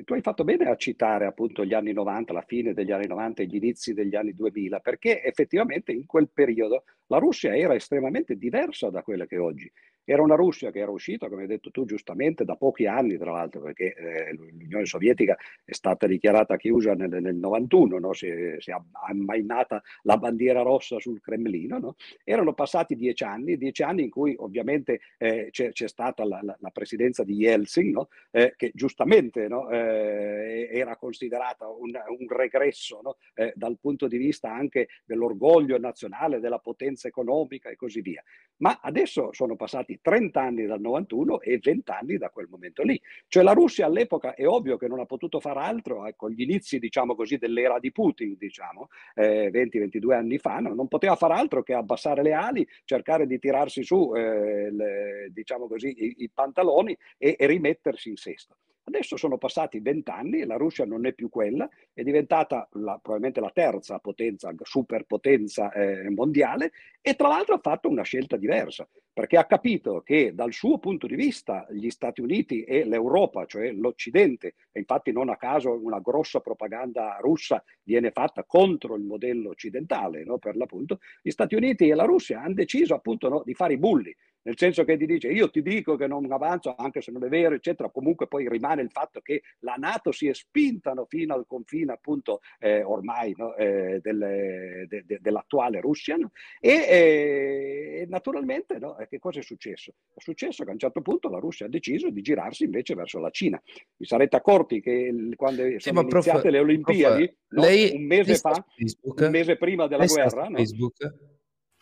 Tu 0.05 0.15
hai 0.15 0.21
fatto 0.21 0.45
bene 0.45 0.67
a 0.69 0.77
citare 0.77 1.27
appunto 1.27 1.65
gli 1.65 1.75
anni 1.75 1.93
90, 1.93 2.33
la 2.33 2.45
fine 2.47 2.73
degli 2.73 2.93
anni 2.93 3.09
90 3.09 3.43
e 3.43 3.47
gli 3.47 3.57
inizi 3.57 3.93
degli 3.93 4.15
anni 4.15 4.33
2000, 4.33 4.79
perché 4.79 5.23
effettivamente 5.25 5.91
in 5.91 6.07
quel 6.07 6.31
periodo 6.33 6.85
la 7.07 7.19
Russia 7.19 7.57
era 7.57 7.75
estremamente 7.75 8.37
diversa 8.37 8.91
da 8.91 9.03
quella 9.03 9.27
che 9.27 9.35
è 9.35 9.41
oggi. 9.41 9.71
Era 10.11 10.23
una 10.23 10.37
Russia 10.37 10.71
che 10.71 10.79
era 10.79 10.91
uscita, 10.91 11.29
come 11.29 11.43
hai 11.43 11.49
detto 11.49 11.71
tu 11.71 11.85
giustamente, 11.85 12.47
da 12.47 12.57
pochi 12.57 12.87
anni, 12.87 13.19
tra 13.19 13.31
l'altro, 13.31 13.61
perché 13.61 13.93
eh, 13.93 14.33
l'Unione 14.33 14.87
Sovietica 14.87 15.37
è 15.63 15.75
stata 15.75 16.07
dichiarata 16.07 16.57
chiusa 16.57 16.95
nel, 16.95 17.21
nel 17.21 17.37
91, 17.37 17.99
no? 17.99 18.15
si, 18.15 18.27
si, 18.57 18.71
è 18.71 18.77
ammainata 19.07 19.83
la 20.05 20.17
bandiera 20.17 20.63
rossa 20.63 20.99
sul 20.99 21.21
Cremlino. 21.21 21.79
No? 21.79 21.97
Erano 22.25 22.55
passati 22.55 22.97
dieci 22.97 23.23
anni, 23.23 23.59
dieci 23.59 23.83
anni 23.83 24.05
in 24.05 24.09
cui 24.09 24.35
ovviamente 24.39 25.01
eh, 25.19 25.49
c'è, 25.51 25.73
c'è, 25.73 25.89
stata 25.89 26.25
la, 26.25 26.41
la, 26.43 26.57
la, 26.59 26.71
presidenza 26.71 27.23
di 27.23 27.35
Yeltsin, 27.35 27.91
no? 27.91 28.09
eh, 28.31 28.55
che 28.57 28.71
giustamente 28.73 29.45
eh, 29.45 30.71
era 30.73 30.97
considerata 30.97 31.69
un, 31.69 31.91
un 31.91 32.27
regresso 32.29 33.03
eh, 33.35 33.53
dal 33.55 33.77
punto 33.79 34.09
di 34.09 34.17
vista 34.17 34.51
anche 34.51 34.89
dell'orgoglio 35.05 35.79
nazionale, 35.79 36.41
della 36.41 36.61
potenza 36.61 37.09
economica 37.09 37.69
e 37.69 37.77
così 37.77 38.01
via. 38.01 38.23
Ma 38.61 38.81
adesso 38.81 39.35
sono 39.35 39.55
passati 39.55 39.98
30 40.01 40.41
anni 40.41 40.67
dal 40.67 40.81
91 40.81 41.41
e 41.41 41.59
20 41.63 41.91
anni 41.91 42.17
da 42.17 42.31
quel 42.31 42.47
momento 42.49 42.83
lì. 42.83 43.01
Cioè 43.27 43.43
la 43.43 43.53
Russia 43.53 43.87
all'epoca 43.87 44.35
è 44.35 44.47
ovvio 44.47 44.77
che 44.77 44.89
non 44.89 45.01
ha 45.01 45.07
potuto 45.07 45.41
fare 45.41 45.61
altro, 45.61 46.07
ecco, 46.07 46.31
gli 46.31 46.43
inizi 46.43 46.79
diciamo 46.79 47.15
così 47.15 47.37
dell'era 47.37 47.79
di 47.79 47.93
Putin, 47.93 48.37
diciamo, 48.39 48.89
eh, 49.15 49.51
20-22 49.51 50.13
anni 50.13 50.39
fa, 50.39 50.59
no? 50.59 50.75
non 50.75 50.89
poteva 50.89 51.17
fare 51.17 51.35
altro 51.35 51.63
che 51.63 51.75
abbassare 51.75 52.23
le 52.23 52.33
ali, 52.33 52.67
cercare 52.85 53.27
di 53.27 53.39
tirarsi 53.39 53.83
su, 53.83 54.13
eh, 54.15 54.71
le, 54.71 55.29
diciamo 55.31 55.67
così, 55.67 55.89
i, 55.89 56.15
i 56.19 56.31
pantaloni 56.33 56.97
e, 57.17 57.37
e 57.39 57.47
rimettersi 57.47 58.09
in 58.09 58.17
sesto. 58.17 58.57
Adesso 58.89 59.19
sono 59.19 59.37
passati 59.37 59.81
vent'anni 59.81 60.47
la 60.47 60.57
Russia 60.57 60.87
non 60.87 61.05
è 61.05 61.13
più 61.13 61.29
quella, 61.29 61.69
è 61.93 62.03
diventata 62.03 62.67
la, 62.73 62.99
probabilmente 62.99 63.39
la 63.39 63.51
terza 63.53 63.99
potenza, 63.99 64.51
superpotenza 64.63 65.71
eh, 65.73 66.09
mondiale 66.09 66.73
e 67.03 67.15
tra 67.15 67.29
l'altro 67.29 67.57
ha 67.57 67.61
fatto 67.61 67.91
una 67.91 68.03
scelta 68.03 68.39
diversa, 68.39 68.89
perché 69.19 69.37
ha 69.37 69.47
capito 69.47 70.03
che 70.03 70.33
dal 70.33 70.53
suo 70.53 70.79
punto 70.79 71.09
di 71.09 71.17
vista 71.17 71.67
gli 71.71 71.91
Stati 71.91 72.21
Uniti 72.21 72.63
e 72.63 72.85
l'Europa, 72.85 73.47
cioè 73.47 73.73
l'Occidente, 73.73 74.55
e 74.71 74.79
infatti 74.79 75.11
non 75.11 75.29
a 75.29 75.37
caso 75.37 75.73
una 75.73 75.99
grossa 75.99 76.39
propaganda 76.39 77.19
russa 77.21 77.61
viene 77.83 78.13
fatta 78.13 78.45
contro 78.45 78.95
il 78.95 79.03
modello 79.03 79.49
occidentale, 79.49 80.23
no, 80.23 80.39
per 80.39 80.55
l'appunto, 80.55 81.01
gli 81.21 81.31
Stati 81.31 81.57
Uniti 81.57 81.89
e 81.89 81.97
la 81.97 82.05
Russia 82.05 82.43
hanno 82.43 82.55
deciso 82.55 82.95
appunto 82.95 83.29
no, 83.29 83.43
di 83.45 83.55
fare 83.55 83.73
i 83.73 83.79
bulli, 83.79 84.15
nel 84.49 84.57
senso 84.57 84.85
che 84.85 84.97
ti 84.97 85.05
dice 85.05 85.29
io 85.29 85.51
ti 85.51 85.61
dico 85.61 85.97
che 85.97 86.07
non 86.07 86.31
avanzo 86.33 86.75
anche 86.75 87.03
se 87.03 87.11
non 87.11 87.23
è 87.23 87.29
vero 87.29 87.55
eccetera 87.55 87.91
comunque 87.91 88.27
poi 88.27 88.49
rimane 88.49 88.81
il 88.81 88.91
fatto 88.91 89.21
che 89.21 89.43
la 89.61 89.75
Nato 89.75 90.11
si 90.11 90.27
è 90.27 90.33
spinta 90.33 90.95
no, 90.95 91.05
fino 91.05 91.35
al 91.35 91.45
confine 91.47 91.93
appunto 91.93 92.41
eh, 92.59 92.83
ormai 92.83 93.35
no, 93.37 93.55
eh, 93.57 94.01
del, 94.03 94.87
de, 94.89 95.05
de, 95.05 95.19
dell'attuale 95.21 95.81
Russia 95.81 96.17
no? 96.17 96.33
e 96.61 96.71
eh, 96.71 98.07
naturalmente 98.09 98.79
che 99.09 99.19
cosa 99.19 99.41
è 99.41 99.43
successo? 99.43 99.93
È 100.15 100.21
successo 100.21 100.65
che 100.65 100.71
a 100.71 100.73
un 100.73 100.79
certo 100.79 101.03
punto 101.03 101.29
la 101.29 101.39
Russia 101.39 101.67
ha 101.67 101.69
deciso 101.69 102.09
di 102.09 102.23
girarsi 102.23 102.65
invece 102.65 102.95
verso 102.95 103.19
la 103.19 103.31
Cina 103.31 103.61
vi 103.97 104.07
sarete 104.07 104.37
accorti 104.37 104.81
che 104.81 105.15
quando 105.37 105.63
Sì, 105.63 105.77
sono 105.79 106.03
ma 106.03 106.09
prof, 106.09 106.25
iniziate 106.25 106.51
le 106.51 106.59
Olimpiadi 106.61 107.37
prof, 107.47 107.65
lei, 107.67 107.95
un 107.95 108.07
mese 108.07 108.37
fa 108.37 108.65
Facebook? 108.75 109.21
un 109.21 109.31
mese 109.31 109.57
prima 109.59 109.87
della 109.87 110.07
guerra? 110.07 110.49
Facebook? 110.51 110.97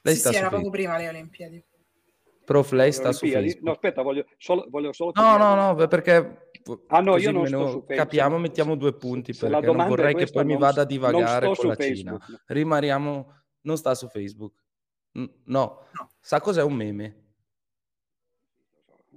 Lei 0.02 0.14
sì, 0.14 0.20
sta 0.20 0.30
sì, 0.30 0.36
era 0.36 0.48
poco 0.48 0.70
prima 0.70 0.96
le 0.96 1.08
Olimpiadi. 1.08 1.64
Prof, 2.46 2.70
lei 2.70 2.86
le 2.86 2.92
sta 2.92 3.10
su 3.12 3.24
Olimpiadi 3.24 3.46
no 3.46 3.52
Facebook? 3.52 3.74
aspetta 3.74 4.02
voglio 4.02 4.24
solo, 4.38 4.66
voglio 4.70 4.92
solo 4.92 5.10
No, 5.16 5.36
no, 5.36 5.54
no, 5.74 5.86
perché 5.88 6.50
Ah 6.86 7.00
no, 7.00 7.16
io 7.16 7.32
non 7.32 7.46
sto 7.46 7.56
meno 7.56 7.70
su 7.70 7.78
Facebook. 7.80 7.96
capiamo, 7.96 8.38
mettiamo 8.38 8.76
due 8.76 8.94
punti 8.94 9.32
se 9.32 9.48
perché 9.48 9.66
non 9.66 9.88
vorrei 9.88 10.14
che 10.14 10.26
poi 10.26 10.44
mi 10.44 10.56
vada 10.56 10.82
a 10.82 10.84
divagare 10.84 11.46
sto 11.52 11.60
con 11.62 11.66
la 11.68 11.76
Cina. 11.76 12.16
Facebook. 12.18 12.42
Rimaniamo, 12.46 13.34
non 13.62 13.76
sta 13.76 13.94
su 13.96 14.08
Facebook. 14.08 14.54
No, 15.12 15.28
No. 15.44 15.86
sa 16.20 16.40
cos'è 16.40 16.62
un 16.62 16.74
meme? 16.74 17.24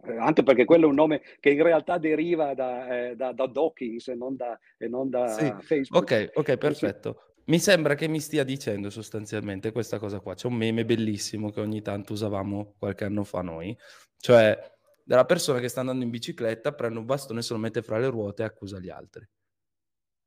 Eh, 0.06 0.18
Anche 0.18 0.44
perché 0.44 0.66
quello 0.66 0.86
è 0.86 0.90
un 0.90 0.96
nome 0.96 1.22
che 1.40 1.50
in 1.52 1.62
realtà 1.62 1.98
deriva 1.98 2.54
da, 2.54 3.10
eh, 3.10 3.16
da, 3.16 3.32
da 3.34 3.46
Dawkins 3.48 4.08
e 4.08 4.16
non 4.16 4.36
da, 4.36 4.58
e 4.78 4.88
non 4.88 5.10
da 5.10 5.28
Sì, 5.28 5.54
Facebook. 5.62 6.02
ok, 6.04 6.32
ok, 6.34 6.50
sì. 6.52 6.58
perfetto. 6.58 7.29
Mi 7.50 7.58
sembra 7.58 7.96
che 7.96 8.08
mi 8.08 8.20
stia 8.20 8.44
dicendo 8.44 8.92
sostanzialmente 8.92 9.72
questa 9.72 9.98
cosa 9.98 10.20
qua. 10.20 10.36
C'è 10.36 10.46
un 10.46 10.54
meme 10.54 10.86
bellissimo 10.86 11.50
che 11.50 11.60
ogni 11.60 11.82
tanto 11.82 12.14
usavamo 12.14 12.76
qualche 12.78 13.06
anno 13.06 13.24
fa 13.24 13.42
noi, 13.42 13.76
cioè 14.18 14.56
della 15.04 15.26
persona 15.26 15.60
che 15.60 15.68
sta 15.68 15.80
andando 15.80 16.04
in 16.04 16.12
bicicletta, 16.12 16.74
prende 16.74 17.00
un 17.00 17.06
bastone, 17.06 17.42
se 17.42 17.54
lo 17.54 17.60
mette 17.60 17.82
fra 17.82 17.98
le 17.98 18.08
ruote 18.08 18.44
e 18.44 18.46
accusa 18.46 18.78
gli 18.78 18.90
altri. 18.90 19.28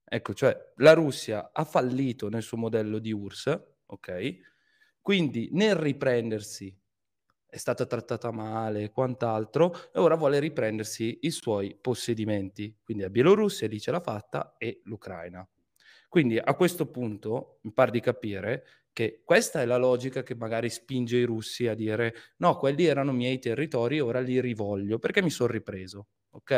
Ecco, 0.05 0.35
cioè 0.35 0.73
la 0.79 0.95
Russia 0.95 1.51
ha 1.53 1.65
fallito 1.65 2.29
nel 2.29 2.43
suo 2.43 2.57
modello 2.57 2.99
di 2.99 3.13
URSS, 3.13 3.61
ok? 3.87 4.35
Quindi 5.01 5.49
nel 5.53 5.77
riprendersi 5.77 6.77
è 7.47 7.57
stata 7.57 7.87
trattata 7.87 8.33
male 8.33 8.83
e 8.83 8.91
quant'altro, 8.91 9.73
e 9.93 10.01
ora 10.01 10.17
vuole 10.17 10.41
riprendersi 10.41 11.21
i 11.23 11.31
suoi 11.31 11.79
possedimenti. 11.81 12.77
Quindi 12.83 13.05
la 13.05 13.11
Bielorussia 13.11 13.69
lì 13.69 13.79
ce 13.79 13.93
l'ha 13.93 14.01
fatta 14.01 14.57
e 14.59 14.81
l'Ucraina. 14.85 15.47
Quindi 16.13 16.37
a 16.37 16.55
questo 16.57 16.91
punto 16.91 17.59
mi 17.63 17.73
pare 17.73 17.91
di 17.91 18.01
capire 18.01 18.65
che 18.93 19.23
questa 19.25 19.63
è 19.63 19.65
la 19.65 19.79
logica 19.79 20.23
che 20.23 20.35
magari 20.35 20.69
spinge 20.69 21.17
i 21.17 21.23
russi 21.25 21.67
a 21.69 21.75
dire 21.75 22.13
no, 22.37 22.59
quelli 22.59 22.85
erano 22.85 23.13
miei 23.13 23.39
territori, 23.39 23.99
ora 23.99 24.21
li 24.21 24.39
rivoglio 24.39 24.99
perché 24.99 25.23
mi 25.23 25.31
sono 25.31 25.51
ripreso, 25.51 26.09
ok? 26.33 26.51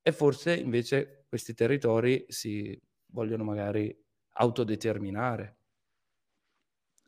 E 0.00 0.12
forse 0.12 0.54
invece 0.54 1.24
questi 1.28 1.54
territori 1.54 2.24
si 2.28 2.80
vogliono 3.06 3.42
magari 3.42 3.92
autodeterminare. 4.34 5.56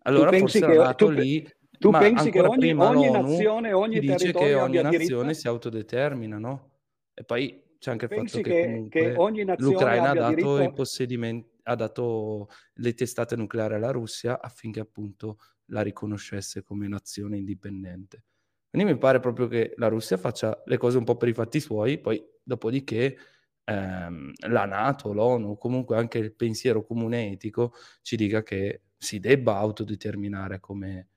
Allora 0.02 0.30
pensi 0.30 0.58
forse 0.58 0.72
che- 0.72 0.76
Nato 0.76 1.06
tu 1.06 1.12
lì, 1.12 1.48
tu 1.78 1.90
pensi 1.90 2.30
che 2.30 2.40
ogni- 2.40 2.72
ogni 2.72 3.10
nazione, 3.10 3.72
ogni 3.72 4.00
dice 4.00 4.16
che 4.16 4.22
territorio 4.24 4.62
ogni 4.64 4.80
nazione 4.80 4.98
diritto? 4.98 5.40
si 5.40 5.46
autodetermina, 5.46 6.38
no? 6.38 6.70
E 7.14 7.22
poi 7.22 7.62
c'è 7.84 7.90
anche 7.90 8.06
il 8.06 8.10
Pensi 8.10 8.40
fatto 8.40 8.48
che, 8.54 8.86
che 8.88 8.88
che 8.88 9.14
ogni 9.18 9.44
nazione 9.44 9.74
l'Ucraina 9.74 10.10
ha 10.10 10.14
dato 10.14 10.30
diritto... 10.30 10.62
i 10.62 10.72
possedimenti, 10.72 11.50
ha 11.64 11.74
dato 11.74 12.48
le 12.76 12.94
testate 12.94 13.36
nucleari 13.36 13.74
alla 13.74 13.90
Russia 13.90 14.40
affinché 14.40 14.80
appunto 14.80 15.36
la 15.66 15.82
riconoscesse 15.82 16.62
come 16.62 16.88
nazione 16.88 17.36
indipendente. 17.36 18.24
Quindi 18.70 18.92
mi 18.92 18.98
pare 18.98 19.20
proprio 19.20 19.46
che 19.48 19.74
la 19.76 19.88
Russia 19.88 20.16
faccia 20.16 20.62
le 20.64 20.78
cose 20.78 20.96
un 20.96 21.04
po' 21.04 21.16
per 21.18 21.28
i 21.28 21.34
fatti 21.34 21.60
suoi, 21.60 21.98
poi 22.00 22.24
dopodiché 22.42 23.18
ehm, 23.64 24.32
la 24.48 24.64
Nato, 24.64 25.12
l'ONU, 25.12 25.58
comunque 25.58 25.98
anche 25.98 26.16
il 26.16 26.34
pensiero 26.34 26.82
comune 26.86 27.32
etico 27.32 27.74
ci 28.00 28.16
dica 28.16 28.42
che 28.42 28.84
si 28.96 29.20
debba 29.20 29.56
autodeterminare 29.58 30.58
come, 30.58 31.08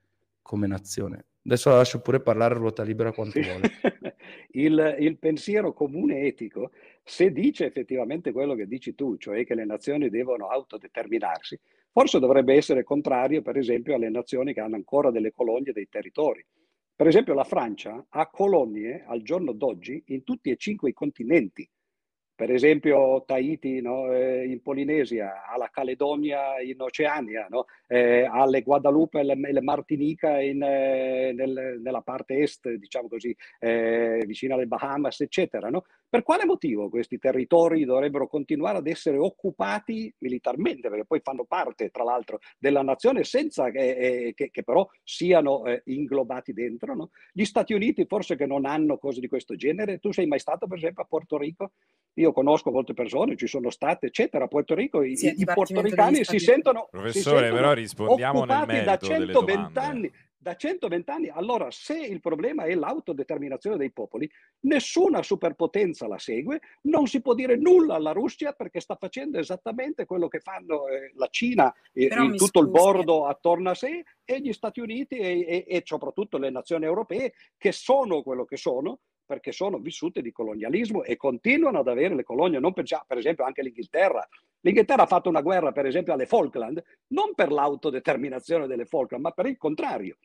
come 0.42 0.66
nazione. 0.66 1.28
Adesso 1.46 1.70
la 1.70 1.76
lascio 1.76 2.02
pure 2.02 2.20
parlare 2.20 2.54
a 2.54 2.58
ruota 2.58 2.82
libera 2.82 3.12
quanto 3.12 3.40
Sì. 3.40 3.40
vuole. 3.40 3.70
il, 4.50 4.96
il 4.98 5.18
pensiero 5.18 5.72
comune 5.72 6.20
etico, 6.20 6.70
se 7.02 7.30
dice 7.32 7.66
effettivamente 7.66 8.32
quello 8.32 8.54
che 8.54 8.66
dici 8.66 8.94
tu, 8.94 9.16
cioè 9.16 9.44
che 9.44 9.54
le 9.54 9.64
nazioni 9.64 10.08
devono 10.10 10.48
autodeterminarsi, 10.48 11.58
forse 11.90 12.18
dovrebbe 12.18 12.54
essere 12.54 12.84
contrario, 12.84 13.42
per 13.42 13.56
esempio, 13.56 13.94
alle 13.94 14.10
nazioni 14.10 14.52
che 14.52 14.60
hanno 14.60 14.76
ancora 14.76 15.10
delle 15.10 15.32
colonie 15.32 15.72
dei 15.72 15.88
territori. 15.88 16.44
Per 16.94 17.06
esempio, 17.06 17.34
la 17.34 17.44
Francia 17.44 18.06
ha 18.08 18.26
colonie 18.28 19.04
al 19.06 19.22
giorno 19.22 19.52
d'oggi 19.52 20.02
in 20.06 20.24
tutti 20.24 20.50
e 20.50 20.56
cinque 20.56 20.90
i 20.90 20.92
continenti. 20.92 21.68
Per 22.38 22.52
esempio 22.52 23.24
Tahiti 23.26 23.80
no, 23.80 24.12
eh, 24.12 24.44
in 24.46 24.62
Polinesia, 24.62 25.44
alla 25.52 25.70
Caledonia 25.72 26.60
in 26.60 26.80
Oceania, 26.80 27.48
no, 27.50 27.64
eh, 27.88 28.28
alle 28.30 28.62
Guadalupe 28.62 29.18
e 29.18 29.24
le, 29.24 29.34
le 29.34 29.60
Martinica 29.60 30.40
in, 30.40 30.62
eh, 30.62 31.32
nel- 31.34 31.80
nella 31.82 32.00
parte 32.00 32.38
est, 32.38 32.70
diciamo 32.74 33.08
così, 33.08 33.34
eh, 33.58 34.22
vicino 34.24 34.54
alle 34.54 34.66
Bahamas, 34.68 35.20
eccetera. 35.20 35.68
no? 35.68 35.84
Per 36.10 36.22
quale 36.22 36.46
motivo 36.46 36.88
questi 36.88 37.18
territori 37.18 37.84
dovrebbero 37.84 38.28
continuare 38.28 38.78
ad 38.78 38.86
essere 38.86 39.18
occupati 39.18 40.12
militarmente? 40.18 40.88
Perché 40.88 41.04
poi 41.04 41.20
fanno 41.22 41.44
parte, 41.44 41.90
tra 41.90 42.02
l'altro, 42.02 42.38
della 42.58 42.80
nazione 42.82 43.24
senza 43.24 43.70
che, 43.70 43.90
eh, 43.90 44.32
che- 44.34 44.50
che 44.50 44.62
però 44.62 44.88
siano 45.02 45.66
eh, 45.66 45.82
inglobati 45.86 46.54
dentro. 46.54 46.94
no? 46.94 47.10
Gli 47.32 47.44
Stati 47.44 47.74
Uniti 47.74 48.06
forse 48.06 48.36
che 48.36 48.46
non 48.46 48.64
hanno 48.64 48.96
cose 48.96 49.20
di 49.20 49.28
questo 49.28 49.54
genere. 49.54 49.98
Tu 49.98 50.10
sei 50.12 50.26
mai 50.26 50.38
stato, 50.38 50.66
per 50.66 50.78
esempio, 50.78 51.02
a 51.02 51.06
Porto 51.06 51.36
Rico? 51.36 51.72
Io 52.14 52.32
conosco 52.32 52.70
molte 52.70 52.94
persone, 52.94 53.36
ci 53.36 53.46
sono 53.46 53.68
state, 53.70 54.06
eccetera. 54.06 54.44
A 54.44 54.48
Puerto 54.48 54.74
Rico 54.74 55.02
i, 55.02 55.14
Sì, 55.16 55.26
i 55.26 55.34
degli 55.34 55.44
portoricani 55.44 56.24
si 56.24 56.38
sentono, 56.38 56.84
si 56.84 56.88
Professore, 56.90 57.38
sentono 57.40 57.54
però 57.60 57.72
rispondiamo 57.74 58.44
nel 58.44 58.50
occupati 58.56 58.66
da 58.84 58.98
merito 58.98 59.06
delle 59.08 59.32
120 59.32 59.72
domande. 59.72 59.80
anni. 59.80 60.12
Da 60.40 60.54
120 60.54 61.10
anni, 61.10 61.28
allora 61.28 61.68
se 61.72 61.98
il 61.98 62.20
problema 62.20 62.62
è 62.62 62.72
l'autodeterminazione 62.76 63.76
dei 63.76 63.90
popoli, 63.90 64.30
nessuna 64.60 65.20
superpotenza 65.20 66.06
la 66.06 66.18
segue, 66.18 66.60
non 66.82 67.08
si 67.08 67.20
può 67.20 67.34
dire 67.34 67.56
nulla 67.56 67.96
alla 67.96 68.12
Russia 68.12 68.52
perché 68.52 68.78
sta 68.78 68.94
facendo 68.94 69.40
esattamente 69.40 70.06
quello 70.06 70.28
che 70.28 70.38
fanno 70.38 70.86
eh, 70.86 71.10
la 71.16 71.26
Cina 71.28 71.74
eh, 71.92 72.04
in 72.04 72.36
tutto 72.36 72.60
il 72.60 72.68
scusi. 72.68 72.80
bordo 72.82 73.26
attorno 73.26 73.70
a 73.70 73.74
sé 73.74 74.04
e 74.24 74.40
gli 74.40 74.52
Stati 74.52 74.78
Uniti 74.78 75.16
e, 75.16 75.40
e- 75.40 75.64
e 75.66 75.82
soprattutto 75.84 76.38
le 76.38 76.50
nazioni 76.50 76.84
europee 76.84 77.32
che 77.56 77.72
sono 77.72 78.22
quello 78.22 78.44
che 78.44 78.56
sono 78.56 79.00
perché 79.28 79.52
sono 79.52 79.76
vissute 79.78 80.22
di 80.22 80.32
colonialismo 80.32 81.04
e 81.04 81.18
continuano 81.18 81.80
ad 81.80 81.88
avere 81.88 82.14
le 82.14 82.24
colonie, 82.24 82.58
non 82.58 82.72
per, 82.72 82.86
per 83.06 83.18
esempio 83.18 83.44
anche 83.44 83.62
l'Inghilterra. 83.62 84.26
L'Inghilterra 84.60 85.02
ha 85.02 85.06
fatto 85.06 85.28
una 85.28 85.42
guerra, 85.42 85.70
per 85.70 85.84
esempio, 85.84 86.14
alle 86.14 86.24
Falkland, 86.24 86.82
non 87.08 87.34
per 87.34 87.52
l'autodeterminazione 87.52 88.66
delle 88.66 88.86
Falkland, 88.86 89.22
ma 89.22 89.32
per 89.32 89.44
il 89.44 89.58
contrario. 89.58 90.16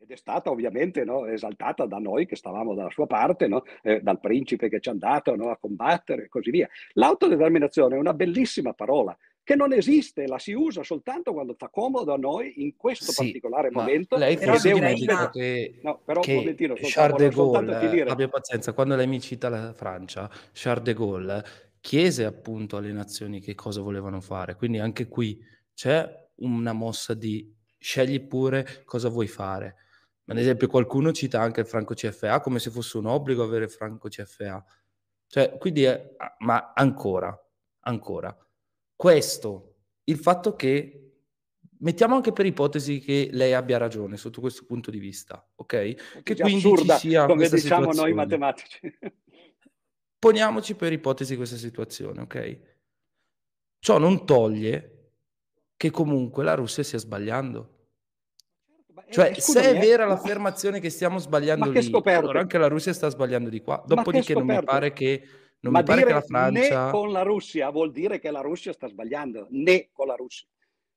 Ed 0.00 0.10
è 0.10 0.16
stata 0.16 0.50
ovviamente 0.50 1.04
no, 1.04 1.26
esaltata 1.26 1.86
da 1.86 1.98
noi 1.98 2.26
che 2.26 2.34
stavamo 2.34 2.74
dalla 2.74 2.90
sua 2.90 3.06
parte, 3.06 3.46
no, 3.46 3.62
eh, 3.82 4.00
dal 4.00 4.18
principe 4.18 4.68
che 4.68 4.80
ci 4.80 4.88
è 4.88 4.92
andato 4.92 5.36
no, 5.36 5.50
a 5.50 5.56
combattere 5.56 6.24
e 6.24 6.28
così 6.28 6.50
via. 6.50 6.68
L'autodeterminazione 6.94 7.94
è 7.94 7.98
una 7.98 8.14
bellissima 8.14 8.72
parola 8.72 9.16
che 9.48 9.56
non 9.56 9.72
esiste, 9.72 10.26
la 10.26 10.38
si 10.38 10.52
usa 10.52 10.82
soltanto 10.82 11.32
quando 11.32 11.54
fa 11.56 11.70
comodo 11.70 12.12
a 12.12 12.18
noi 12.18 12.62
in 12.62 12.76
questo 12.76 13.12
Sì, 13.12 13.24
particolare 13.24 13.70
momento. 13.70 14.18
lei 14.18 14.36
forse 14.36 14.70
dimentica 14.70 15.30
che, 15.30 15.80
No, 15.82 16.02
però 16.04 16.20
che 16.20 16.54
Charles 16.82 17.16
de 17.16 17.30
Gaulle, 17.30 18.02
abbia 18.04 18.28
pazienza, 18.28 18.74
quando 18.74 18.94
lei 18.94 19.06
mi 19.06 19.18
cita 19.22 19.48
la 19.48 19.72
Francia, 19.72 20.28
Charles 20.52 20.82
de 20.84 20.92
Gaulle 20.92 21.44
chiese 21.80 22.26
appunto 22.26 22.76
alle 22.76 22.92
nazioni 22.92 23.40
che 23.40 23.54
cosa 23.54 23.80
volevano 23.80 24.20
fare, 24.20 24.54
quindi 24.54 24.80
anche 24.80 25.08
qui 25.08 25.42
c'è 25.72 26.06
una 26.40 26.74
mossa 26.74 27.14
di 27.14 27.50
scegli 27.78 28.20
pure 28.20 28.82
cosa 28.84 29.08
vuoi 29.08 29.28
fare. 29.28 29.76
Ad 30.26 30.36
esempio 30.36 30.68
qualcuno 30.68 31.10
cita 31.12 31.40
anche 31.40 31.60
il 31.60 31.66
franco 31.66 31.94
CFA 31.94 32.40
come 32.40 32.58
se 32.58 32.68
fosse 32.70 32.98
un 32.98 33.06
obbligo 33.06 33.42
avere 33.42 33.64
il 33.64 33.70
franco 33.70 34.08
CFA. 34.08 34.62
Cioè, 35.26 35.56
quindi, 35.56 35.84
è- 35.84 36.16
ma 36.40 36.72
ancora, 36.74 37.34
ancora, 37.84 38.36
questo, 38.98 39.76
il 40.02 40.16
fatto 40.16 40.56
che, 40.56 41.12
mettiamo 41.78 42.16
anche 42.16 42.32
per 42.32 42.46
ipotesi 42.46 42.98
che 42.98 43.28
lei 43.30 43.54
abbia 43.54 43.78
ragione 43.78 44.16
sotto 44.16 44.40
questo 44.40 44.64
punto 44.64 44.90
di 44.90 44.98
vista, 44.98 45.48
ok? 45.54 46.22
Che 46.24 46.34
quindi 46.34 46.56
assurda, 46.56 46.98
ci 46.98 47.10
sia 47.10 47.26
come 47.26 47.48
diciamo 47.48 47.84
noi 47.84 47.92
situazione. 47.92 48.14
matematici. 48.14 48.80
Poniamoci 50.18 50.74
per 50.74 50.92
ipotesi 50.92 51.36
questa 51.36 51.54
situazione, 51.54 52.22
ok? 52.22 52.58
Ciò 53.78 53.98
non 53.98 54.26
toglie 54.26 55.12
che 55.76 55.90
comunque 55.90 56.42
la 56.42 56.54
Russia 56.54 56.82
stia 56.82 56.98
sbagliando. 56.98 57.76
Ma, 58.94 59.04
eh, 59.04 59.12
Cioè, 59.12 59.34
se 59.34 59.40
scusami, 59.42 59.66
è 59.66 59.76
eh, 59.76 59.78
vera 59.78 60.06
ma- 60.06 60.14
l'affermazione 60.14 60.80
che 60.80 60.90
stiamo 60.90 61.18
sbagliando 61.18 61.70
lì, 61.70 61.88
allora 62.06 62.40
anche 62.40 62.58
la 62.58 62.66
Russia 62.66 62.92
sta 62.92 63.08
sbagliando 63.10 63.48
di 63.48 63.60
qua. 63.60 63.80
Dopodiché 63.86 64.34
non 64.34 64.46
mi 64.46 64.60
pare 64.64 64.92
che, 64.92 65.22
non 65.60 65.72
Ma 65.72 65.80
mi 65.80 65.84
pare 65.84 66.04
che 66.04 66.12
la 66.12 66.20
Francia... 66.20 66.84
né 66.86 66.90
con 66.90 67.10
la 67.12 67.22
Russia 67.22 67.70
vuol 67.70 67.90
dire 67.92 68.18
che 68.18 68.30
la 68.30 68.40
Russia 68.40 68.72
sta 68.72 68.88
sbagliando, 68.88 69.46
né 69.50 69.88
con 69.92 70.06
la 70.06 70.14
Russia. 70.14 70.46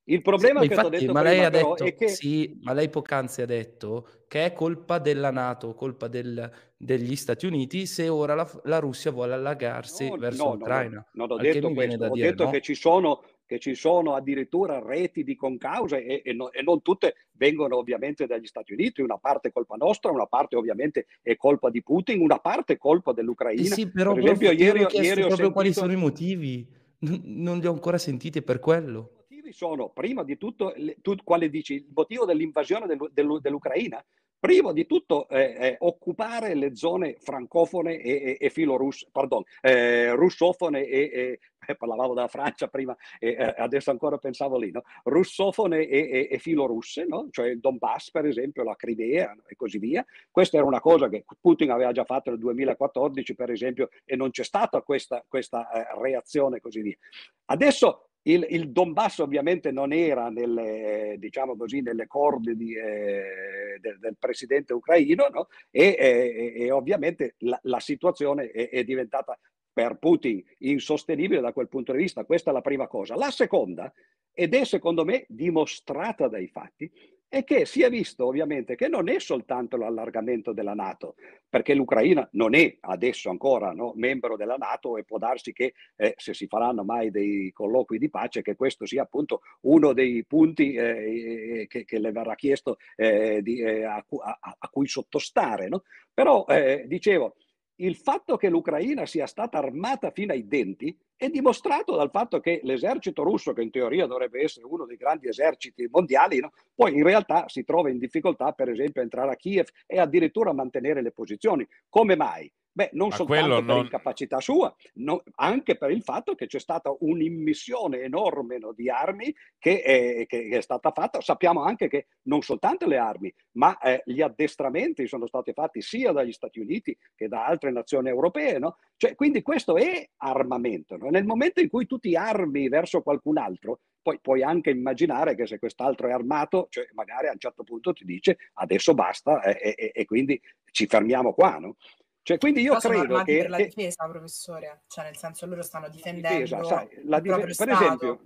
Il 0.06 0.22
problema 0.24 0.56
Ma 0.56 0.62
che 0.62 0.68
ti 0.68 0.74
ho 0.74 0.78
infatti, 0.78 1.00
detto 1.00 1.14
ma 1.14 1.22
lei 1.22 1.44
ha 1.44 1.50
detto, 1.50 1.84
è 1.86 1.94
che 1.96 2.08
sì, 2.08 2.60
ma 2.64 2.74
lei 2.74 2.90
poc'anzi 2.90 3.44
ha 3.44 3.46
detto 3.46 4.26
che 4.28 4.46
è 4.46 4.54
colpa 4.54 4.98
della 4.98 5.30
Nato, 5.32 5.74
colpa 5.76 6.08
del- 6.08 6.52
degli 6.76 7.16
Stati 7.16 7.46
Uniti 7.46 7.86
se 7.86 8.10
ora 8.10 8.34
la, 8.34 8.50
la 8.64 8.80
Russia 8.80 9.12
vuole 9.12 9.34
allagarsi 9.36 10.10
No, 10.10 10.18
verso 10.18 10.44
no, 10.44 10.50
no, 10.50 10.56
l'Ucraina. 10.56 11.06
non 11.14 11.32
ho 11.32 11.36
Al 11.36 11.42
che 11.42 11.52
detto 11.54 11.72
questo, 11.74 12.06
ho 12.06 12.10
dire 12.10 12.30
detto 12.30 12.44
no. 12.46 12.50
che 12.50 12.62
ci 12.62 12.74
sono, 12.74 13.24
che 13.52 13.60
ci 13.60 13.76
sono 13.76 14.16
addirittura 14.16 14.80
reti 14.80 15.26
di 15.26 15.36
concause 15.36 16.06
e, 16.06 16.22
e 16.24 16.32
no- 16.32 16.54
e 16.54 16.62
non 16.62 16.82
tutte 16.82 17.16
vengono 17.34 17.76
ovviamente 17.76 18.26
dagli 18.26 18.46
Stati 18.46 18.72
Uniti, 18.72 19.02
una 19.02 19.18
parte 19.18 19.50
è 19.50 19.52
colpa 19.52 19.76
nostra, 19.76 20.10
una 20.10 20.26
parte 20.26 20.56
ovviamente 20.56 21.08
è 21.22 21.36
colpa 21.36 21.70
di 21.70 21.84
Putin, 21.84 22.22
una 22.22 22.40
parte 22.40 22.74
è 22.74 22.78
colpa 22.78 23.12
Eh 23.12 23.16
dell'Ucraina. 23.16 23.76
sì, 23.76 23.92
però 23.92 24.14
per 24.14 24.24
esempio 24.24 24.52
io 24.52 24.58
ieri, 24.58 24.84
ho 24.84 24.88
chiesto 24.88 25.08
ieri 25.10 25.24
ho 25.24 25.28
proprio 25.28 25.52
quali 25.52 25.74
sentito... 25.74 25.94
sono 25.94 26.00
i 26.00 26.02
motivi. 26.02 26.68
Non, 27.00 27.58
li 27.58 27.68
ho 27.68 27.74
ancora 27.74 27.98
sentiti 27.98 28.42
per 28.42 28.60
quello. 28.60 29.26
I 29.28 29.36
motivi 29.36 29.52
sono, 29.52 29.90
prima 29.90 30.24
di 30.24 30.38
tutto, 30.38 30.74
tu 31.02 31.16
quale 31.22 31.50
dici? 31.50 31.74
Il 31.74 31.92
motivo 31.94 32.24
dell'invasione 32.24 32.86
dell'U- 32.86 33.10
dell'U- 33.12 33.42
dell'Ucraina? 33.42 34.02
Primo 34.42 34.74
di 34.74 34.88
tutto 34.88 35.30
eh, 35.30 35.56
eh, 35.56 35.76
occupare 35.82 36.56
le 36.56 36.76
zone 36.76 37.16
francofone 37.20 38.00
e, 38.00 38.12
e, 38.12 38.38
e 38.40 38.50
filorusse, 38.50 39.08
pardon, 39.12 39.44
eh, 39.62 40.14
russofone 40.16 40.84
e, 40.84 41.40
e 41.68 41.76
parlavamo 41.76 42.16
della 42.16 42.28
Francia 42.28 42.68
prima 42.68 42.98
e 43.20 43.36
eh, 43.38 43.54
adesso 43.58 43.92
ancora 43.92 44.18
pensavo 44.18 44.58
lì, 44.58 44.72
no? 44.72 44.82
russofone 45.04 45.88
e, 45.88 46.28
e 46.32 46.40
filorusse, 46.40 47.06
no? 47.06 47.28
cioè 47.30 47.50
il 47.50 47.60
Donbass 47.60 48.10
per 48.10 48.26
esempio, 48.26 48.64
la 48.64 48.76
Crimea 48.76 49.36
e 49.46 49.56
così 49.56 49.78
via. 49.78 50.04
Questa 50.32 50.58
era 50.58 50.66
una 50.66 50.80
cosa 50.80 51.08
che 51.08 51.24
Putin 51.40 51.70
aveva 51.70 51.92
già 51.92 52.04
fatto 52.04 52.32
nel 52.32 52.40
2014 52.40 53.36
per 53.36 53.52
esempio 53.52 53.90
e 54.04 54.16
non 54.16 54.32
c'è 54.32 54.44
stata 54.44 54.82
questa, 54.82 55.24
questa 55.28 55.70
eh, 55.70 56.02
reazione 56.02 56.58
e 56.58 56.62
così 56.62 56.82
via. 56.82 56.98
Adesso 57.46 58.08
il, 58.24 58.46
il, 58.50 58.72
Donbass 58.72 59.20
ovviamente 59.20 59.72
non 59.72 59.92
era 59.92 60.30
nelle, 60.30 61.16
diciamo 61.18 61.56
così, 61.56 61.82
nelle 61.82 62.06
corde 62.06 62.56
di, 62.56 62.76
eh, 62.76 63.61
del, 63.82 64.00
del, 64.00 64.16
presidente 64.18 64.74
ucraino 64.74 65.28
no? 65.28 65.48
e, 65.70 65.98
e, 66.00 66.54
e, 66.56 66.72
ovviamente 66.72 67.36
la, 67.40 67.60
la 67.64 67.82
situazione 67.82 68.52
è, 68.52 68.70
è, 68.70 68.84
diventata 68.86 69.38
per 69.74 69.98
Putin 69.98 70.42
insostenibile 70.60 71.42
da 71.42 71.52
quel 71.52 71.68
punto 71.68 71.92
di 71.92 71.98
vista. 71.98 72.24
Questa 72.24 72.52
è 72.52 72.54
la 72.54 72.62
prima 72.62 72.88
cosa. 72.88 73.16
La 73.16 73.32
seconda, 73.32 73.92
ed 74.32 74.54
è 74.54 74.64
secondo 74.64 75.04
me 75.04 75.26
dimostrata 75.28 76.30
dai 76.30 76.48
fatti, 76.48 76.90
è 77.32 77.46
che 77.46 77.66
si 77.66 77.82
è 77.82 77.90
visto 77.90 78.26
ovviamente 78.26 78.76
che 78.76 78.90
non 78.90 79.08
è 79.08 79.18
soltanto 79.18 79.78
l'allargamento 79.78 80.52
della 80.52 80.74
Nato, 80.74 81.16
perché 81.48 81.74
l'Ucraina 81.74 82.28
non 82.34 82.54
è 82.54 82.76
adesso 82.82 83.30
ancora 83.30 83.72
no, 83.72 83.94
membro 83.96 84.36
della 84.36 84.58
Nato 84.58 84.98
e 84.98 85.06
può 85.06 85.18
darsi 85.18 85.54
che 85.54 85.74
eh, 85.96 86.14
se 86.18 86.34
si 86.34 86.48
faranno 86.48 86.84
mai 86.84 87.10
dei 87.10 87.54
colloqui 87.54 88.00
di 88.00 88.10
pace, 88.10 88.42
che 88.42 88.58
questo 88.58 88.86
sia 88.86 89.04
appunto 89.04 89.44
uno 89.62 89.94
dei 89.94 90.26
punti 90.26 90.74
eh, 90.74 91.68
che, 91.70 91.86
che, 91.86 92.00
le 92.00 92.12
verrà 92.12 92.36
chiesto 92.36 92.76
eh, 92.98 93.40
di, 93.42 93.62
eh, 93.62 93.86
a, 93.86 93.96
a, 93.96 94.56
a, 94.60 94.68
cui 94.70 94.90
sottostare. 94.90 95.70
No? 95.70 95.84
Però 96.14 96.46
eh, 96.50 96.84
dicevo, 96.86 97.38
il 97.82 97.96
fatto 97.96 98.38
che 98.38 98.50
l'Ucraina 98.50 99.06
sia 99.06 99.26
stata 99.26 99.58
armata 99.58 100.12
fino 100.12 100.34
ai 100.34 100.48
denti 100.48 100.96
è 101.16 101.30
dimostrato 101.30 101.96
dal 101.96 102.10
fatto 102.10 102.40
che 102.40 102.62
l'esercito 102.64 103.24
russo, 103.24 103.54
che 103.54 103.62
in 103.62 103.72
teoria 103.72 104.06
dovrebbe 104.08 104.42
essere 104.42 104.66
uno 104.66 104.86
dei 104.86 104.98
grandi 104.98 105.28
eserciti 105.28 105.88
mondiali, 105.90 106.40
no? 106.40 106.52
poi 106.74 106.96
in 106.96 107.04
realtà 107.04 107.48
si 107.48 107.64
trova 107.64 107.90
in 107.90 107.98
difficoltà, 107.98 108.52
per 108.54 108.70
esempio, 108.70 109.02
a 109.02 109.04
entrare 109.04 109.32
a 109.32 109.36
Kiev 109.36 109.68
e 109.86 110.00
addirittura 110.00 110.52
a 110.52 110.54
mantenere 110.54 111.02
le 111.02 111.12
posizioni. 111.12 111.68
Come 111.90 112.16
mai? 112.16 112.52
Beh, 112.74 112.90
non 112.94 113.10
Ma 113.10 113.16
soltanto 113.16 113.56
per 113.56 113.64
non... 113.64 113.84
incapacità 113.84 114.40
sua, 114.40 114.74
no, 114.96 115.24
anche 115.36 115.76
per 115.78 115.92
il 115.92 116.04
fatto 116.04 116.36
che 116.36 116.48
c'è 116.48 116.60
stata 116.60 116.94
un'immissione 117.00 118.00
enorme 118.00 118.60
no, 118.60 118.72
di 118.72 118.90
armi 118.90 119.34
che 119.58 119.82
è, 119.82 120.26
che 120.26 120.48
è, 120.48 120.62
stata 120.62 120.92
fatta. 120.92 121.20
Sappiamo 121.20 121.64
anche 121.64 121.90
che 121.90 122.08
non 122.24 122.42
soltanto 122.42 122.88
le 122.88 122.98
armi, 122.98 123.34
ma 123.54 123.78
eh, 123.80 124.02
gli 124.06 124.22
addestramenti 124.22 125.06
sono 125.06 125.28
stati 125.28 125.52
fatti 125.52 125.82
sia 125.82 126.14
dagli 126.14 126.32
Stati 126.32 126.60
Uniti 126.60 126.98
che 127.14 127.28
da 127.28 127.46
altre 127.46 127.72
nazioni 127.72 128.08
europee. 128.08 128.58
No? 128.58 128.78
Cioè, 128.96 129.16
quindi 129.16 129.42
questo 129.42 129.76
è 129.76 130.08
armamento. 130.18 130.96
Nel 130.96 131.26
momento 131.26 131.60
in 131.60 131.68
cui 131.68 131.86
tu 131.86 131.98
ti 131.98 132.16
armi 132.16 132.70
verso 132.70 133.02
qualcun 133.02 133.38
altro, 133.38 133.82
poi 134.02 134.20
puoi 134.22 134.44
anche 134.44 134.70
immaginare 134.70 135.36
che 135.36 135.46
se 135.46 135.60
quest'altro 135.60 136.08
è 136.08 136.12
armato, 136.12 136.68
cioè 136.70 136.88
magari 136.94 137.28
a 137.28 137.32
un 137.32 137.38
certo 137.38 137.64
punto 137.64 137.94
ti 137.94 138.06
dice 138.06 138.38
adesso 138.54 138.94
basta 138.94 139.44
eh, 139.44 139.76
e, 139.78 139.92
e 139.94 140.06
quindi 140.06 140.40
ci 140.72 140.88
fermiamo 140.88 141.34
qua. 141.34 141.58
No? 141.58 141.76
Cioè, 142.24 142.38
quindi 142.38 142.62
io 142.62 142.78
Però 142.78 143.00
credo 143.00 143.24
che... 143.24 143.38
per 143.38 143.50
la 143.50 143.58
difesa, 143.58 144.08
professore, 144.08 144.84
cioè 144.88 145.06
nel 145.06 145.18
senso 145.18 145.46
loro 145.48 145.64
stanno 145.64 145.90
difendendo 145.90 146.44
difesa, 146.44 146.64
sai, 146.64 146.88
la 147.06 147.20
difesa, 147.20 147.66
per, 147.66 147.74
esempio, 147.74 148.22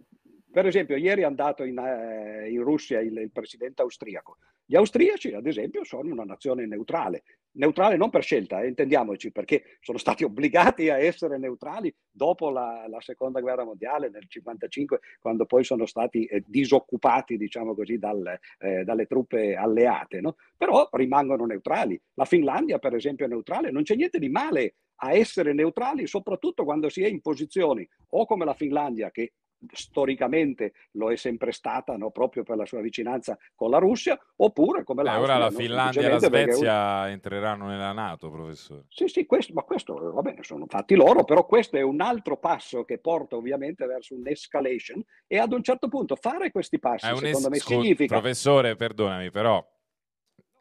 per 0.55 0.67
esempio, 0.67 0.95
ieri 0.95 1.19
è 1.19 1.25
andato 1.25 1.65
in, 1.65 1.77
eh, 1.77 2.49
in 2.49 2.63
Russia 2.63 3.01
il, 3.01 3.17
il, 3.17 3.29
presidente 3.29 3.81
austriaco. 3.81 4.37
Gli 4.63 4.77
austriaci, 4.77 5.33
ad 5.33 5.47
esempio, 5.47 5.83
sono 5.83 6.09
una 6.09 6.23
nazione 6.23 6.65
neutrale. 6.65 7.23
Neutrale 7.55 7.97
non 7.97 8.09
per 8.09 8.23
scelta, 8.23 8.61
eh, 8.61 8.69
intendiamoci, 8.69 9.33
perché 9.33 9.63
sono 9.81 9.97
stati 9.97 10.23
obbligati 10.23 10.89
a 10.89 10.97
essere 10.97 11.37
neutrali 11.37 11.93
dopo 12.09 12.49
la, 12.51 12.85
la 12.87 13.01
seconda 13.01 13.41
guerra 13.41 13.65
mondiale 13.65 14.07
nel 14.07 14.27
1955, 14.29 14.99
quando 15.19 15.45
poi 15.45 15.65
sono 15.65 15.85
stati 15.85 16.23
eh, 16.23 16.41
disoccupati, 16.47 17.35
diciamo 17.35 17.75
così, 17.75 17.97
dal, 17.97 18.39
eh, 18.59 18.85
dalle 18.85 19.07
truppe 19.07 19.55
alleate. 19.55 20.21
No? 20.21 20.37
Però 20.55 20.87
rimangono 20.93 21.43
neutrali. 21.43 22.01
La 22.13 22.23
Finlandia, 22.23 22.79
per 22.79 22.95
esempio, 22.95 23.25
è 23.25 23.27
neutrale. 23.27 23.71
Non 23.71 23.83
c'è 23.83 23.95
niente 23.95 24.19
di 24.19 24.29
male 24.29 24.75
a 24.99 25.11
essere 25.11 25.51
neutrali, 25.51 26.07
soprattutto 26.07 26.63
quando 26.63 26.87
si 26.87 27.03
è 27.03 27.07
in 27.07 27.19
posizioni 27.19 27.85
o 28.11 28.25
come 28.25 28.45
la 28.45 28.53
Finlandia, 28.53 29.11
che 29.11 29.33
storicamente 29.71 30.73
lo 30.91 31.11
è 31.11 31.15
sempre 31.15 31.51
stata 31.51 31.95
no? 31.97 32.11
proprio 32.11 32.43
per 32.43 32.57
la 32.57 32.65
sua 32.65 32.81
vicinanza 32.81 33.37
con 33.55 33.69
la 33.69 33.77
Russia, 33.77 34.19
oppure 34.37 34.83
come 34.83 35.03
la 35.03 35.19
Ora 35.19 35.37
la 35.37 35.51
Finlandia 35.51 36.01
e 36.01 36.09
la 36.09 36.19
Svezia 36.19 37.01
un... 37.03 37.09
entreranno 37.09 37.67
nella 37.67 37.91
Nato, 37.91 38.29
professore. 38.29 38.85
Sì, 38.89 39.07
sì, 39.07 39.25
questo, 39.25 39.53
ma 39.53 39.63
questo 39.63 40.11
va 40.11 40.21
bene, 40.21 40.43
sono 40.43 40.65
fatti 40.67 40.95
loro, 40.95 41.23
però 41.23 41.45
questo 41.45 41.77
è 41.77 41.81
un 41.81 42.01
altro 42.01 42.37
passo 42.37 42.83
che 42.83 42.99
porta 42.99 43.35
ovviamente 43.35 43.85
verso 43.85 44.15
un'escalation 44.15 45.03
e 45.27 45.37
ad 45.37 45.51
un 45.51 45.63
certo 45.63 45.87
punto 45.87 46.15
fare 46.15 46.51
questi 46.51 46.79
passi, 46.79 47.05
secondo 47.05 47.37
es- 47.37 47.47
me, 47.47 47.57
significa... 47.57 48.19
Professore, 48.19 48.75
perdonami, 48.75 49.31
però 49.31 49.65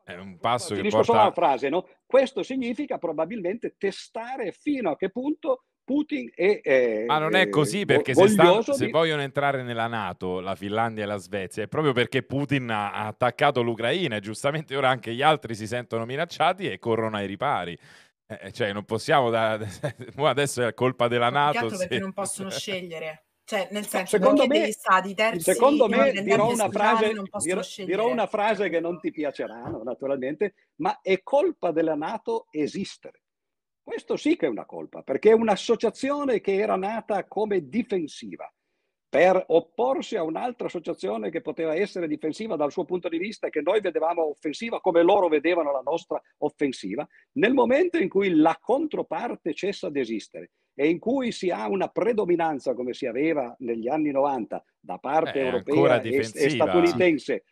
è 0.04 0.14
un 0.16 0.38
passo 0.38 0.74
no, 0.74 0.82
che 0.82 0.88
porta... 0.88 1.04
solo 1.04 1.20
una 1.20 1.32
frase, 1.32 1.68
no? 1.68 1.88
Questo 2.04 2.42
significa 2.42 2.98
probabilmente 2.98 3.76
testare 3.78 4.52
fino 4.52 4.90
a 4.90 4.96
che 4.96 5.10
punto 5.10 5.64
Putin 5.84 6.30
è... 6.34 6.60
Eh, 6.62 7.04
Ma 7.06 7.18
non 7.18 7.34
è 7.34 7.48
così 7.48 7.84
perché 7.84 8.14
se, 8.14 8.28
sta, 8.28 8.62
se, 8.62 8.88
vogliono 8.88 9.22
entrare 9.22 9.62
nella 9.62 9.86
Nato, 9.86 10.40
la 10.40 10.54
Finlandia 10.54 11.04
e 11.04 11.06
la 11.06 11.18
Svezia, 11.18 11.62
è 11.62 11.68
proprio 11.68 11.92
perché 11.92 12.22
Putin 12.22 12.70
ha, 12.70 12.92
ha 12.92 13.06
attaccato 13.06 13.62
l'Ucraina 13.62 14.16
e 14.16 14.20
giustamente 14.20 14.74
ora 14.76 14.88
anche 14.88 15.12
gli 15.12 15.22
altri 15.22 15.54
si 15.54 15.66
sentono 15.66 16.06
minacciati 16.06 16.70
e 16.70 16.78
corrono 16.78 17.16
ai 17.16 17.26
ripari. 17.26 17.78
Eh, 18.26 18.38
eh 18.40 18.52
cioè, 18.52 18.72
non 18.72 18.84
possiamo 18.84 19.28
da... 19.28 19.58
adesso 20.16 20.66
è 20.66 20.72
colpa 20.72 21.06
della 21.06 21.28
Nato. 21.28 21.68
Se... 21.68 21.76
perché 21.76 21.98
non 21.98 22.12
possono 22.12 22.48
scegliere. 22.50 23.24
Cioè, 23.46 23.68
nel 23.72 23.86
senso, 23.86 24.16
secondo 24.16 24.46
me, 24.46 24.60
degli 24.60 24.72
stati 24.72 25.12
terzi, 25.12 25.52
secondo 25.52 25.86
me 25.86 26.12
dirò 26.12 26.50
una, 26.50 26.70
frase, 26.70 27.12
dirò, 27.42 27.60
dirò 27.84 28.08
una 28.08 28.26
frase 28.26 28.70
che 28.70 28.80
non 28.80 28.98
ti 28.98 29.10
piacerà, 29.10 29.68
naturalmente, 29.84 30.54
ma 30.76 30.98
è 31.02 31.22
colpa 31.22 31.70
della 31.70 31.94
Nato 31.94 32.46
esistere. 32.50 33.23
Questo 33.84 34.16
sì 34.16 34.34
che 34.34 34.46
è 34.46 34.48
una 34.48 34.64
colpa, 34.64 35.02
perché 35.02 35.30
è 35.30 35.34
un'associazione 35.34 36.40
che 36.40 36.54
era 36.54 36.74
nata 36.74 37.26
come 37.26 37.68
difensiva 37.68 38.50
per 39.14 39.44
opporsi 39.48 40.16
a 40.16 40.24
un'altra 40.24 40.66
associazione 40.66 41.30
che 41.30 41.40
poteva 41.40 41.76
essere 41.76 42.08
difensiva 42.08 42.56
dal 42.56 42.72
suo 42.72 42.84
punto 42.84 43.08
di 43.08 43.18
vista 43.18 43.46
e 43.46 43.50
che 43.50 43.60
noi 43.60 43.80
vedevamo 43.80 44.28
offensiva 44.28 44.80
come 44.80 45.02
loro 45.02 45.28
vedevano 45.28 45.70
la 45.70 45.82
nostra 45.84 46.20
offensiva, 46.38 47.06
nel 47.34 47.52
momento 47.52 47.98
in 47.98 48.08
cui 48.08 48.34
la 48.34 48.58
controparte 48.60 49.54
cessa 49.54 49.88
di 49.88 50.00
esistere 50.00 50.50
e 50.74 50.88
in 50.88 50.98
cui 50.98 51.30
si 51.30 51.50
ha 51.50 51.68
una 51.68 51.86
predominanza 51.88 52.74
come 52.74 52.92
si 52.92 53.06
aveva 53.06 53.54
negli 53.60 53.86
anni 53.86 54.10
90 54.10 54.64
da 54.80 54.98
parte 54.98 55.38
eh, 55.38 55.44
europea 55.44 56.00
e, 56.00 56.16
e 56.16 56.50
statunitense 56.50 57.44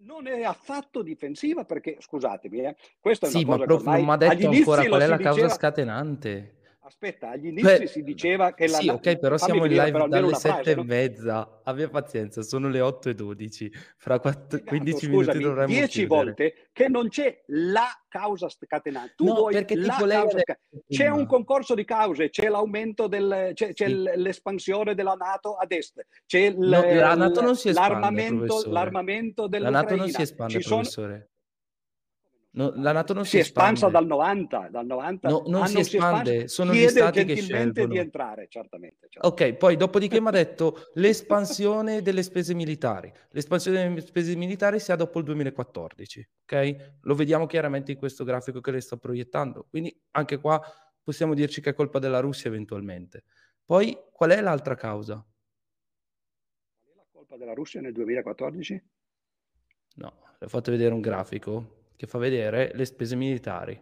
non 0.00 0.26
è 0.26 0.42
affatto 0.42 1.02
difensiva 1.02 1.64
perché, 1.64 1.96
scusatemi, 2.00 2.60
eh, 2.60 2.76
questa 3.00 3.26
è 3.26 3.30
una 3.30 3.38
sì, 3.38 3.44
cosa 3.44 3.58
ma 3.58 3.64
prof, 3.64 3.82
non 3.84 4.04
mi 4.04 4.10
ha 4.10 4.16
detto 4.16 4.48
ancora 4.48 4.86
qual 4.86 5.00
è 5.00 5.06
la 5.06 5.16
causa 5.16 5.32
diceva... 5.32 5.54
scatenante. 5.54 6.57
Aspetta, 6.88 7.28
agli 7.28 7.48
inizi 7.48 7.80
Beh, 7.80 7.86
si 7.86 8.02
diceva 8.02 8.54
che 8.54 8.66
la... 8.66 8.78
Sì, 8.78 8.88
ok, 8.88 9.18
però 9.18 9.36
siamo 9.36 9.66
in 9.66 9.72
live 9.72 10.08
dalle 10.08 10.34
sette 10.34 10.70
e 10.70 10.82
mezza. 10.82 11.60
Abbia 11.62 11.90
pazienza, 11.90 12.40
sono 12.40 12.70
le 12.70 12.80
8 12.80 13.10
e 13.10 13.14
12. 13.14 13.72
Fra 13.98 14.18
4, 14.18 14.62
15 14.64 14.88
esatto, 14.88 15.12
scusami, 15.12 15.16
minuti 15.18 15.38
dovremmo 15.38 15.74
10 15.74 16.06
volte 16.06 16.54
che 16.72 16.88
non 16.88 17.10
c'è 17.10 17.42
la 17.48 17.88
causa 18.08 18.48
scatenante. 18.48 19.12
Tu 19.16 19.26
no, 19.26 19.34
vuoi 19.34 19.52
perché 19.52 19.76
la 19.76 19.96
causa 19.98 20.38
scatenante. 20.38 20.86
C'è 20.88 21.08
un 21.08 21.26
concorso 21.26 21.74
di 21.74 21.84
cause, 21.84 22.30
c'è 22.30 22.48
l'aumento 22.48 23.06
del... 23.06 23.50
c'è, 23.52 23.74
c'è 23.74 23.86
sì. 23.86 24.10
l'espansione 24.14 24.94
della 24.94 25.12
Nato 25.12 25.56
ad 25.56 25.70
est, 25.70 26.06
c'è 26.24 26.54
no, 26.56 26.82
la 26.82 27.14
NATO 27.14 27.42
non 27.42 27.54
si 27.54 27.68
espande, 27.68 27.92
l'armamento, 27.92 28.62
l'armamento 28.64 29.46
dell'Ucraina. 29.46 29.78
La 29.78 29.84
NATO 29.84 29.96
non 29.96 30.08
si 30.08 30.22
espande, 30.22 30.58
Ci 30.58 30.66
professore. 30.66 31.28
No, 32.58 32.72
la 32.74 32.90
Nato 32.90 33.12
non 33.12 33.22
si, 33.22 33.30
si 33.30 33.36
è 33.36 33.40
espansa 33.42 33.88
dal 33.88 34.04
90, 34.04 34.70
dal 34.72 34.84
90 34.84 35.28
no, 35.28 35.44
non 35.46 35.68
si 35.68 35.78
espande, 35.78 36.48
sono 36.48 36.72
gli 36.72 36.88
stati 36.88 37.24
che 37.24 37.36
scelgono. 37.36 37.86
di 37.86 37.98
entrare, 37.98 38.48
certamente, 38.48 39.06
certamente. 39.08 39.52
Ok, 39.52 39.56
poi 39.56 39.76
dopodiché 39.76 40.20
mi 40.20 40.26
ha 40.26 40.32
detto 40.32 40.88
l'espansione 40.94 42.02
delle 42.02 42.24
spese 42.24 42.54
militari. 42.54 43.12
L'espansione 43.30 43.86
delle 43.86 44.00
spese 44.00 44.34
militari 44.34 44.80
si 44.80 44.90
ha 44.90 44.96
dopo 44.96 45.20
il 45.20 45.26
2014, 45.26 46.28
ok? 46.42 46.96
Lo 47.02 47.14
vediamo 47.14 47.46
chiaramente 47.46 47.92
in 47.92 47.98
questo 47.98 48.24
grafico 48.24 48.60
che 48.60 48.72
le 48.72 48.80
sto 48.80 48.96
proiettando. 48.96 49.68
Quindi 49.70 49.96
anche 50.10 50.38
qua 50.38 50.60
possiamo 51.00 51.34
dirci 51.34 51.60
che 51.60 51.70
è 51.70 51.74
colpa 51.74 52.00
della 52.00 52.18
Russia 52.18 52.50
eventualmente. 52.50 53.22
Poi 53.64 53.96
qual 54.10 54.30
è 54.30 54.40
l'altra 54.40 54.74
causa? 54.74 55.24
Qual 56.82 56.92
è 56.92 56.96
la 56.96 57.06
colpa 57.08 57.36
della 57.36 57.54
Russia 57.54 57.80
nel 57.80 57.92
2014? 57.92 58.84
No, 59.94 60.12
le 60.40 60.46
ho 60.46 60.48
fatto 60.48 60.72
vedere 60.72 60.92
un 60.92 61.00
grafico 61.00 61.76
che 61.98 62.06
fa 62.06 62.18
vedere 62.18 62.70
le 62.74 62.84
spese 62.84 63.16
militari. 63.16 63.78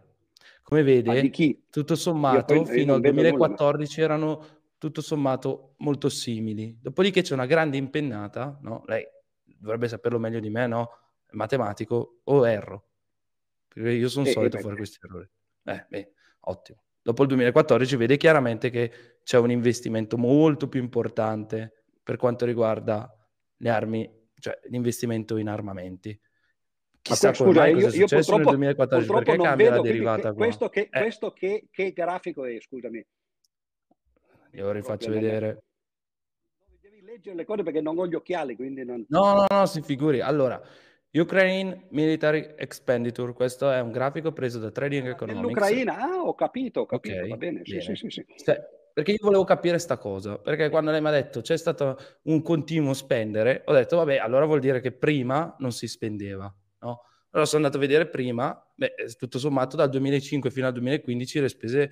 Come 0.63 0.81
vede, 0.81 1.29
tutto 1.69 1.95
sommato, 1.95 2.65
fino 2.65 2.95
al 2.95 2.99
2014 3.01 4.01
nulla. 4.01 4.13
erano 4.13 4.45
tutto 4.79 5.01
sommato 5.01 5.75
molto 5.77 6.09
simili. 6.09 6.75
Dopodiché 6.81 7.21
c'è 7.21 7.35
una 7.35 7.45
grande 7.45 7.77
impennata, 7.77 8.57
no? 8.63 8.83
Lei 8.87 9.05
dovrebbe 9.43 9.87
saperlo 9.87 10.17
meglio 10.17 10.39
di 10.39 10.49
me, 10.49 10.65
no? 10.65 10.89
Matematico, 11.31 12.21
o 12.23 12.47
erro? 12.47 12.85
perché 13.67 13.91
io 13.91 14.09
sono 14.09 14.25
Eh, 14.25 14.31
solito 14.31 14.57
eh, 14.57 14.61
fare 14.61 14.75
questi 14.75 14.97
errori. 15.03 15.29
Eh, 15.65 15.85
beh, 15.87 16.11
ottimo. 16.41 16.81
Dopo 17.03 17.21
il 17.21 17.27
2014 17.27 17.95
vede 17.95 18.17
chiaramente 18.17 18.71
che 18.71 19.19
c'è 19.23 19.37
un 19.37 19.51
investimento 19.51 20.17
molto 20.17 20.67
più 20.67 20.81
importante 20.81 21.83
per 22.01 22.17
quanto 22.17 22.45
riguarda 22.45 23.13
le 23.57 23.69
armi, 23.69 24.09
cioè 24.39 24.57
l'investimento 24.69 25.37
in 25.37 25.47
armamenti. 25.49 26.19
Chissà 27.07 27.31
come 27.31 27.49
scusa, 27.51 27.59
mai 27.61 27.71
io, 27.71 27.77
io 27.77 27.87
nel 27.89 28.07
purtroppo, 28.07 28.49
2014, 28.49 29.07
purtroppo 29.07 29.31
perché 29.31 29.47
non 29.47 29.55
vedo, 29.55 29.81
derivata 29.81 30.33
questo, 30.33 30.69
che, 30.69 30.89
Eh, 30.91 30.99
questo 30.99 31.31
che, 31.31 31.67
che 31.71 31.93
grafico 31.93 32.45
è, 32.45 32.59
scusami? 32.59 33.05
io 34.51 34.71
rifaccio 34.71 35.11
vedere. 35.11 35.63
Devi 36.81 37.01
leggere 37.01 37.35
le 37.35 37.45
cose 37.45 37.63
perché 37.63 37.79
non 37.81 37.97
ho 37.97 38.07
gli 38.07 38.15
occhiali, 38.15 38.55
quindi 38.55 38.83
non... 38.83 39.05
No, 39.09 39.33
no, 39.33 39.45
no, 39.47 39.65
si 39.65 39.81
figuri. 39.81 40.19
Allora, 40.19 40.61
Ukraine 41.11 41.87
Military 41.89 42.55
Expenditure, 42.57 43.33
questo 43.33 43.71
è 43.71 43.79
un 43.79 43.91
grafico 43.91 44.33
preso 44.33 44.59
da 44.59 44.71
Trading 44.71 45.07
Economics. 45.07 45.45
Nell'Ucraina, 45.45 45.97
ah, 45.97 46.21
ho 46.23 46.33
capito, 46.35 46.81
ho 46.81 46.85
capito, 46.85 47.21
Ok, 47.21 47.27
va 47.29 47.37
bene, 47.37 47.61
sì, 47.63 47.77
bene. 47.77 47.81
sì, 47.83 47.95
sì, 47.95 48.09
sì. 48.09 48.25
Cioè, 48.43 48.61
perché 48.93 49.11
io 49.11 49.19
volevo 49.21 49.43
capire 49.43 49.77
sta 49.77 49.97
cosa, 49.97 50.39
perché 50.39 50.69
quando 50.69 50.89
lei 50.89 51.01
mi 51.01 51.07
ha 51.07 51.11
detto 51.11 51.41
c'è 51.41 51.55
stato 51.55 51.97
un 52.23 52.41
continuo 52.41 52.93
spendere, 52.93 53.61
ho 53.65 53.73
detto 53.73 53.97
vabbè, 53.97 54.17
allora 54.17 54.45
vuol 54.45 54.59
dire 54.59 54.81
che 54.81 54.91
prima 54.91 55.55
non 55.59 55.71
si 55.71 55.87
spendeva, 55.87 56.51
no? 56.79 57.01
Allora 57.31 57.47
sono 57.47 57.65
andato 57.65 57.77
a 57.77 57.85
vedere 57.85 58.07
prima, 58.07 58.65
beh, 58.75 58.93
eh, 58.97 59.07
tutto 59.15 59.37
sommato 59.37 59.75
dal 59.75 59.89
2005 59.89 60.49
fino 60.49 60.67
al 60.67 60.73
2015 60.73 61.39
le 61.41 61.49
spese, 61.49 61.91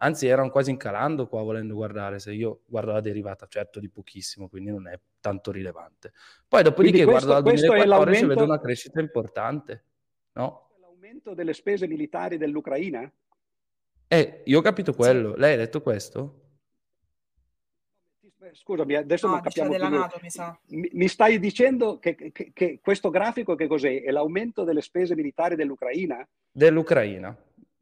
anzi 0.00 0.26
erano 0.26 0.50
quasi 0.50 0.70
incalando 0.70 1.26
qua 1.26 1.42
volendo 1.42 1.74
guardare, 1.74 2.18
se 2.18 2.32
io 2.32 2.60
guardo 2.66 2.92
la 2.92 3.00
derivata, 3.00 3.46
certo 3.48 3.80
di 3.80 3.88
pochissimo, 3.88 4.48
quindi 4.48 4.70
non 4.70 4.86
è 4.86 4.98
tanto 5.20 5.50
rilevante. 5.50 6.12
Poi 6.46 6.62
dopodiché 6.62 7.04
Quindi 7.04 7.10
guardo 7.10 7.32
dal 7.32 7.42
questo- 7.42 7.66
questo 7.66 7.74
è 7.74 7.86
2014 7.86 8.24
e 8.24 8.26
vedo 8.28 8.44
una 8.44 8.60
crescita 8.60 9.00
importante, 9.00 9.84
no? 10.34 10.70
L'aumento 10.80 11.34
delle 11.34 11.54
spese 11.54 11.86
militari 11.88 12.36
dell'Ucraina? 12.36 13.10
Eh, 14.06 14.42
io 14.44 14.58
ho 14.58 14.62
capito 14.62 14.92
quello, 14.92 15.34
lei 15.34 15.54
ha 15.54 15.58
detto 15.58 15.82
questo? 15.82 16.47
Scusami, 18.52 18.94
adesso 18.94 19.26
No, 19.26 19.32
non 19.34 19.42
capiamo 19.42 19.70
della 19.70 19.88
più. 19.88 19.98
Nato, 19.98 20.18
mi 20.22 20.30
sa. 20.30 20.58
Mi, 20.68 20.88
mi 20.92 21.08
stai 21.08 21.38
dicendo 21.38 21.98
che, 21.98 22.14
che- 22.14 22.50
che 22.52 22.78
questo 22.80 23.10
grafico 23.10 23.54
che 23.54 23.66
cos'è? 23.66 24.02
È 24.02 24.10
l'aumento 24.10 24.64
delle 24.64 24.80
spese 24.82 25.14
militari 25.14 25.54
dell'Ucraina? 25.56 26.26
Dell'Ucraina, 26.50 27.36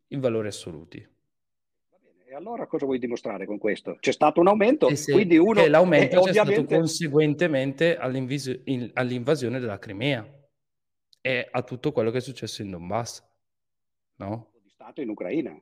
in 0.09 0.21
valori 0.21 0.49
assoluti. 0.49 1.07
E 2.29 2.35
allora 2.35 2.67
cosa 2.67 2.85
vuoi 2.87 2.99
dimostrare 2.99 3.47
con 3.47 3.57
questo? 3.59 3.97
C'è 4.01 4.13
stato 4.13 4.41
un 4.41 4.49
aumento, 4.49 4.89
E 4.89 4.97
se- 4.97 5.13
quindi 5.13 5.39
uno... 5.39 5.63
che 5.63 5.69
l'aumento 5.69 6.17
eh, 6.17 6.23
c'è 6.25 6.33
stato 6.33 6.49
ovviamente- 6.49 6.75
conseguentemente 6.77 7.97
all'invis- 7.97 8.61
in- 8.65 8.91
all'invasione 8.95 9.61
della 9.61 9.79
Crimea 9.79 10.29
e 11.21 11.49
a 11.51 11.63
tutto 11.63 11.93
quello 11.93 12.11
che 12.11 12.19
è 12.19 12.21
successo 12.21 12.63
in 12.63 12.71
Donbass. 12.71 13.23
No? 14.17 14.53
di 14.63 14.71
Stato 14.71 15.01
in 15.03 15.11
Ucraina. 15.11 15.57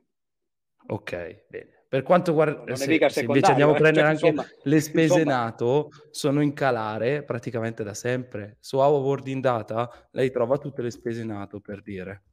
Ok, 0.87 1.45
bene. 1.49 1.74
Per 1.95 2.03
quanto 2.03 2.43
è 2.65 2.75
se, 2.75 3.09
se 3.09 3.21
invece 3.21 3.51
andiamo 3.51 3.71
a 3.71 3.75
eh, 3.75 3.79
prendere 3.79 4.07
anche 4.07 4.27
insomma, 4.27 4.45
le 4.63 4.81
spese 4.81 5.19
insomma. 5.19 5.35
NATO, 5.43 5.89
sono 6.11 6.41
in 6.41 6.51
calare 6.51 7.23
praticamente 7.23 7.85
da 7.85 7.93
sempre. 7.93 8.57
Su 8.59 8.75
World 8.75 9.25
in 9.27 9.39
Data 9.39 10.09
lei 10.11 10.29
trova 10.29 10.57
tutte 10.57 10.81
le 10.81 10.91
spese 10.91 11.23
NATO, 11.23 11.61
per 11.61 11.81
dire. 11.81 12.23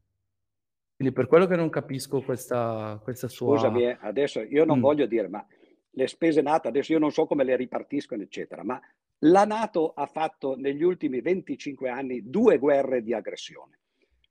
Quindi 0.97 1.15
per 1.15 1.29
quello 1.29 1.47
che 1.47 1.55
non 1.55 1.71
capisco 1.71 2.23
questa, 2.23 2.99
questa 3.05 3.29
sua... 3.29 3.57
Scusami, 3.57 3.85
eh, 3.85 3.99
adesso 4.01 4.41
io 4.41 4.65
non 4.65 4.79
Mm. 4.79 4.83
voglio 4.83 5.07
dire, 5.07 5.29
ma 5.29 5.47
le 5.91 6.07
spese 6.09 6.43
NATO, 6.43 6.67
adesso 6.67 6.91
io 6.91 6.99
non 6.99 7.13
so 7.13 7.27
come 7.27 7.45
le 7.45 7.55
ripartiscono, 7.55 8.21
eccetera, 8.21 8.65
ma 8.65 8.81
la 9.21 9.45
NATO 9.45 9.93
ha 9.93 10.07
fatto 10.07 10.57
negli 10.57 10.83
ultimi 10.83 11.21
25 11.21 11.89
anni 11.89 12.29
due 12.29 12.59
guerre 12.59 13.01
di 13.01 13.15
aggressione. 13.15 13.79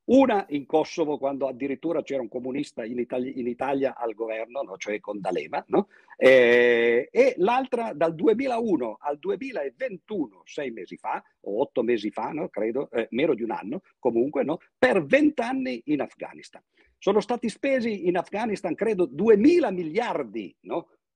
Una 0.05 0.45
in 0.49 0.65
Kosovo, 0.65 1.17
quando 1.17 1.47
addirittura 1.47 2.01
c'era 2.01 2.21
un 2.21 2.27
comunista 2.27 2.83
in, 2.83 2.99
Itali- 2.99 3.39
in 3.39 3.47
Italia 3.47 3.95
al 3.95 4.13
governo, 4.13 4.61
no? 4.61 4.77
cioè 4.77 4.99
con 4.99 5.19
D'Alema, 5.19 5.63
no? 5.67 5.87
Eh, 6.17 7.07
e 7.11 7.33
l'altra 7.37 7.93
dal 7.93 8.15
2001 8.15 8.97
al 8.99 9.19
2021, 9.19 10.41
sei 10.45 10.71
mesi 10.71 10.97
fa, 10.97 11.23
o 11.41 11.61
otto 11.61 11.83
mesi 11.83 12.09
fa, 12.09 12.31
no? 12.31 12.49
credo, 12.49 12.89
eh, 12.91 13.07
meno 13.11 13.35
di 13.35 13.43
un 13.43 13.51
anno, 13.51 13.81
comunque, 13.99 14.43
per 14.77 15.05
vent'anni 15.05 15.81
in 15.85 16.01
Afghanistan. 16.01 16.61
Sono 16.97 17.19
stati 17.19 17.49
spesi 17.49 18.07
in 18.07 18.17
Afghanistan, 18.17 18.75
credo, 18.75 19.07
2.000 19.07 19.71
miliardi 19.71 20.55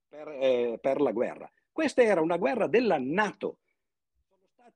per, 0.07 0.27
eh, 0.29 0.77
per 0.79 1.01
la 1.01 1.11
guerra. 1.11 1.51
Questa 1.71 2.01
era 2.01 2.21
una 2.21 2.37
guerra 2.37 2.67
della 2.67 2.97
Nato. 2.97 3.59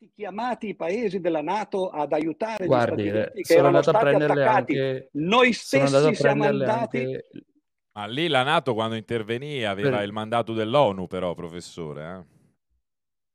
Stati 0.02 0.14
chiamati 0.16 0.68
i 0.70 0.76
paesi 0.76 1.20
della 1.20 1.42
Nato 1.42 1.90
ad 1.90 2.14
aiutare 2.14 2.66
Guardi, 2.66 3.04
gli 3.04 3.08
Stati 3.08 3.18
eh, 3.18 3.22
Uniti 3.22 3.42
che 3.42 3.44
sono 3.54 3.60
erano 3.60 3.78
andato 3.78 3.90
a 3.90 4.00
stati 4.00 4.06
prenderle 4.16 4.44
attaccati. 4.44 4.78
anche... 4.80 5.10
Noi 5.12 5.54
stessi 5.54 6.16
siamo 6.16 6.44
andati... 6.46 6.98
anche... 7.00 7.28
Ma 7.92 8.06
lì 8.06 8.28
la 8.30 8.44
Nato 8.44 8.74
quando 8.74 8.96
intervenì 8.96 9.66
aveva 9.66 9.98
Per- 9.98 10.06
il 10.06 10.14
mandato 10.14 10.54
dell'ONU 10.54 11.08
però, 11.08 11.34
professore. 11.34 12.26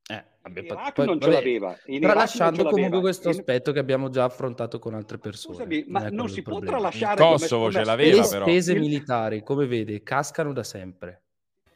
eh. 0.08 0.14
Eh, 0.14 0.24
vabbè, 0.40 0.60
In 0.60 0.64
Iraq 0.64 0.92
poi- 0.94 1.04
non 1.06 1.20
ce 1.20 1.26
vabbè, 1.28 1.38
l'aveva. 1.38 1.78
In 1.86 2.00
non 2.00 2.10
Tralasciando 2.10 2.62
ce 2.64 2.70
comunque 2.70 3.00
questo 3.00 3.28
In- 3.28 3.38
aspetto 3.38 3.72
che 3.72 3.78
abbiamo 3.78 4.08
già 4.08 4.24
affrontato 4.24 4.78
con 4.78 4.94
altre 4.94 5.18
persone. 5.18 5.56
Scusami, 5.56 5.84
ma 5.88 6.00
non 6.00 6.08
quello 6.12 6.26
si 6.28 6.40
può 6.42 6.52
problema. 6.60 6.76
tralasciare 6.78 7.22
In 7.22 7.28
Kosovo 7.28 7.60
come 7.66 7.72
ce 7.74 7.84
l'aveva, 7.84 8.22
Le 8.22 8.28
però. 8.28 8.44
spese 8.46 8.72
Il- 8.72 8.80
militari, 8.80 9.42
come 9.42 9.66
vede, 9.66 10.02
cascano 10.02 10.54
da 10.54 10.62
sempre. 10.62 11.23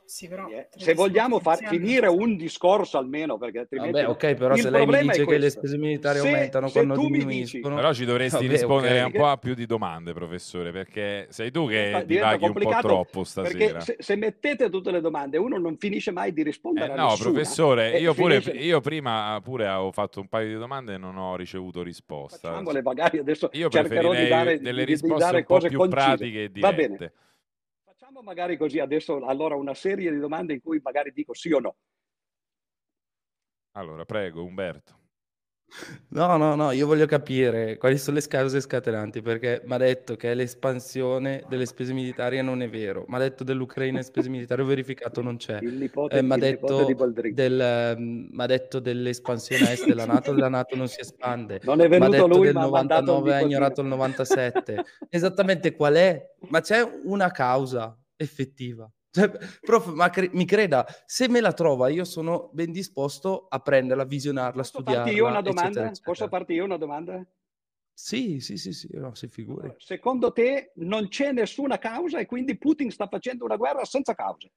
Sì, 0.09 0.26
però, 0.26 0.48
Eh, 0.48 0.68
Se 0.74 0.94
vogliamo 0.94 1.38
far 1.38 1.59
finire 1.62 2.06
un 2.06 2.34
discorso 2.38 2.96
almeno, 2.96 3.36
perché 3.36 3.59
altrimenti... 3.59 3.92
Vabbè, 3.92 4.09
ok, 4.09 4.34
però 4.36 4.54
Il 4.54 4.62
se 4.62 4.70
lei 4.70 4.80
mi 4.80 4.86
problema 4.86 5.12
è 5.12 5.16
dice 5.16 5.26
che 5.26 5.36
le 5.38 5.50
spese 5.50 5.76
militari 5.76 6.18
Se- 6.18 6.26
aumentano 6.26 6.66
se 6.68 6.72
quando 6.72 6.94
diminuiscono... 6.96 7.74
Però 7.74 7.92
ci 7.92 8.06
dovresti 8.06 8.36
Vabbè, 8.36 8.48
rispondere 8.48 9.00
ok. 9.02 9.04
un 9.04 9.12
po' 9.12 9.26
a 9.26 9.36
più 9.36 9.52
di 9.52 9.66
domande, 9.66 10.14
professore, 10.14 10.72
perché 10.72 11.26
sei 11.28 11.50
tu 11.50 11.68
che 11.68 12.02
diventa 12.06 12.06
divaghi 12.06 12.44
un 12.46 12.52
po' 12.54 12.74
troppo 12.80 13.22
Perché 13.22 13.26
stasera. 13.26 13.80
se, 13.80 13.96
se 13.98 14.16
mettete 14.16 14.70
tutte 14.70 14.90
le 14.90 15.02
domande, 15.02 15.36
uno 15.36 15.59
non 15.59 15.76
finisce 15.76 16.11
mai 16.11 16.32
di 16.32 16.42
rispondere 16.42 16.86
Eh 16.86 16.92
a 16.92 16.96
no, 16.96 17.09
nessuna. 17.11 17.30
professore, 17.30 17.92
E 17.92 17.98
io, 17.98 18.14
pure, 18.14 18.36
io 18.38 18.80
prima 18.80 19.38
pure 19.44 19.66
avevo 19.66 19.92
fatto 19.92 20.20
un 20.20 20.28
paio 20.28 20.48
di 20.48 20.54
domande 20.54 20.94
e 20.94 20.96
non 20.96 21.18
ho 21.18 21.36
ricevuto 21.36 21.82
risposta. 21.82 22.48
Facciamole 22.48 22.80
magari 22.80 23.18
adesso 23.18 23.50
Io 23.52 23.68
cercherò 23.68 24.12
preferirei 24.12 24.22
di 24.24 24.28
dare, 24.30 24.59
delle 24.59 24.84
di- 24.86 24.86
di 24.86 24.92
risposte 24.92 25.18
dare 25.22 25.36
un 25.36 25.44
po' 25.44 25.54
cose 25.54 25.68
più 25.68 25.76
concise. 25.76 26.00
pratiche 26.00 26.42
e 26.44 26.50
Va 26.54 26.72
bene. 26.72 27.12
Facciamo 28.18 28.34
magari 28.34 28.56
così 28.56 28.80
adesso 28.80 29.24
allora 29.24 29.54
una 29.54 29.74
serie 29.74 30.10
di 30.10 30.18
domande 30.18 30.52
in 30.52 30.60
cui 30.60 30.80
magari 30.82 31.12
dico 31.12 31.34
sì 31.34 31.52
o 31.52 31.60
no. 31.60 31.76
Allora, 33.76 34.04
prego, 34.04 34.42
Umberto. 34.42 34.96
No, 36.08 36.36
no, 36.36 36.56
no, 36.56 36.72
io 36.72 36.86
voglio 36.86 37.06
capire 37.06 37.76
quali 37.76 37.96
sono 37.96 38.16
le 38.16 38.26
cause 38.26 38.60
scatenanti, 38.60 39.22
perché 39.22 39.62
mi 39.66 39.74
ha 39.74 39.76
detto 39.76 40.16
che 40.16 40.32
è 40.32 40.34
l'espansione 40.34 41.44
delle 41.48 41.66
spese 41.66 41.92
militari 41.92 42.38
e 42.38 42.42
non 42.42 42.60
è 42.62 42.68
vero. 42.68 43.04
Mi 43.06 43.14
ha 43.14 43.18
detto 43.18 43.44
dell'Ucraina 43.44 44.00
e 44.00 44.02
spese 44.02 44.28
militari, 44.30 44.62
ho 44.62 44.64
verificato, 44.64 45.20
non 45.22 45.36
c'è. 45.36 45.58
Eh, 45.58 46.22
mi 46.22 46.32
ha 46.32 46.36
detto, 46.38 46.86
del, 47.32 47.60
ehm, 47.60 48.28
m'ha 48.32 48.46
detto 48.46 48.80
dell'espansione 48.80 49.66
a 49.66 49.70
est 49.70 49.86
della 49.86 50.06
Nato, 50.06 50.32
la 50.32 50.48
Nato 50.48 50.74
non 50.74 50.88
si 50.88 50.98
espande. 51.00 51.60
Non 51.62 51.80
è 51.82 51.88
venuto 51.88 52.10
detto 52.10 52.26
lui, 52.26 52.46
del 52.46 52.54
ma 52.54 52.62
ha 52.62 52.68
mandato 52.68 53.00
il 53.00 53.06
99, 53.18 53.34
ha 53.34 53.40
ignorato 53.42 53.80
il 53.82 53.86
97. 53.86 54.84
Esattamente 55.08 55.76
qual 55.76 55.94
è? 55.94 56.34
Ma 56.48 56.60
c'è 56.60 56.82
una 57.04 57.30
causa 57.30 57.96
effettiva. 58.18 58.90
Cioè, 59.10 59.30
prof, 59.62 59.86
ma 59.94 60.10
cre- 60.10 60.28
mi 60.34 60.44
creda, 60.44 60.86
se 61.06 61.28
me 61.28 61.40
la 61.40 61.54
trova, 61.54 61.88
io 61.88 62.04
sono 62.04 62.50
ben 62.52 62.70
disposto 62.72 63.46
a 63.48 63.58
prenderla, 63.58 64.04
visionarla, 64.04 64.60
Posso 64.60 64.82
studiarla. 64.82 65.04
farti 65.04 65.16
io 65.16 65.26
una 65.26 65.38
eccetera, 65.38 65.60
domanda? 65.62 65.80
eccetera. 65.86 66.04
Posso 66.12 66.28
farti 66.28 66.52
io 66.52 66.64
una 66.64 66.76
domanda? 66.76 67.26
Sì, 67.94 68.38
sì, 68.40 68.58
sì, 68.58 68.72
sì, 68.72 68.88
no, 68.92 69.14
si 69.14 69.26
figuri. 69.28 69.74
Secondo 69.78 70.30
te 70.32 70.72
non 70.76 71.08
c'è 71.08 71.32
nessuna 71.32 71.78
causa 71.78 72.18
e 72.18 72.26
quindi 72.26 72.58
Putin 72.58 72.90
sta 72.90 73.08
facendo 73.08 73.44
una 73.46 73.56
guerra 73.56 73.84
senza 73.86 74.14
cause? 74.14 74.52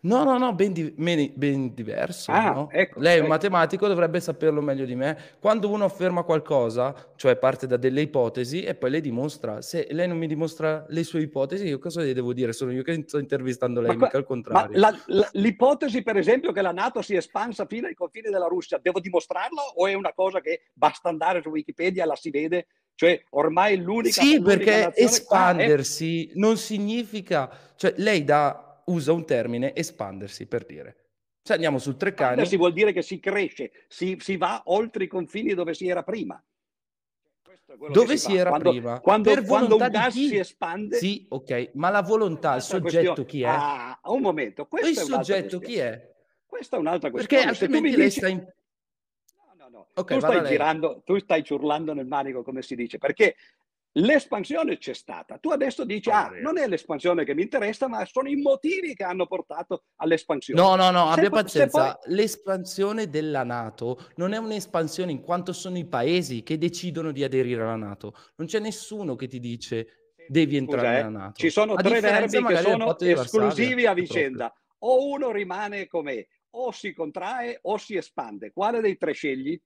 No, 0.00 0.24
no, 0.24 0.38
no, 0.38 0.54
ben, 0.54 0.72
di- 0.72 0.92
ben- 0.96 1.32
ben 1.34 1.74
diverso. 1.74 2.30
Ah, 2.32 2.50
no? 2.52 2.68
ecco, 2.70 3.00
Lei 3.00 3.14
è 3.14 3.18
un 3.18 3.24
ecco. 3.24 3.32
matematico, 3.34 3.88
dovrebbe 3.88 4.20
saperlo 4.20 4.60
meglio 4.60 4.84
di 4.84 4.94
me. 4.94 5.16
Quando 5.40 5.68
uno 5.70 5.84
afferma 5.84 6.22
qualcosa, 6.22 7.12
cioè 7.16 7.36
parte 7.36 7.66
da 7.66 7.76
delle 7.76 8.00
ipotesi 8.02 8.62
e 8.62 8.74
poi 8.74 8.90
le 8.90 9.00
dimostra. 9.00 9.60
Se 9.62 9.86
lei 9.90 10.06
non 10.08 10.18
mi 10.18 10.26
dimostra 10.26 10.84
le 10.88 11.04
sue 11.04 11.22
ipotesi, 11.22 11.66
io 11.66 11.78
cosa 11.78 12.00
le 12.00 12.12
devo 12.14 12.32
dire? 12.32 12.52
Sono 12.52 12.72
io 12.72 12.82
che 12.82 13.02
sto 13.06 13.18
intervistando 13.18 13.80
lei, 13.80 13.96
Ma 13.96 14.04
mica 14.04 14.16
al 14.16 14.24
contrario. 14.24 14.78
la- 14.78 14.96
la- 15.06 15.28
l'ipotesi, 15.32 16.02
per 16.02 16.16
esempio, 16.16 16.52
che 16.52 16.62
la 16.62 16.72
Nato 16.72 17.02
si 17.02 17.14
è 17.14 17.18
espansa 17.18 17.66
fino 17.66 17.86
ai 17.86 17.94
confini 17.94 18.30
della 18.30 18.46
Russia, 18.46 18.78
devo 18.80 19.00
dimostrarla 19.00 19.62
o 19.74 19.86
è 19.86 19.94
una 19.94 20.12
cosa 20.12 20.40
che 20.40 20.62
basta 20.72 21.08
andare 21.08 21.42
su 21.42 21.48
Wikipedia, 21.50 22.04
la 22.06 22.16
si 22.16 22.30
vede? 22.30 22.66
Cioè, 22.94 23.22
ormai 23.30 23.76
l'unica 23.80 24.22
Sì, 24.22 24.38
l'unica 24.40 24.90
perché 24.90 24.92
espandersi 25.04 26.32
non 26.34 26.56
significa, 26.56 27.48
cioè 27.76 27.94
lei 27.96 28.24
dà, 28.24 28.67
usa 28.88 29.12
un 29.12 29.24
termine 29.24 29.74
espandersi 29.74 30.46
per 30.46 30.64
dire. 30.66 30.96
Se 31.42 31.52
andiamo 31.54 31.78
sul 31.78 31.96
Treccani, 31.96 32.30
espandersi 32.30 32.56
vuol 32.56 32.72
dire 32.72 32.92
che 32.92 33.02
si 33.02 33.18
cresce, 33.20 33.70
si, 33.88 34.18
si 34.20 34.36
va 34.36 34.62
oltre 34.66 35.04
i 35.04 35.06
confini 35.06 35.54
dove 35.54 35.72
si 35.72 35.88
era 35.88 36.02
prima. 36.02 36.42
Questo 37.42 37.76
dove 37.90 38.16
si 38.18 38.32
fa. 38.34 38.38
era 38.38 38.50
Quando- 38.50 38.70
prima? 38.70 39.00
Quando, 39.00 39.32
per 39.32 39.44
quando 39.44 39.74
un 39.74 39.80
volontà 39.80 39.98
gas 39.98 40.12
si 40.14 40.36
espande... 40.36 40.96
Sì, 40.96 41.26
ok, 41.28 41.70
ma 41.74 41.88
la 41.90 42.02
volontà, 42.02 42.56
il 42.56 42.62
soggetto 42.62 43.24
questione. 43.24 43.28
chi 43.28 43.42
è? 43.42 43.46
Ah, 43.46 43.98
un 44.04 44.20
momento, 44.20 44.66
questa 44.66 44.88
il 44.88 44.96
soggetto 44.96 45.58
chi 45.58 45.78
è? 45.78 46.14
Questa 46.44 46.76
è 46.76 46.78
un'altra 46.78 47.10
Perché 47.10 47.36
questione. 47.36 47.44
Mi 47.44 47.50
altrimenti 47.50 47.96
lei 47.96 48.06
dici- 48.06 48.18
sta 48.18 48.28
in... 48.28 48.38
No, 48.38 49.54
no, 49.56 49.68
no. 49.70 49.86
Ok, 49.94 50.12
tu 50.12 50.18
stai 50.20 50.46
girando, 50.46 51.02
tu 51.04 51.18
stai 51.18 51.42
ciurlando 51.44 51.94
nel 51.94 52.06
manico, 52.06 52.42
come 52.42 52.62
si 52.62 52.74
dice, 52.74 52.98
perché 52.98 53.36
l'espansione 53.98 54.78
c'è 54.78 54.94
stata. 54.94 55.38
Tu 55.38 55.50
adesso 55.50 55.84
dici, 55.84 56.10
ah, 56.10 56.30
non 56.40 56.58
è 56.58 56.66
l'espansione 56.66 57.24
che 57.24 57.34
mi 57.34 57.42
interessa, 57.42 57.88
ma 57.88 58.04
sono 58.04 58.28
i 58.28 58.36
motivi 58.36 58.94
che 58.94 59.04
hanno 59.04 59.26
portato 59.26 59.84
all'espansione. 59.96 60.60
No, 60.60 60.74
no, 60.74 60.90
no, 60.90 61.06
se 61.12 61.18
abbia 61.18 61.30
pazienza. 61.30 61.98
Poi... 62.00 62.14
L'espansione 62.14 63.08
della 63.08 63.44
Nato 63.44 64.08
non 64.16 64.32
è 64.32 64.36
un'espansione 64.36 65.10
in 65.10 65.20
quanto 65.20 65.52
sono 65.52 65.78
i 65.78 65.86
paesi 65.86 66.42
che 66.42 66.58
decidono 66.58 67.12
di 67.12 67.24
aderire 67.24 67.62
alla 67.62 67.76
Nato. 67.76 68.14
Non 68.36 68.46
c'è 68.46 68.58
nessuno 68.58 69.16
che 69.16 69.26
ti 69.26 69.40
dice 69.40 70.14
devi 70.28 70.56
entrare 70.56 70.86
Scusa, 70.86 70.98
eh, 70.98 71.02
nella 71.02 71.18
Nato. 71.18 71.38
Ci 71.38 71.50
sono 71.50 71.72
a 71.74 71.82
tre 71.82 72.00
verbi 72.00 72.44
che 72.44 72.56
sono 72.56 72.98
esclusivi 72.98 73.86
a 73.86 73.94
vicenda. 73.94 74.52
O 74.80 75.08
uno 75.08 75.32
rimane 75.32 75.88
com'è, 75.88 76.24
o 76.50 76.70
si 76.70 76.92
contrae 76.92 77.58
o 77.62 77.76
si 77.78 77.96
espande. 77.96 78.52
Quale 78.52 78.80
dei 78.80 78.96
tre 78.96 79.12
scegli? 79.12 79.60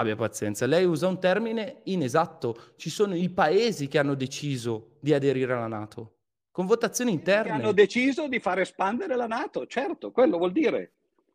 Abbia 0.00 0.16
pazienza, 0.16 0.64
lei 0.64 0.86
usa 0.86 1.08
un 1.08 1.20
termine 1.20 1.82
inesatto. 1.84 2.72
Ci 2.76 2.88
sono 2.88 3.14
i 3.14 3.28
paesi 3.28 3.86
che 3.86 3.98
hanno 3.98 4.14
deciso 4.14 4.96
di 4.98 5.12
aderire 5.12 5.52
alla 5.52 5.66
Nato, 5.66 6.14
con 6.50 6.64
votazioni 6.64 7.12
interne. 7.12 7.50
Che 7.50 7.50
hanno 7.50 7.72
deciso 7.72 8.26
di 8.26 8.40
far 8.40 8.60
espandere 8.60 9.14
la 9.14 9.26
Nato, 9.26 9.66
certo, 9.66 10.10
quello 10.10 10.38
vuol 10.38 10.52
dire. 10.52 10.92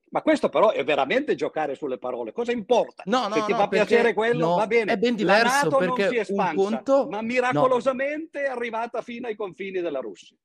Ma 0.09 0.23
questo 0.23 0.49
però 0.49 0.71
è 0.71 0.83
veramente 0.83 1.35
giocare 1.35 1.75
sulle 1.75 1.99
parole. 1.99 2.31
Cosa 2.31 2.51
importa? 2.51 3.03
No, 3.05 3.27
no, 3.27 3.35
Se 3.35 3.43
ti 3.45 3.51
no, 3.51 3.57
fa 3.57 3.67
piacere 3.67 4.15
quello, 4.15 4.47
no, 4.47 4.55
va 4.55 4.65
bene. 4.65 4.93
È 4.93 4.97
ben 4.97 5.13
diverso 5.15 5.43
la 5.43 5.61
Nato 5.61 5.77
perché 5.77 6.03
non 6.03 6.11
si 6.11 6.17
espansa, 6.17 6.55
conto... 6.55 7.07
ma 7.07 7.21
miracolosamente 7.21 8.39
no. 8.41 8.45
è 8.47 8.49
arrivata 8.49 9.03
fino 9.03 9.27
ai 9.27 9.35
confini 9.35 9.79
della 9.79 9.99
Russia. 9.99 10.35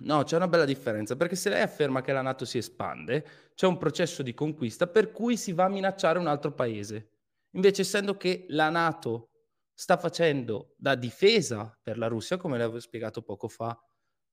No, 0.00 0.22
c'è 0.24 0.36
una 0.36 0.48
bella 0.48 0.64
differenza, 0.64 1.14
perché 1.14 1.36
se 1.36 1.50
lei 1.50 1.62
afferma 1.62 2.02
che 2.02 2.12
la 2.12 2.22
Nato 2.22 2.44
si 2.44 2.58
espande, 2.58 3.24
c'è 3.54 3.66
un 3.66 3.78
processo 3.78 4.22
di 4.22 4.34
conquista 4.34 4.88
per 4.88 5.12
cui 5.12 5.36
si 5.36 5.52
va 5.52 5.64
a 5.64 5.68
minacciare 5.68 6.18
un 6.18 6.26
altro 6.26 6.52
paese. 6.52 7.17
Invece, 7.52 7.82
essendo 7.82 8.16
che 8.16 8.44
la 8.48 8.68
Nato 8.70 9.30
sta 9.72 9.96
facendo 9.96 10.74
da 10.76 10.94
difesa 10.94 11.78
per 11.82 11.96
la 11.98 12.06
Russia, 12.08 12.36
come 12.36 12.58
le 12.58 12.64
avevo 12.64 12.80
spiegato 12.80 13.22
poco 13.22 13.48
fa, 13.48 13.76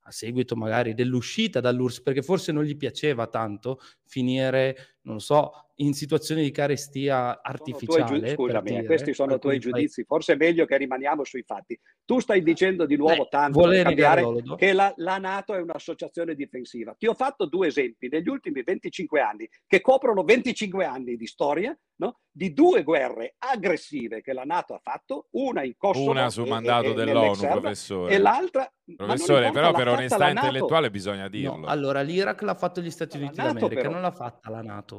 a 0.08 0.12
seguito 0.12 0.56
magari 0.56 0.94
dell'uscita 0.94 1.60
dall'URSS, 1.60 2.02
perché 2.02 2.22
forse 2.22 2.52
non 2.52 2.64
gli 2.64 2.76
piaceva 2.78 3.28
tanto 3.28 3.80
finire, 4.06 4.95
non 5.06 5.20
so, 5.20 5.52
in 5.76 5.94
situazioni 5.94 6.42
di 6.42 6.52
carestia 6.52 7.42
artificiale. 7.42 8.20
Giu- 8.20 8.36
scusami, 8.36 8.70
dire, 8.70 8.86
questi 8.86 9.14
sono 9.14 9.36
i 9.36 9.40
tuoi 9.40 9.60
giudizi, 9.60 10.04
forse 10.04 10.34
è 10.34 10.36
meglio 10.36 10.66
che 10.66 10.78
rimaniamo 10.78 11.24
sui 11.24 11.44
fatti. 11.44 11.80
Tu 12.04 12.20
stai 12.20 12.42
dicendo 12.44 12.86
di 12.86 12.96
nuovo 12.96 13.24
Beh, 13.24 13.30
tanto 13.30 13.62
cambiare 13.62 14.26
che 14.58 14.74
la, 14.74 14.94
la, 14.98 15.18
Nato 15.18 15.54
è 15.54 15.62
un'associazione 15.62 16.36
difensiva. 16.36 16.96
Ti 16.98 17.08
ho 17.08 17.14
fatto 17.14 17.46
due 17.46 17.68
esempi 17.68 18.08
negli 18.08 18.28
ultimi 18.28 18.64
25 18.64 19.20
anni, 19.20 19.50
che 19.68 19.82
coprono 19.82 20.24
25 20.24 20.86
anni 20.86 21.16
di 21.16 21.28
storia, 21.28 21.78
no? 21.98 22.20
di 22.32 22.54
due 22.54 22.84
guerre 22.84 23.36
aggressive 23.38 24.22
che 24.22 24.34
la 24.34 24.44
Nato 24.44 24.74
ha 24.74 24.80
fatto, 24.82 25.28
una 25.32 25.64
in 25.64 25.74
Kosovo 25.78 26.12
una 26.12 26.30
su 26.30 26.44
mandato 26.44 26.92
e, 26.92 26.94
dell'ONU, 26.94 27.48
professore. 27.48 28.14
E 28.14 28.18
l'altra 28.18 28.70
Professore, 28.96 29.50
però 29.50 29.72
per 29.72 29.88
onestà 29.88 30.30
intellettuale 30.30 30.92
bisogna 30.92 31.28
dirlo. 31.28 31.58
No, 31.58 31.66
allora, 31.66 32.02
l'Iraq 32.02 32.42
l'ha 32.44 32.54
fatto 32.54 32.82
gli 32.82 32.92
Stati 32.92 33.18
Uniti 33.18 33.38
d'America, 33.38 33.82
però. 33.82 33.90
non 33.90 34.02
l'ha 34.02 34.12
fatta 34.12 34.52
la 34.52 34.62
Nato. 34.62 34.95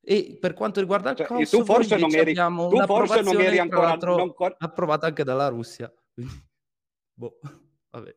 E 0.00 0.38
per 0.40 0.54
quanto 0.54 0.80
riguarda 0.80 1.10
il 1.10 1.16
cioè, 1.16 1.26
Kosovo, 1.26 1.64
tu 1.64 1.72
forse 1.72 1.96
non 1.96 2.14
eri, 2.14 2.30
abbiamo 2.30 2.68
tu 2.68 2.84
forse 2.86 3.20
non 3.20 3.40
eri 3.40 3.58
ancora 3.58 3.94
non... 3.94 4.32
approvata 4.58 5.06
anche 5.06 5.24
dalla 5.24 5.48
Russia. 5.48 5.92
boh, 7.14 7.38
vabbè. 7.90 8.16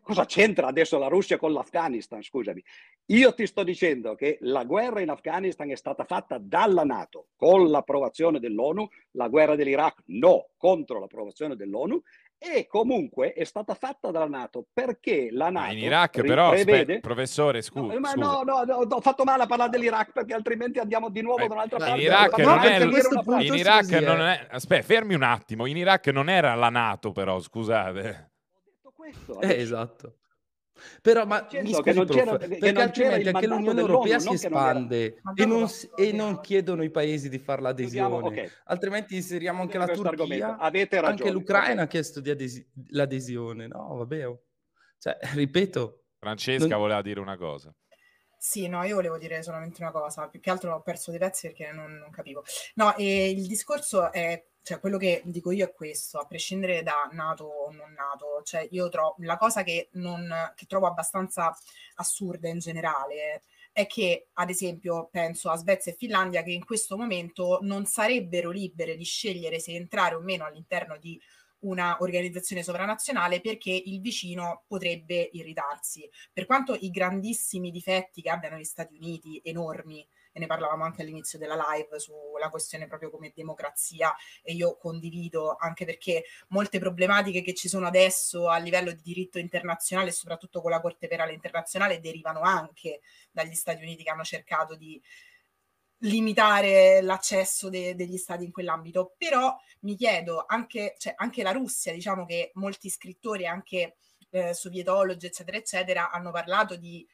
Cosa 0.00 0.24
c'entra 0.24 0.66
adesso 0.66 0.96
la 0.96 1.08
Russia 1.08 1.36
con 1.36 1.52
l'Afghanistan? 1.52 2.22
Scusami. 2.22 2.64
Io 3.08 3.34
ti 3.34 3.46
sto 3.46 3.62
dicendo 3.62 4.14
che 4.14 4.38
la 4.40 4.64
guerra 4.64 5.02
in 5.02 5.10
Afghanistan 5.10 5.70
è 5.70 5.74
stata 5.74 6.04
fatta 6.04 6.38
dalla 6.38 6.84
Nato 6.84 7.28
con 7.36 7.68
l'approvazione 7.68 8.40
dell'ONU, 8.40 8.88
la 9.12 9.28
guerra 9.28 9.56
dell'Iraq 9.56 10.04
no, 10.06 10.52
contro 10.56 11.00
l'approvazione 11.00 11.54
dell'ONU 11.54 12.02
e 12.38 12.66
comunque 12.66 13.32
è 13.32 13.44
stata 13.44 13.74
fatta 13.74 14.10
dalla 14.10 14.26
Nato 14.26 14.66
perché 14.72 15.28
la 15.30 15.50
Nato 15.50 15.66
ma 15.66 15.72
in 15.72 15.78
Iraq 15.78 16.20
però 16.22 16.50
prevede... 16.50 17.00
professore 17.00 17.62
scusa, 17.62 17.94
no, 17.94 18.00
ma 18.00 18.12
no, 18.12 18.42
no, 18.42 18.64
no, 18.64 18.74
ho 18.88 19.00
fatto 19.00 19.24
male 19.24 19.44
a 19.44 19.46
parlare 19.46 19.70
dell'Iraq 19.70 20.12
perché 20.12 20.34
altrimenti 20.34 20.78
andiamo 20.78 21.08
di 21.08 21.22
nuovo 21.22 21.44
eh, 21.44 21.48
da 21.48 21.54
un'altra 21.54 21.78
parte. 21.78 21.92
In 21.92 22.00
Iraq 22.00 22.38
non 22.38 22.58
è, 22.60 23.42
in 23.42 23.54
Iraq 23.54 23.90
non 24.02 24.20
è 24.20 24.46
aspetta 24.50 24.82
fermi 24.84 25.14
un 25.14 25.22
attimo 25.22 25.66
in 25.66 25.76
Iraq 25.76 26.08
non 26.08 26.28
era 26.28 26.54
la 26.54 26.68
Nato 26.68 27.12
però 27.12 27.40
scusate. 27.40 28.32
Ho 28.50 28.62
detto 28.64 28.92
questo 28.94 29.40
eh, 29.40 29.60
esatto 29.60 30.16
però, 31.00 31.24
ma 31.24 31.46
mi 31.50 31.72
scusi, 31.72 31.82
che 31.82 31.92
non 31.92 32.06
prof, 32.06 32.38
che 32.38 32.48
perché 32.48 32.72
non 32.72 32.82
altrimenti 32.82 33.28
anche 33.28 33.46
l'Unione 33.46 33.80
Europea 33.80 34.18
si 34.18 34.32
espande 34.32 35.20
e, 35.34 35.46
non, 35.46 35.68
e 35.96 36.12
non, 36.12 36.40
chiedono 36.40 36.82
i 36.82 36.90
paesi 36.90 37.28
di 37.28 37.38
fare 37.38 37.62
l'adesione. 37.62 38.26
Okay. 38.26 38.50
Altrimenti 38.64 39.14
inseriamo 39.14 39.62
anche 39.62 39.78
la 39.78 39.86
Turchia. 39.88 40.56
Avete 40.56 41.00
ragione. 41.00 41.20
Anche 41.20 41.30
l'Ucraina 41.30 41.82
ha 41.82 41.86
chiesto 41.86 42.18
adesi- 42.18 42.66
l'adesione. 42.88 43.66
No, 43.66 43.96
vabbè. 43.96 44.28
Oh. 44.28 44.42
Cioè, 44.98 45.18
ripeto. 45.34 46.04
Francesca 46.18 46.68
non... 46.68 46.78
voleva 46.78 47.02
dire 47.02 47.20
una 47.20 47.36
cosa. 47.36 47.74
Sì, 48.36 48.68
no, 48.68 48.82
io 48.82 48.96
volevo 48.96 49.16
dire 49.16 49.42
solamente 49.42 49.80
una 49.80 49.90
cosa, 49.90 50.28
più 50.28 50.38
che 50.38 50.50
altro 50.50 50.74
ho 50.74 50.82
perso 50.82 51.10
dei 51.10 51.18
pezzi 51.18 51.46
perché 51.46 51.72
non, 51.72 51.94
non 51.94 52.10
capivo. 52.10 52.44
No, 52.74 52.94
e 52.96 53.30
il 53.30 53.46
discorso 53.46 54.12
è 54.12 54.44
cioè 54.64 54.80
quello 54.80 54.96
che 54.96 55.20
dico 55.26 55.50
io 55.50 55.66
è 55.66 55.72
questo, 55.74 56.18
a 56.18 56.26
prescindere 56.26 56.82
da 56.82 57.08
nato 57.12 57.44
o 57.44 57.70
non 57.70 57.92
nato, 57.92 58.40
cioè 58.44 58.66
io 58.70 58.88
trovo 58.88 59.14
la 59.18 59.36
cosa 59.36 59.62
che, 59.62 59.90
non, 59.92 60.26
che 60.56 60.64
trovo 60.64 60.86
abbastanza 60.86 61.54
assurda 61.96 62.48
in 62.48 62.60
generale 62.60 63.42
è 63.72 63.86
che, 63.86 64.28
ad 64.34 64.48
esempio, 64.48 65.08
penso 65.10 65.50
a 65.50 65.56
Svezia 65.56 65.92
e 65.92 65.96
Finlandia 65.96 66.42
che 66.42 66.52
in 66.52 66.64
questo 66.64 66.96
momento 66.96 67.58
non 67.60 67.84
sarebbero 67.84 68.50
libere 68.50 68.96
di 68.96 69.04
scegliere 69.04 69.60
se 69.60 69.72
entrare 69.72 70.14
o 70.14 70.20
meno 70.20 70.46
all'interno 70.46 70.96
di 70.96 71.20
una 71.64 71.98
organizzazione 72.00 72.62
sovranazionale 72.62 73.40
perché 73.40 73.70
il 73.70 74.00
vicino 74.00 74.64
potrebbe 74.66 75.28
irritarsi. 75.32 76.08
Per 76.32 76.46
quanto 76.46 76.74
i 76.74 76.90
grandissimi 76.90 77.70
difetti 77.70 78.22
che 78.22 78.30
abbiano 78.30 78.56
gli 78.56 78.64
Stati 78.64 78.94
Uniti, 78.94 79.40
enormi, 79.44 80.06
e 80.34 80.40
ne 80.40 80.46
parlavamo 80.46 80.82
anche 80.82 81.02
all'inizio 81.02 81.38
della 81.38 81.54
live 81.54 82.00
sulla 82.00 82.50
questione 82.50 82.88
proprio 82.88 83.08
come 83.08 83.32
democrazia 83.32 84.12
e 84.42 84.52
io 84.52 84.76
condivido 84.76 85.54
anche 85.56 85.84
perché 85.84 86.24
molte 86.48 86.80
problematiche 86.80 87.40
che 87.40 87.54
ci 87.54 87.68
sono 87.68 87.86
adesso 87.86 88.48
a 88.48 88.58
livello 88.58 88.90
di 88.90 89.00
diritto 89.00 89.38
internazionale 89.38 90.08
e 90.08 90.12
soprattutto 90.12 90.60
con 90.60 90.72
la 90.72 90.80
Corte 90.80 91.06
Penale 91.06 91.32
Internazionale 91.32 92.00
derivano 92.00 92.40
anche 92.40 93.00
dagli 93.30 93.54
Stati 93.54 93.82
Uniti 93.82 94.02
che 94.02 94.10
hanno 94.10 94.24
cercato 94.24 94.74
di 94.74 95.00
limitare 95.98 97.00
l'accesso 97.00 97.68
de- 97.68 97.94
degli 97.94 98.16
stati 98.16 98.44
in 98.44 98.50
quell'ambito, 98.50 99.14
però 99.16 99.56
mi 99.80 99.94
chiedo 99.96 100.44
anche, 100.46 100.96
cioè, 100.98 101.14
anche 101.16 101.42
la 101.42 101.52
Russia, 101.52 101.92
diciamo 101.92 102.26
che 102.26 102.50
molti 102.54 102.90
scrittori, 102.90 103.46
anche 103.46 103.96
eh, 104.30 104.52
sovietologi, 104.52 105.26
eccetera, 105.26 105.56
eccetera, 105.56 106.10
hanno 106.10 106.30
parlato 106.30 106.76
di 106.76 107.06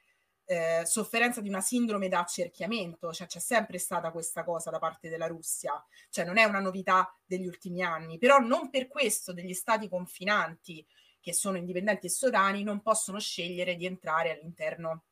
eh, 0.50 0.84
sofferenza 0.84 1.40
di 1.40 1.48
una 1.48 1.60
sindrome 1.60 2.08
da 2.08 2.18
accerchiamento, 2.18 3.12
cioè 3.12 3.28
c'è 3.28 3.38
sempre 3.38 3.78
stata 3.78 4.10
questa 4.10 4.42
cosa 4.42 4.68
da 4.68 4.80
parte 4.80 5.08
della 5.08 5.28
Russia, 5.28 5.80
cioè 6.08 6.24
non 6.24 6.38
è 6.38 6.44
una 6.44 6.58
novità 6.58 7.16
degli 7.24 7.46
ultimi 7.46 7.84
anni, 7.84 8.18
però 8.18 8.38
non 8.38 8.68
per 8.68 8.88
questo 8.88 9.32
degli 9.32 9.54
stati 9.54 9.88
confinanti 9.88 10.84
che 11.20 11.32
sono 11.32 11.56
indipendenti 11.56 12.06
e 12.06 12.10
sovrani 12.10 12.64
non 12.64 12.82
possono 12.82 13.20
scegliere 13.20 13.76
di 13.76 13.86
entrare 13.86 14.32
all'interno 14.32 15.04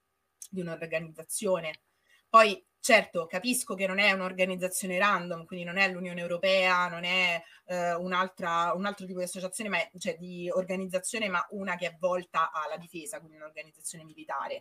di 0.51 0.61
un'organizzazione. 0.61 1.83
Poi 2.29 2.61
certo 2.81 3.27
capisco 3.27 3.77
che 3.77 3.87
non 3.87 4.01
è 4.01 4.11
un'organizzazione 4.11 4.99
random, 4.99 5.45
quindi 5.45 5.65
non 5.65 5.77
è 5.77 5.89
l'Unione 5.89 6.21
Europea, 6.21 6.89
non 6.89 7.05
è 7.05 7.41
eh, 7.67 7.95
un 7.95 8.13
altro 8.13 9.07
tipo 9.07 9.19
di 9.19 9.25
associazione, 9.25 9.71
ma 9.71 9.77
è, 9.77 9.89
cioè 9.99 10.17
di 10.17 10.51
organizzazione, 10.51 11.29
ma 11.29 11.47
una 11.51 11.77
che 11.77 11.87
è 11.87 11.97
volta 11.97 12.51
alla 12.51 12.77
difesa, 12.77 13.21
quindi 13.21 13.37
un'organizzazione 13.37 14.03
militare 14.03 14.59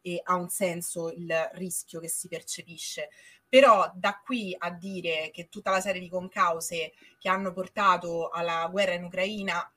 e 0.00 0.20
ha 0.22 0.34
un 0.34 0.48
senso 0.48 1.10
il 1.10 1.50
rischio 1.54 2.00
che 2.00 2.08
si 2.08 2.28
percepisce. 2.28 3.10
Però 3.48 3.90
da 3.94 4.20
qui 4.22 4.54
a 4.58 4.70
dire 4.70 5.30
che 5.32 5.48
tutta 5.48 5.70
la 5.70 5.80
serie 5.80 6.00
di 6.00 6.08
concause 6.08 6.92
che 7.18 7.28
hanno 7.28 7.52
portato 7.52 8.28
alla 8.28 8.68
guerra 8.70 8.92
in 8.92 9.04
Ucraina, 9.04 9.72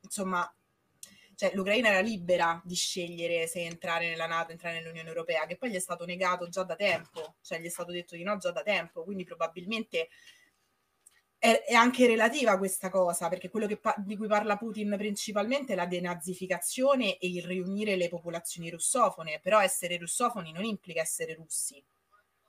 insomma, 0.00 0.50
cioè 1.34 1.52
l'Ucraina 1.54 1.90
era 1.90 2.00
libera 2.00 2.60
di 2.64 2.74
scegliere 2.74 3.46
se 3.46 3.60
entrare 3.60 4.08
nella 4.08 4.26
Nato, 4.26 4.52
entrare 4.52 4.80
nell'Unione 4.80 5.08
Europea, 5.08 5.44
che 5.44 5.58
poi 5.58 5.70
gli 5.70 5.74
è 5.74 5.80
stato 5.80 6.06
negato 6.06 6.48
già 6.48 6.62
da 6.62 6.74
tempo, 6.74 7.34
cioè 7.42 7.60
gli 7.60 7.66
è 7.66 7.68
stato 7.68 7.92
detto 7.92 8.16
di 8.16 8.22
no 8.22 8.38
già 8.38 8.50
da 8.52 8.62
tempo, 8.62 9.04
quindi 9.04 9.24
probabilmente 9.24 10.08
è, 11.46 11.62
è 11.64 11.74
anche 11.74 12.08
relativa 12.08 12.58
questa 12.58 12.90
cosa, 12.90 13.28
perché 13.28 13.48
quello 13.48 13.68
pa- 13.80 13.94
di 13.98 14.16
cui 14.16 14.26
parla 14.26 14.56
Putin 14.56 14.96
principalmente 14.98 15.74
è 15.74 15.76
la 15.76 15.86
denazificazione 15.86 17.18
e 17.18 17.28
il 17.28 17.44
riunire 17.44 17.94
le 17.94 18.08
popolazioni 18.08 18.68
russofone, 18.68 19.38
però 19.40 19.60
essere 19.60 19.96
russofoni 19.96 20.50
non 20.50 20.64
implica 20.64 21.00
essere 21.00 21.34
russi. 21.34 21.80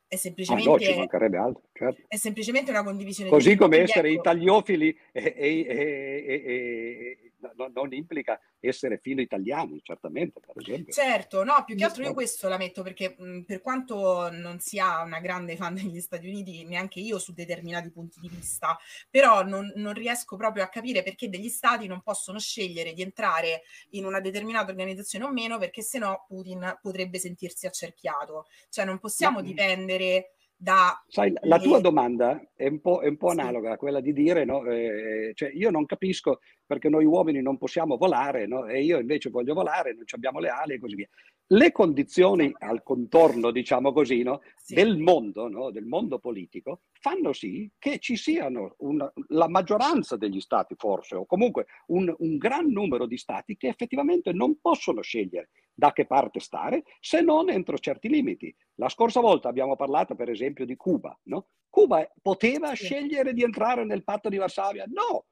È 0.09 0.15
semplicemente, 0.15 0.95
no, 0.95 1.43
altro, 1.43 1.63
certo. 1.73 2.01
è 2.07 2.15
semplicemente 2.15 2.71
una 2.71 2.81
condivisione 2.81 3.29
così 3.29 3.57
come 3.57 3.79
essere 3.79 4.07
ecco. 4.07 4.19
italiofili 4.21 4.97
e, 5.11 5.33
e, 5.35 6.25
e, 6.25 7.26
no, 7.55 7.69
non 7.73 7.93
implica 7.93 8.39
essere 8.59 8.97
filo 8.97 9.21
italiani, 9.21 9.79
certamente, 9.83 10.39
per 10.39 10.55
esempio. 10.57 10.93
Certo, 10.93 11.43
no, 11.43 11.63
più 11.65 11.75
che 11.75 11.83
altro 11.83 12.03
io 12.03 12.13
questo 12.13 12.47
la 12.47 12.57
metto 12.57 12.81
perché 12.83 13.15
mh, 13.17 13.41
per 13.41 13.61
quanto 13.61 14.29
non 14.31 14.59
sia 14.59 15.01
una 15.01 15.19
grande 15.19 15.55
fan 15.55 15.75
degli 15.75 15.99
Stati 15.99 16.27
Uniti, 16.27 16.65
neanche 16.65 16.99
io 16.99 17.19
su 17.19 17.33
determinati 17.33 17.91
punti 17.91 18.19
di 18.19 18.29
vista, 18.29 18.77
però 19.09 19.43
non, 19.43 19.71
non 19.75 19.93
riesco 19.93 20.35
proprio 20.35 20.63
a 20.63 20.67
capire 20.67 21.03
perché 21.03 21.29
degli 21.29 21.49
stati 21.49 21.87
non 21.87 22.01
possono 22.01 22.39
scegliere 22.39 22.93
di 22.93 23.01
entrare 23.01 23.63
in 23.91 24.05
una 24.05 24.19
determinata 24.19 24.71
organizzazione 24.71 25.25
o 25.25 25.31
meno, 25.31 25.57
perché 25.57 25.81
sennò 25.81 26.25
Putin 26.27 26.77
potrebbe 26.81 27.19
sentirsi 27.19 27.65
accerchiato. 27.65 28.47
Cioè 28.69 28.85
non 28.85 28.99
possiamo 28.99 29.39
no. 29.39 29.45
dipendere 29.45 30.31
da... 30.57 31.03
Sai, 31.07 31.31
la 31.41 31.59
tua 31.59 31.79
domanda 31.79 32.41
è 32.55 32.67
un 32.67 32.81
po', 32.81 33.01
è 33.01 33.07
un 33.07 33.17
po 33.17 33.29
analoga 33.29 33.73
a 33.73 33.77
quella 33.77 34.01
di 34.01 34.11
dire, 34.11 34.43
no? 34.43 34.65
eh, 34.65 35.31
cioè 35.35 35.51
io 35.53 35.69
non 35.69 35.85
capisco 35.85 36.39
perché 36.65 36.89
noi 36.89 37.05
uomini 37.05 37.41
non 37.41 37.57
possiamo 37.57 37.95
volare 37.95 38.47
no? 38.47 38.65
e 38.65 38.83
io 38.83 38.99
invece 38.99 39.29
voglio 39.29 39.53
volare, 39.53 39.93
non 39.93 40.03
abbiamo 40.09 40.39
le 40.39 40.49
ali 40.49 40.73
e 40.73 40.79
così 40.79 40.95
via. 40.95 41.09
Le 41.49 41.71
condizioni 41.71 42.53
al 42.59 42.83
contorno, 42.83 43.51
diciamo 43.51 43.93
così, 43.93 44.21
no? 44.21 44.41
sì. 44.57 44.73
del 44.73 44.97
mondo, 44.97 45.47
no? 45.47 45.71
del 45.71 45.85
mondo 45.85 46.19
politico, 46.19 46.81
fanno 46.99 47.31
sì 47.31 47.71
che 47.79 47.99
ci 47.99 48.17
siano 48.17 48.75
una, 48.79 49.09
la 49.29 49.47
maggioranza 49.47 50.17
degli 50.17 50.41
stati, 50.41 50.75
forse, 50.75 51.15
o 51.15 51.25
comunque 51.25 51.67
un, 51.87 52.13
un, 52.17 52.35
gran 52.35 52.69
numero 52.69 53.05
di 53.05 53.17
stati 53.17 53.55
che 53.55 53.69
effettivamente 53.69 54.33
non 54.33 54.59
possono 54.59 55.01
scegliere 55.01 55.51
da 55.73 55.93
che 55.93 56.05
parte 56.05 56.41
stare 56.41 56.83
se 56.99 57.21
non 57.21 57.49
entro 57.49 57.77
certi 57.77 58.09
limiti. 58.09 58.53
La 58.75 58.89
scorsa 58.89 59.21
volta 59.21 59.47
abbiamo 59.47 59.77
parlato, 59.77 60.15
per 60.15 60.29
esempio, 60.29 60.65
di 60.65 60.75
Cuba. 60.75 61.17
No? 61.23 61.47
Cuba 61.69 62.05
poteva 62.21 62.75
sì. 62.75 62.83
scegliere 62.83 63.31
di 63.31 63.43
entrare 63.43 63.85
nel 63.85 64.03
patto 64.03 64.27
di 64.27 64.35
Varsavia? 64.35 64.83
No, 64.87 65.27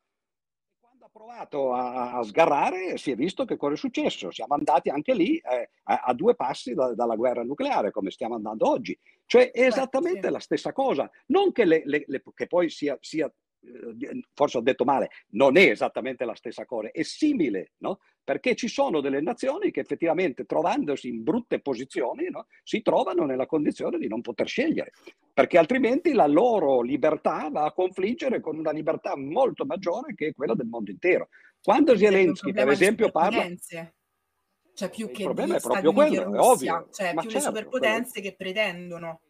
ha 1.05 1.09
provato 1.11 1.71
a, 1.71 2.13
a, 2.13 2.23
sgarrare 2.23 2.97
si 2.97 3.11
è 3.11 3.15
visto 3.15 3.45
che 3.45 3.57
cosa 3.57 3.75
è 3.75 3.77
successo. 3.77 4.31
Siamo 4.31 4.55
andati 4.55 4.89
anche 4.89 5.13
lì 5.13 5.37
eh, 5.37 5.69
a, 5.83 6.01
a, 6.05 6.13
due 6.13 6.33
passi 6.33 6.73
da, 6.73 6.95
dalla 6.95 7.15
guerra 7.15 7.43
nucleare, 7.43 7.91
come 7.91 8.09
stiamo 8.09 8.33
andando 8.33 8.67
oggi. 8.67 8.97
Cioè 9.27 9.51
è 9.51 9.65
esattamente 9.65 10.31
la 10.31 10.39
stessa 10.39 10.73
cosa. 10.73 11.09
Non 11.27 11.51
che, 11.51 11.65
le, 11.65 11.83
le, 11.85 12.05
le, 12.07 12.23
che 12.33 12.47
poi 12.47 12.69
sia, 12.69 12.97
sia 13.01 13.31
forse 14.33 14.57
ho 14.57 14.61
detto 14.61 14.83
male, 14.83 15.09
non 15.29 15.57
è 15.57 15.69
esattamente 15.69 16.25
la 16.25 16.35
stessa 16.35 16.65
cosa, 16.65 16.91
è 16.91 17.03
simile, 17.03 17.71
no? 17.77 17.99
perché 18.23 18.55
ci 18.55 18.67
sono 18.67 19.01
delle 19.01 19.21
nazioni 19.21 19.71
che 19.71 19.81
effettivamente 19.81 20.45
trovandosi 20.45 21.07
in 21.07 21.23
brutte 21.23 21.61
posizioni 21.61 22.27
no? 22.29 22.47
si 22.63 22.81
trovano 22.81 23.25
nella 23.25 23.45
condizione 23.45 23.99
di 23.99 24.07
non 24.07 24.21
poter 24.21 24.47
scegliere, 24.47 24.91
perché 25.31 25.57
altrimenti 25.57 26.13
la 26.13 26.27
loro 26.27 26.81
libertà 26.81 27.49
va 27.51 27.65
a 27.65 27.73
confliggere 27.73 28.39
con 28.39 28.57
una 28.57 28.71
libertà 28.71 29.15
molto 29.15 29.65
maggiore 29.65 30.15
che 30.15 30.27
è 30.27 30.33
quella 30.33 30.55
del 30.55 30.67
mondo 30.67 30.91
intero. 30.91 31.29
Quando 31.61 31.95
Zelensky, 31.95 32.51
per 32.51 32.69
esempio, 32.69 33.11
parla... 33.11 33.47
Cioè 34.75 34.89
più 34.89 35.07
il 35.07 35.11
che 35.13 35.21
il 35.21 35.27
problema 35.27 35.55
è 35.55 35.61
proprio 35.61 35.93
quello, 35.93 36.23
Russia, 36.23 36.35
è 36.35 36.41
ovvio. 36.41 36.89
Cioè 36.91 37.13
più 37.13 37.29
certo, 37.29 37.37
le 37.37 37.39
superpotenze 37.39 38.21
però... 38.21 38.29
che 38.29 38.35
pretendono 38.35 39.21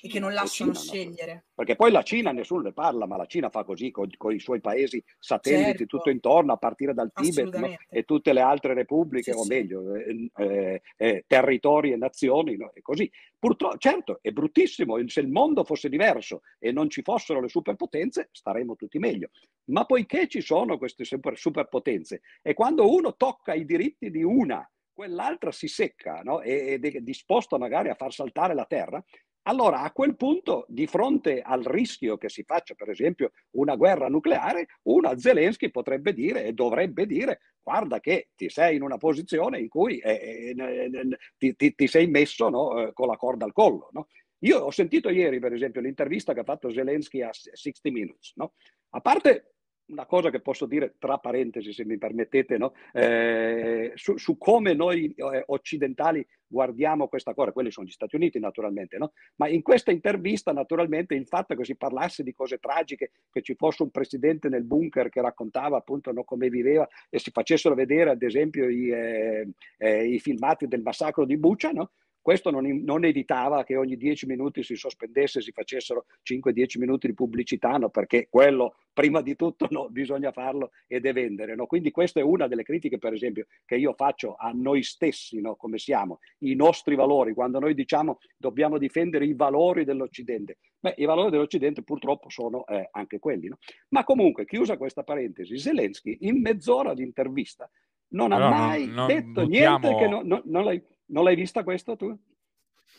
e 0.00 0.08
che 0.08 0.18
non 0.20 0.32
lasciano 0.32 0.72
Cina, 0.74 0.84
scegliere. 0.84 1.32
No? 1.32 1.42
Perché 1.54 1.76
poi 1.76 1.90
la 1.90 2.02
Cina 2.02 2.30
nessuno 2.32 2.62
ne 2.62 2.72
parla, 2.72 3.06
ma 3.06 3.16
la 3.16 3.26
Cina 3.26 3.50
fa 3.50 3.64
così 3.64 3.90
con, 3.90 4.08
con 4.16 4.32
i 4.32 4.38
suoi 4.38 4.60
paesi 4.60 5.02
satelliti 5.18 5.78
certo. 5.78 5.96
tutto 5.96 6.10
intorno, 6.10 6.52
a 6.52 6.56
partire 6.56 6.94
dal 6.94 7.10
Tibet 7.12 7.56
no? 7.56 7.76
e 7.88 8.04
tutte 8.04 8.32
le 8.32 8.40
altre 8.40 8.74
repubbliche, 8.74 9.32
sì, 9.32 9.38
o 9.38 9.44
meglio, 9.44 9.94
eh, 9.94 10.30
eh, 10.36 10.82
eh, 10.96 11.24
territori 11.26 11.92
e 11.92 11.96
nazioni, 11.96 12.56
no? 12.56 12.72
e 12.74 12.82
così. 12.82 13.10
Purtroppo, 13.38 13.76
certo, 13.78 14.18
è 14.22 14.30
bruttissimo, 14.30 14.96
se 15.08 15.20
il 15.20 15.28
mondo 15.28 15.64
fosse 15.64 15.88
diverso 15.88 16.42
e 16.58 16.70
non 16.70 16.88
ci 16.88 17.02
fossero 17.02 17.40
le 17.40 17.48
superpotenze, 17.48 18.28
staremmo 18.30 18.76
tutti 18.76 18.98
meglio. 18.98 19.30
Ma 19.64 19.84
poiché 19.84 20.28
ci 20.28 20.40
sono 20.40 20.78
queste 20.78 21.04
super, 21.04 21.36
superpotenze, 21.36 22.20
e 22.40 22.54
quando 22.54 22.88
uno 22.92 23.16
tocca 23.16 23.54
i 23.54 23.64
diritti 23.64 24.10
di 24.10 24.22
una, 24.22 24.64
quell'altra 24.92 25.50
si 25.50 25.68
secca 25.68 26.20
no? 26.22 26.42
ed 26.42 26.84
è 26.84 27.00
disposto 27.00 27.58
magari 27.58 27.88
a 27.88 27.94
far 27.94 28.12
saltare 28.12 28.54
la 28.54 28.66
terra, 28.66 29.02
allora 29.42 29.80
a 29.80 29.92
quel 29.92 30.16
punto, 30.16 30.64
di 30.68 30.86
fronte 30.86 31.40
al 31.40 31.62
rischio 31.62 32.16
che 32.16 32.28
si 32.28 32.44
faccia, 32.44 32.74
per 32.74 32.90
esempio, 32.90 33.32
una 33.52 33.74
guerra 33.76 34.08
nucleare, 34.08 34.66
una 34.82 35.18
Zelensky 35.18 35.70
potrebbe 35.70 36.12
dire 36.12 36.44
e 36.44 36.52
dovrebbe 36.52 37.06
dire 37.06 37.40
guarda 37.62 38.00
che 38.00 38.30
ti 38.34 38.48
sei 38.48 38.76
in 38.76 38.82
una 38.82 38.96
posizione 38.96 39.60
in 39.60 39.68
cui 39.68 39.98
eh, 39.98 40.54
eh, 40.56 41.18
ti, 41.36 41.54
ti, 41.54 41.74
ti, 41.74 41.86
sei 41.86 42.08
messo 42.08 42.48
no, 42.48 42.80
eh, 42.80 42.92
con 42.92 43.06
la 43.06 43.16
corda 43.16 43.44
al 43.44 43.52
collo. 43.52 43.88
No? 43.92 44.06
Io 44.40 44.58
ho 44.58 44.70
sentito 44.70 45.08
ieri, 45.08 45.38
per 45.38 45.52
esempio, 45.52 45.80
l'intervista 45.80 46.34
che 46.34 46.40
ha 46.40 46.44
fatto 46.44 46.72
Zelensky 46.72 47.22
a 47.22 47.30
60 47.32 47.90
Minutes. 47.90 48.32
No? 48.34 48.54
A 48.90 49.00
parte 49.00 49.51
una 49.92 50.06
cosa 50.06 50.30
che 50.30 50.40
posso 50.40 50.66
dire 50.66 50.94
tra 50.98 51.18
parentesi, 51.18 51.72
se 51.72 51.84
mi 51.84 51.98
permettete, 51.98 52.56
no? 52.56 52.72
eh, 52.92 53.92
su, 53.94 54.16
su, 54.16 54.38
come 54.38 54.74
noi 54.74 55.14
eh, 55.14 55.44
occidentali 55.46 56.26
guardiamo 56.46 57.08
questa 57.08 57.34
cosa, 57.34 57.52
quelli 57.52 57.70
sono 57.70 57.86
gli 57.86 57.90
Stati 57.90 58.16
Uniti 58.16 58.38
naturalmente, 58.38 58.98
no? 58.98 59.12
ma 59.36 59.48
in 59.48 59.62
questa 59.62 59.90
intervista 59.90 60.52
naturalmente 60.52 61.14
il 61.14 61.26
fatto 61.26 61.54
che 61.54 61.64
si 61.64 61.76
parlasse 61.76 62.22
di 62.22 62.32
cose 62.32 62.58
tragiche, 62.58 63.12
che 63.30 63.42
ci 63.42 63.54
fosse 63.54 63.82
un 63.82 63.90
presidente 63.90 64.48
nel 64.48 64.64
bunker 64.64 65.08
che 65.08 65.20
raccontava 65.20 65.76
appunto 65.76 66.12
no, 66.12 66.24
come 66.24 66.48
viveva 66.48 66.88
e 67.08 67.18
si 67.18 67.30
facessero 67.30 67.74
vedere 67.74 68.10
ad 68.10 68.22
esempio 68.22 68.68
i, 68.68 68.90
eh, 68.90 69.48
eh 69.78 70.06
i 70.06 70.18
filmati 70.18 70.66
del 70.66 70.82
massacro 70.82 71.24
di 71.24 71.36
Bucha, 71.36 71.70
no? 71.70 71.92
Questo 72.22 72.50
non, 72.50 72.64
non, 72.84 73.04
evitava 73.04 73.64
che 73.64 73.76
ogni 73.76 73.96
10 73.96 74.26
minuti 74.26 74.62
si 74.62 74.76
sospendesse, 74.76 75.40
si 75.40 75.50
facessero 75.50 76.06
5-10 76.22 76.78
minuti 76.78 77.08
di 77.08 77.14
pubblicità, 77.14 77.76
no? 77.78 77.90
perché 77.90 78.28
quello 78.30 78.76
prima 78.92 79.20
di 79.22 79.34
tutto 79.34 79.66
no, 79.70 79.88
bisogna 79.90 80.30
farlo 80.30 80.70
ed 80.86 81.04
è 81.04 81.12
vendere. 81.12 81.56
No? 81.56 81.66
Quindi 81.66 81.90
questa 81.90 82.20
è 82.20 82.22
una 82.22 82.46
delle 82.46 82.62
critiche, 82.62 82.98
per 82.98 83.12
esempio, 83.12 83.46
che 83.64 83.74
io 83.74 83.92
faccio 83.94 84.36
a 84.38 84.52
noi 84.54 84.84
stessi, 84.84 85.40
no? 85.40 85.56
come 85.56 85.78
siamo, 85.78 86.20
i 86.38 86.54
nostri 86.54 86.94
valori, 86.94 87.34
quando 87.34 87.58
noi 87.58 87.74
diciamo 87.74 88.20
dobbiamo 88.36 88.78
difendere 88.78 89.26
i 89.26 89.34
valori 89.34 89.84
dell'Occidente. 89.84 90.58
Beh, 90.78 90.94
i 90.98 91.04
valori 91.04 91.30
dell'Occidente 91.30 91.82
purtroppo 91.82 92.30
sono 92.30 92.64
eh, 92.66 92.88
anche 92.92 93.18
quelli. 93.18 93.50
Ma 93.88 94.04
comunque, 94.04 94.44
chiusa 94.44 94.76
questa 94.76 95.02
parentesi, 95.02 95.58
Zelensky 95.58 96.18
in 96.20 96.40
mezz'ora 96.40 96.94
di 96.94 97.02
intervista 97.02 97.68
non 98.12 98.32
ha 98.32 98.48
mai 98.48 98.86
non, 98.86 98.94
non 98.94 99.06
detto 99.06 99.42
buttiamo... 99.44 99.78
niente 99.78 99.98
che 99.98 100.08
non, 100.08 100.42
non 100.44 100.64
l'hai 100.64 100.82
non 101.12 101.24
l'hai 101.24 101.36
vista 101.36 101.62
questo 101.62 101.96
tu? 101.96 102.16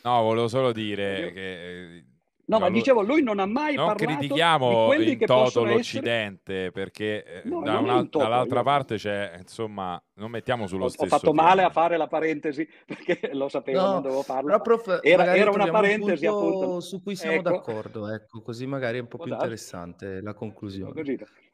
No, 0.04 0.22
volevo 0.22 0.48
solo 0.48 0.72
dire 0.72 1.32
che... 1.34 1.96
Eh, 1.98 2.06
no, 2.46 2.60
ma 2.60 2.70
dicevo, 2.70 3.02
lui 3.02 3.22
non 3.24 3.40
ha 3.40 3.46
mai 3.46 3.76
non 3.76 3.88
parlato 3.88 4.18
critichiamo 4.18 4.94
in 4.94 5.18
toto 5.26 5.64
l'Occidente, 5.64 6.54
essere... 6.54 6.72
perché 6.72 7.24
eh, 7.26 7.42
no, 7.46 7.62
da 7.62 7.80
una, 7.80 8.04
dall'altra 8.04 8.60
io... 8.60 8.64
parte 8.64 8.96
c'è, 8.96 9.38
insomma, 9.40 10.02
non 10.16 10.30
mettiamo 10.30 10.68
sullo 10.68 10.86
ho, 10.86 10.88
stesso 10.90 11.06
Ho 11.06 11.08
fatto 11.08 11.32
piano. 11.32 11.48
male 11.48 11.64
a 11.64 11.70
fare 11.70 11.98
la 11.98 12.08
parentesi, 12.08 12.68
perché 12.86 13.32
lo 13.34 13.50
sapevo, 13.50 13.82
no, 13.82 13.92
non 13.94 14.02
dovevo 14.04 14.22
farlo. 14.22 14.60
Prof, 14.60 15.00
era, 15.02 15.36
era 15.36 15.50
una 15.50 15.70
parentesi, 15.70 16.26
un 16.26 16.34
appunto. 16.34 16.80
Su 16.82 17.02
cui 17.02 17.16
siamo 17.16 17.38
ecco. 17.38 17.50
d'accordo, 17.50 18.08
ecco, 18.10 18.42
così 18.42 18.68
magari 18.68 19.00
è 19.00 19.02
un 19.02 19.08
po' 19.08 19.18
più 19.18 19.32
interessante 19.32 20.22
la 20.22 20.34
conclusione. 20.34 21.02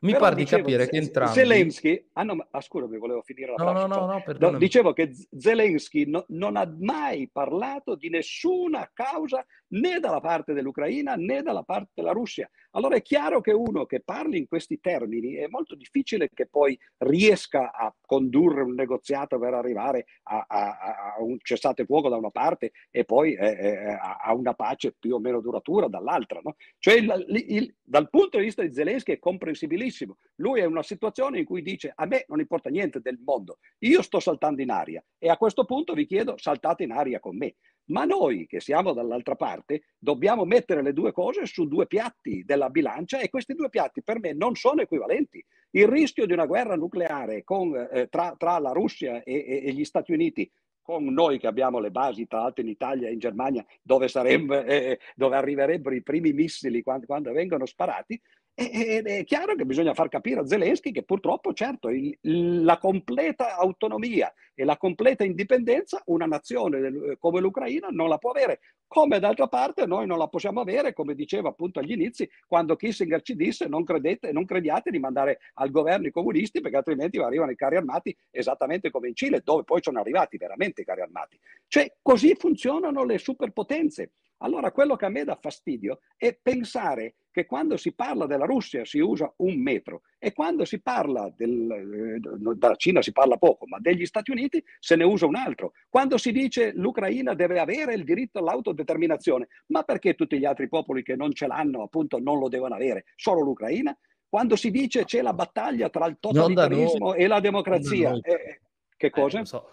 Mi 0.02 0.16
pare 0.16 0.36
di 0.36 0.46
capire 0.46 0.88
che 0.88 0.98
entrambi... 0.98 1.34
Zelensky... 1.34 2.10
Ah 2.14 2.24
no, 2.24 2.36
ma 2.36 2.48
ah, 2.52 2.62
scusami, 2.62 2.98
volevo 2.98 3.22
finire 3.22 3.54
la 3.56 3.64
no, 3.64 3.72
frase. 3.72 3.88
No, 3.88 3.96
no, 3.96 4.24
no, 4.40 4.50
no, 4.52 4.58
Dicevo 4.58 4.94
che 4.94 5.12
Zelensky 5.38 6.06
no, 6.10 6.26
non 6.30 6.56
ha 6.56 6.70
mai 6.80 7.30
parlato 7.32 7.96
di 7.96 8.10
nessuna 8.10 8.90
causa 8.94 9.46
né 9.70 10.00
dalla 10.00 10.20
parte 10.20 10.54
dell'Ucraina 10.54 11.16
né 11.16 11.42
dalla 11.42 11.64
parte 11.64 11.92
della 11.96 12.12
Russia. 12.12 12.50
Allora 12.72 12.96
è 12.96 13.02
chiaro 13.02 13.42
che 13.42 13.52
uno 13.52 13.86
che 13.86 14.02
parli 14.02 14.38
in 14.38 14.48
questi 14.48 14.80
termini 14.80 15.34
è 15.34 15.48
molto 15.48 15.76
difficile 15.76 16.30
che 16.32 16.46
poi 16.46 16.78
riesca 16.98 17.72
a 17.72 17.94
condurre 18.06 18.62
un 18.62 18.76
negoziato 18.76 19.40
per 19.40 19.54
arrivare 19.54 20.06
a, 20.24 20.46
a, 20.48 21.16
a 21.16 21.24
un 21.24 21.38
cessate 21.42 21.86
fuoco 21.86 22.10
da 22.10 22.18
una 22.18 22.30
parte 22.30 22.72
e 22.92 23.06
poi 23.06 23.34
eh, 23.34 23.48
eh, 23.48 23.98
a 24.00 24.34
una 24.36 24.54
pace 24.54 24.96
più 24.98 25.16
o 25.16 25.20
meno 25.20 25.42
duratura 25.42 25.88
dall'altra. 25.88 26.42
No? 26.44 26.56
Cioè 26.78 26.96
il, 26.96 27.26
il, 27.48 27.76
dal 27.82 28.10
punto 28.10 28.38
di 28.38 28.44
vista 28.44 28.62
di 28.62 28.72
Zelensky 28.72 29.14
è 29.14 29.20
comprensibilissimo. 29.20 30.18
Lui 30.36 30.60
è 30.60 30.66
in 30.66 30.72
una 30.72 30.84
situazione 30.84 31.40
in 31.40 31.46
cui 31.46 31.64
dice 31.64 31.92
a 31.96 32.06
me 32.06 32.26
non 32.28 32.40
importa 32.40 32.70
niente 32.70 33.00
del 33.02 33.20
mondo, 33.24 33.58
io 33.80 34.02
sto 34.04 34.20
saltando 34.20 34.62
in 34.62 34.70
aria 34.70 35.04
e 35.18 35.30
a 35.30 35.38
questo 35.38 35.66
punto 35.66 35.94
vi 35.94 36.06
chiedo 36.06 36.38
saltate 36.38 36.84
in 36.84 36.92
aria 36.92 37.20
con 37.20 37.36
me. 37.36 37.56
Ma 37.90 38.06
noi 38.06 38.46
che 38.46 38.60
siamo 38.60 38.94
dall'altra 38.94 39.36
parte 39.36 39.84
dobbiamo 39.98 40.46
mettere 40.46 40.82
le 40.82 40.94
due 40.94 41.12
cose 41.12 41.46
su 41.46 41.68
due 41.68 41.88
piatti 41.88 42.44
della 42.46 42.70
bilancia 42.70 43.20
e 43.20 43.30
questi 43.30 43.54
due 43.54 43.70
piatti 43.70 44.04
per 44.04 44.20
me 44.20 44.34
non 44.34 44.56
sono 44.56 44.82
equivalenti. 44.82 45.44
Il 45.72 45.88
rischio 45.88 46.26
di 46.26 46.34
una 46.34 46.46
guerra 46.46 46.76
nucleare 46.76 47.44
con, 47.44 47.76
eh, 47.76 48.08
tra, 48.10 48.36
tra, 48.38 48.60
la 48.60 48.72
Russia 48.72 49.24
e, 49.24 49.34
e, 49.34 49.62
e 49.66 49.74
gli 49.74 49.86
Stati 49.86 50.12
Uniti 50.12 50.50
con 50.90 51.06
noi 51.06 51.38
che 51.38 51.46
abbiamo 51.46 51.78
le 51.78 51.92
basi, 51.92 52.26
tra 52.26 52.40
l'altro 52.40 52.64
in 52.64 52.70
Italia 52.70 53.10
e 53.10 53.14
in 53.14 53.20
Germania, 53.20 53.64
dove, 53.80 54.08
saremmo, 54.08 54.64
eh, 54.64 55.00
dove 55.16 55.36
arriverebbero 55.36 55.94
i 55.94 56.02
primi 56.02 56.34
missili 56.34 56.82
quando, 56.82 57.06
quando, 57.06 57.32
vengono 57.32 57.68
sparati, 57.68 58.20
ed 58.54 59.08
è 59.08 59.24
chiaro 59.24 59.56
che 59.56 59.66
bisogna 59.66 59.94
far 59.94 60.10
capire 60.10 60.42
a 60.42 60.46
Zelensky 60.46 60.92
che 60.92 61.04
purtroppo, 61.04 61.54
certo, 61.54 61.90
il, 61.90 62.18
la 62.22 62.78
completa 62.78 63.56
autonomia 63.56 64.34
e 64.54 64.66
la 64.66 64.76
completa 64.76 65.24
indipendenza 65.24 66.02
una 66.08 66.26
nazione 66.26 67.18
come 67.18 67.40
l'Ucraina 67.40 67.88
non 67.90 68.10
la 68.10 68.18
può 68.18 68.32
avere, 68.32 68.60
come 68.86 69.20
d'altra 69.20 69.48
parte 69.48 69.86
noi 69.86 70.08
non 70.08 70.18
la 70.18 70.28
possiamo 70.28 70.60
avere, 70.60 70.94
come 70.94 71.16
diceva 71.16 71.50
appunto 71.50 71.80
agli 71.80 71.92
inizi, 71.92 72.30
quando 72.48 72.76
Kissinger 72.76 73.22
ci 73.22 73.36
disse 73.36 73.68
non, 73.68 73.86
credete, 73.86 74.32
non 74.32 74.46
crediate 74.46 74.92
di 74.92 75.00
mandare 75.00 75.40
al 75.54 75.72
governo 75.72 76.08
i 76.08 76.12
comunisti 76.12 76.60
perché 76.60 76.78
altrimenti 76.78 77.18
arrivano 77.20 77.52
i 77.52 77.56
carri 77.56 77.78
armati 77.78 78.16
esattamente 78.30 78.90
come 78.92 79.08
in 79.08 79.16
Cile, 79.16 79.42
dove 79.44 79.64
poi 79.64 79.82
sono 79.82 80.00
arrivati 80.00 80.38
veramente 80.38 80.82
i 80.82 80.86
carri 80.86 81.02
armati. 81.02 81.40
Cioè 81.68 81.96
così 82.02 82.36
funzionano 82.36 83.06
le 83.06 83.20
superpotenze. 83.20 84.12
Allora 84.42 84.72
quello 84.72 84.96
che 84.96 85.06
a 85.06 85.10
me 85.10 85.24
dà 85.24 85.38
fastidio 85.40 86.00
è 86.16 86.38
pensare 86.42 87.16
che 87.40 87.46
quando 87.46 87.78
si 87.78 87.94
parla 87.94 88.26
della 88.26 88.46
Russia 88.46 88.84
si 88.84 89.00
usa 89.00 89.32
un 89.38 89.62
metro 89.62 90.02
e 90.18 90.34
quando 90.34 90.66
si 90.66 90.82
parla 90.82 91.32
del, 91.36 91.72
eh, 91.72 92.20
della 92.20 92.76
Cina 92.76 93.02
si 93.02 93.14
parla 93.14 93.38
poco, 93.38 93.66
ma 93.66 93.80
degli 93.80 94.06
Stati 94.06 94.32
Uniti 94.32 94.62
se 94.80 94.98
ne 94.98 95.06
usa 95.06 95.26
un 95.26 95.36
altro. 95.36 95.72
Quando 95.88 96.18
si 96.18 96.34
dice 96.34 96.74
l'Ucraina 96.74 97.34
deve 97.34 97.60
avere 97.60 97.94
il 97.94 98.04
diritto 98.04 98.40
all'autodeterminazione, 98.40 99.48
ma 99.68 99.84
perché 99.84 100.16
tutti 100.16 100.38
gli 100.38 100.44
altri 100.44 100.68
popoli 100.68 101.02
che 101.02 101.16
non 101.16 101.34
ce 101.34 101.48
l'hanno 101.48 101.84
appunto 101.84 102.20
non 102.20 102.40
lo 102.40 102.50
devono 102.50 102.76
avere? 102.76 103.06
Solo 103.16 103.42
l'Ucraina? 103.42 103.98
Quando 104.28 104.56
si 104.58 104.70
dice 104.70 105.06
c'è 105.06 105.22
la 105.22 105.34
battaglia 105.34 105.90
tra 105.90 106.06
il 106.08 106.18
totalitarismo 106.20 107.14
e 107.14 107.26
la 107.28 107.40
democrazia, 107.40 108.12
eh, 108.22 108.62
che 108.98 109.10
cosa? 109.10 109.40
Eh, 109.40 109.46
so. 109.46 109.70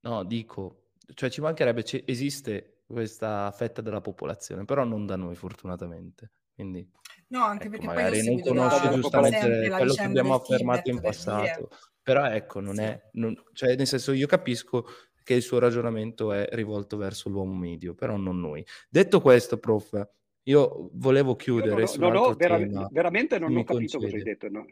No, 0.00 0.24
dico, 0.24 0.86
cioè 1.14 1.28
ci 1.28 1.40
mancherebbe, 1.42 1.84
esiste 2.06 2.82
questa 2.86 3.50
fetta 3.52 3.82
della 3.82 4.00
popolazione, 4.00 4.64
però 4.64 4.84
non 4.84 5.06
da 5.06 5.16
noi 5.16 5.34
fortunatamente. 5.34 6.30
Quindi, 6.62 6.88
no, 7.28 7.44
anche 7.44 7.66
ecco, 7.66 7.70
perché 7.70 7.86
magari 7.86 8.24
non 8.24 8.40
conosce 8.40 8.88
giustamente 8.90 9.68
quello 9.68 9.94
che 9.94 10.02
abbiamo 10.02 10.34
affermato 10.34 10.90
in 10.90 11.00
passato, 11.00 11.68
però 12.00 12.26
ecco, 12.26 12.60
non 12.60 12.76
sì. 12.76 12.82
è, 12.82 13.02
non, 13.12 13.34
cioè 13.52 13.74
nel 13.74 13.86
senso 13.86 14.12
io 14.12 14.26
capisco 14.26 14.86
che 15.24 15.34
il 15.34 15.42
suo 15.42 15.58
ragionamento 15.58 16.32
è 16.32 16.48
rivolto 16.52 16.96
verso 16.96 17.28
l'uomo 17.28 17.54
medio, 17.54 17.94
però 17.94 18.16
non 18.16 18.40
noi. 18.40 18.64
Detto 18.88 19.20
questo, 19.20 19.58
prof, 19.58 20.08
io 20.44 20.90
volevo 20.94 21.36
chiudere 21.36 21.82
io 21.82 21.88
non, 21.98 22.12
non 22.12 22.16
ho, 22.16 22.34
vera- 22.34 22.88
veramente 22.90 23.38
non 23.38 23.56
ho 23.56 23.64
capito 23.64 23.98
concede. 23.98 24.04
cosa 24.04 24.16
hai 24.16 24.22
detto. 24.22 24.48
No. 24.48 24.66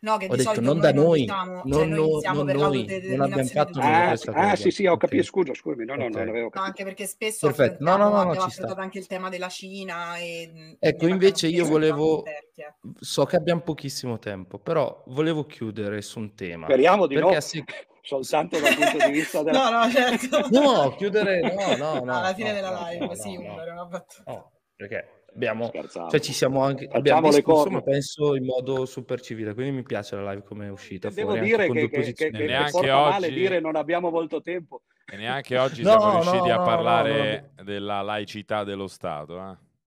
No, 0.00 0.16
che 0.16 0.26
ho 0.26 0.36
di 0.36 0.42
detto 0.42 0.60
non 0.60 0.78
da 0.78 0.92
noi, 0.92 1.20
diciamo, 1.20 1.62
non, 1.64 1.72
cioè 1.72 1.86
noi 1.86 2.22
non 2.22 2.46
noi, 2.46 3.02
non 3.16 3.20
abbiamo 3.20 3.44
fatto 3.44 3.78
ah, 3.80 4.08
questa 4.08 4.32
ah, 4.32 4.56
sì, 4.56 4.70
sì, 4.70 4.86
ho 4.86 4.96
capito, 4.96 5.22
scusa, 5.22 5.52
scusami, 5.54 5.84
no, 5.84 5.94
no, 5.94 6.04
okay. 6.04 6.14
non 6.14 6.28
avevo 6.28 6.48
capito. 6.48 6.60
No, 6.60 6.66
anche 6.66 6.84
perché 6.84 7.06
spesso 7.06 7.46
Perfetto. 7.46 7.84
No, 7.84 7.96
no, 7.96 8.08
no, 8.08 8.20
abbiamo 8.20 8.46
affrontato 8.46 8.80
anche 8.80 8.98
il 8.98 9.06
tema 9.06 9.28
della 9.28 9.48
Cina 9.48 10.16
e 10.16 10.76
Ecco, 10.78 11.06
invece 11.06 11.48
io 11.48 11.66
volevo 11.66 12.24
so 12.98 13.24
che 13.24 13.36
abbiamo 13.36 13.60
pochissimo 13.60 14.18
tempo, 14.18 14.58
però 14.58 15.02
volevo 15.08 15.44
chiudere 15.44 16.00
su 16.02 16.18
un 16.18 16.34
tema. 16.34 16.66
Speriamo 16.66 17.06
di 17.06 17.16
no. 17.16 17.38
Se... 17.40 17.64
Soltanto 18.02 18.58
dal 18.58 18.74
punto 18.74 19.06
di 19.06 19.12
vista 19.12 19.42
della... 19.44 19.68
no, 19.70 19.84
no, 19.84 19.90
certo. 19.90 20.48
No, 20.50 20.94
chiudere, 20.96 21.40
no, 21.40 21.76
no, 21.76 22.00
no. 22.04 22.18
Alla 22.18 22.34
fine 22.34 22.48
no, 22.48 22.54
della 22.54 22.88
live, 22.88 23.06
no, 23.06 23.14
sì, 23.14 23.36
una 23.36 23.84
battuta. 23.84 24.32
No, 24.32 24.52
perché 24.74 25.19
abbiamo, 25.34 25.70
cioè 25.70 26.20
ci 26.20 26.32
siamo 26.32 26.62
anche 26.62 26.88
abbiamo 26.90 27.30
discusso, 27.30 27.70
ma 27.70 27.82
penso 27.82 28.34
in 28.34 28.44
modo 28.44 28.84
super 28.86 29.20
civile, 29.20 29.54
quindi 29.54 29.72
mi 29.72 29.82
piace 29.82 30.16
la 30.16 30.30
live 30.30 30.44
come 30.44 30.66
è 30.66 30.70
uscita. 30.70 31.10
Devo 31.10 31.36
dire 31.38 31.68
che, 31.68 31.88
che, 31.88 32.12
che, 32.12 32.30
che 32.30 32.46
neanche 32.46 32.76
oggi... 32.76 32.88
male 32.88 33.30
dire 33.30 33.60
non 33.60 33.76
abbiamo 33.76 34.10
molto 34.10 34.40
tempo. 34.40 34.82
E 35.10 35.16
neanche 35.16 35.58
oggi 35.58 35.82
no, 35.84 35.98
siamo 35.98 36.12
riusciti 36.20 36.48
no, 36.48 36.54
a 36.54 36.62
parlare 36.62 37.52
no, 37.56 37.64
della 37.64 38.02
laicità 38.02 38.64
dello 38.64 38.86
Stato. 38.86 39.38
Eh? 39.38 39.56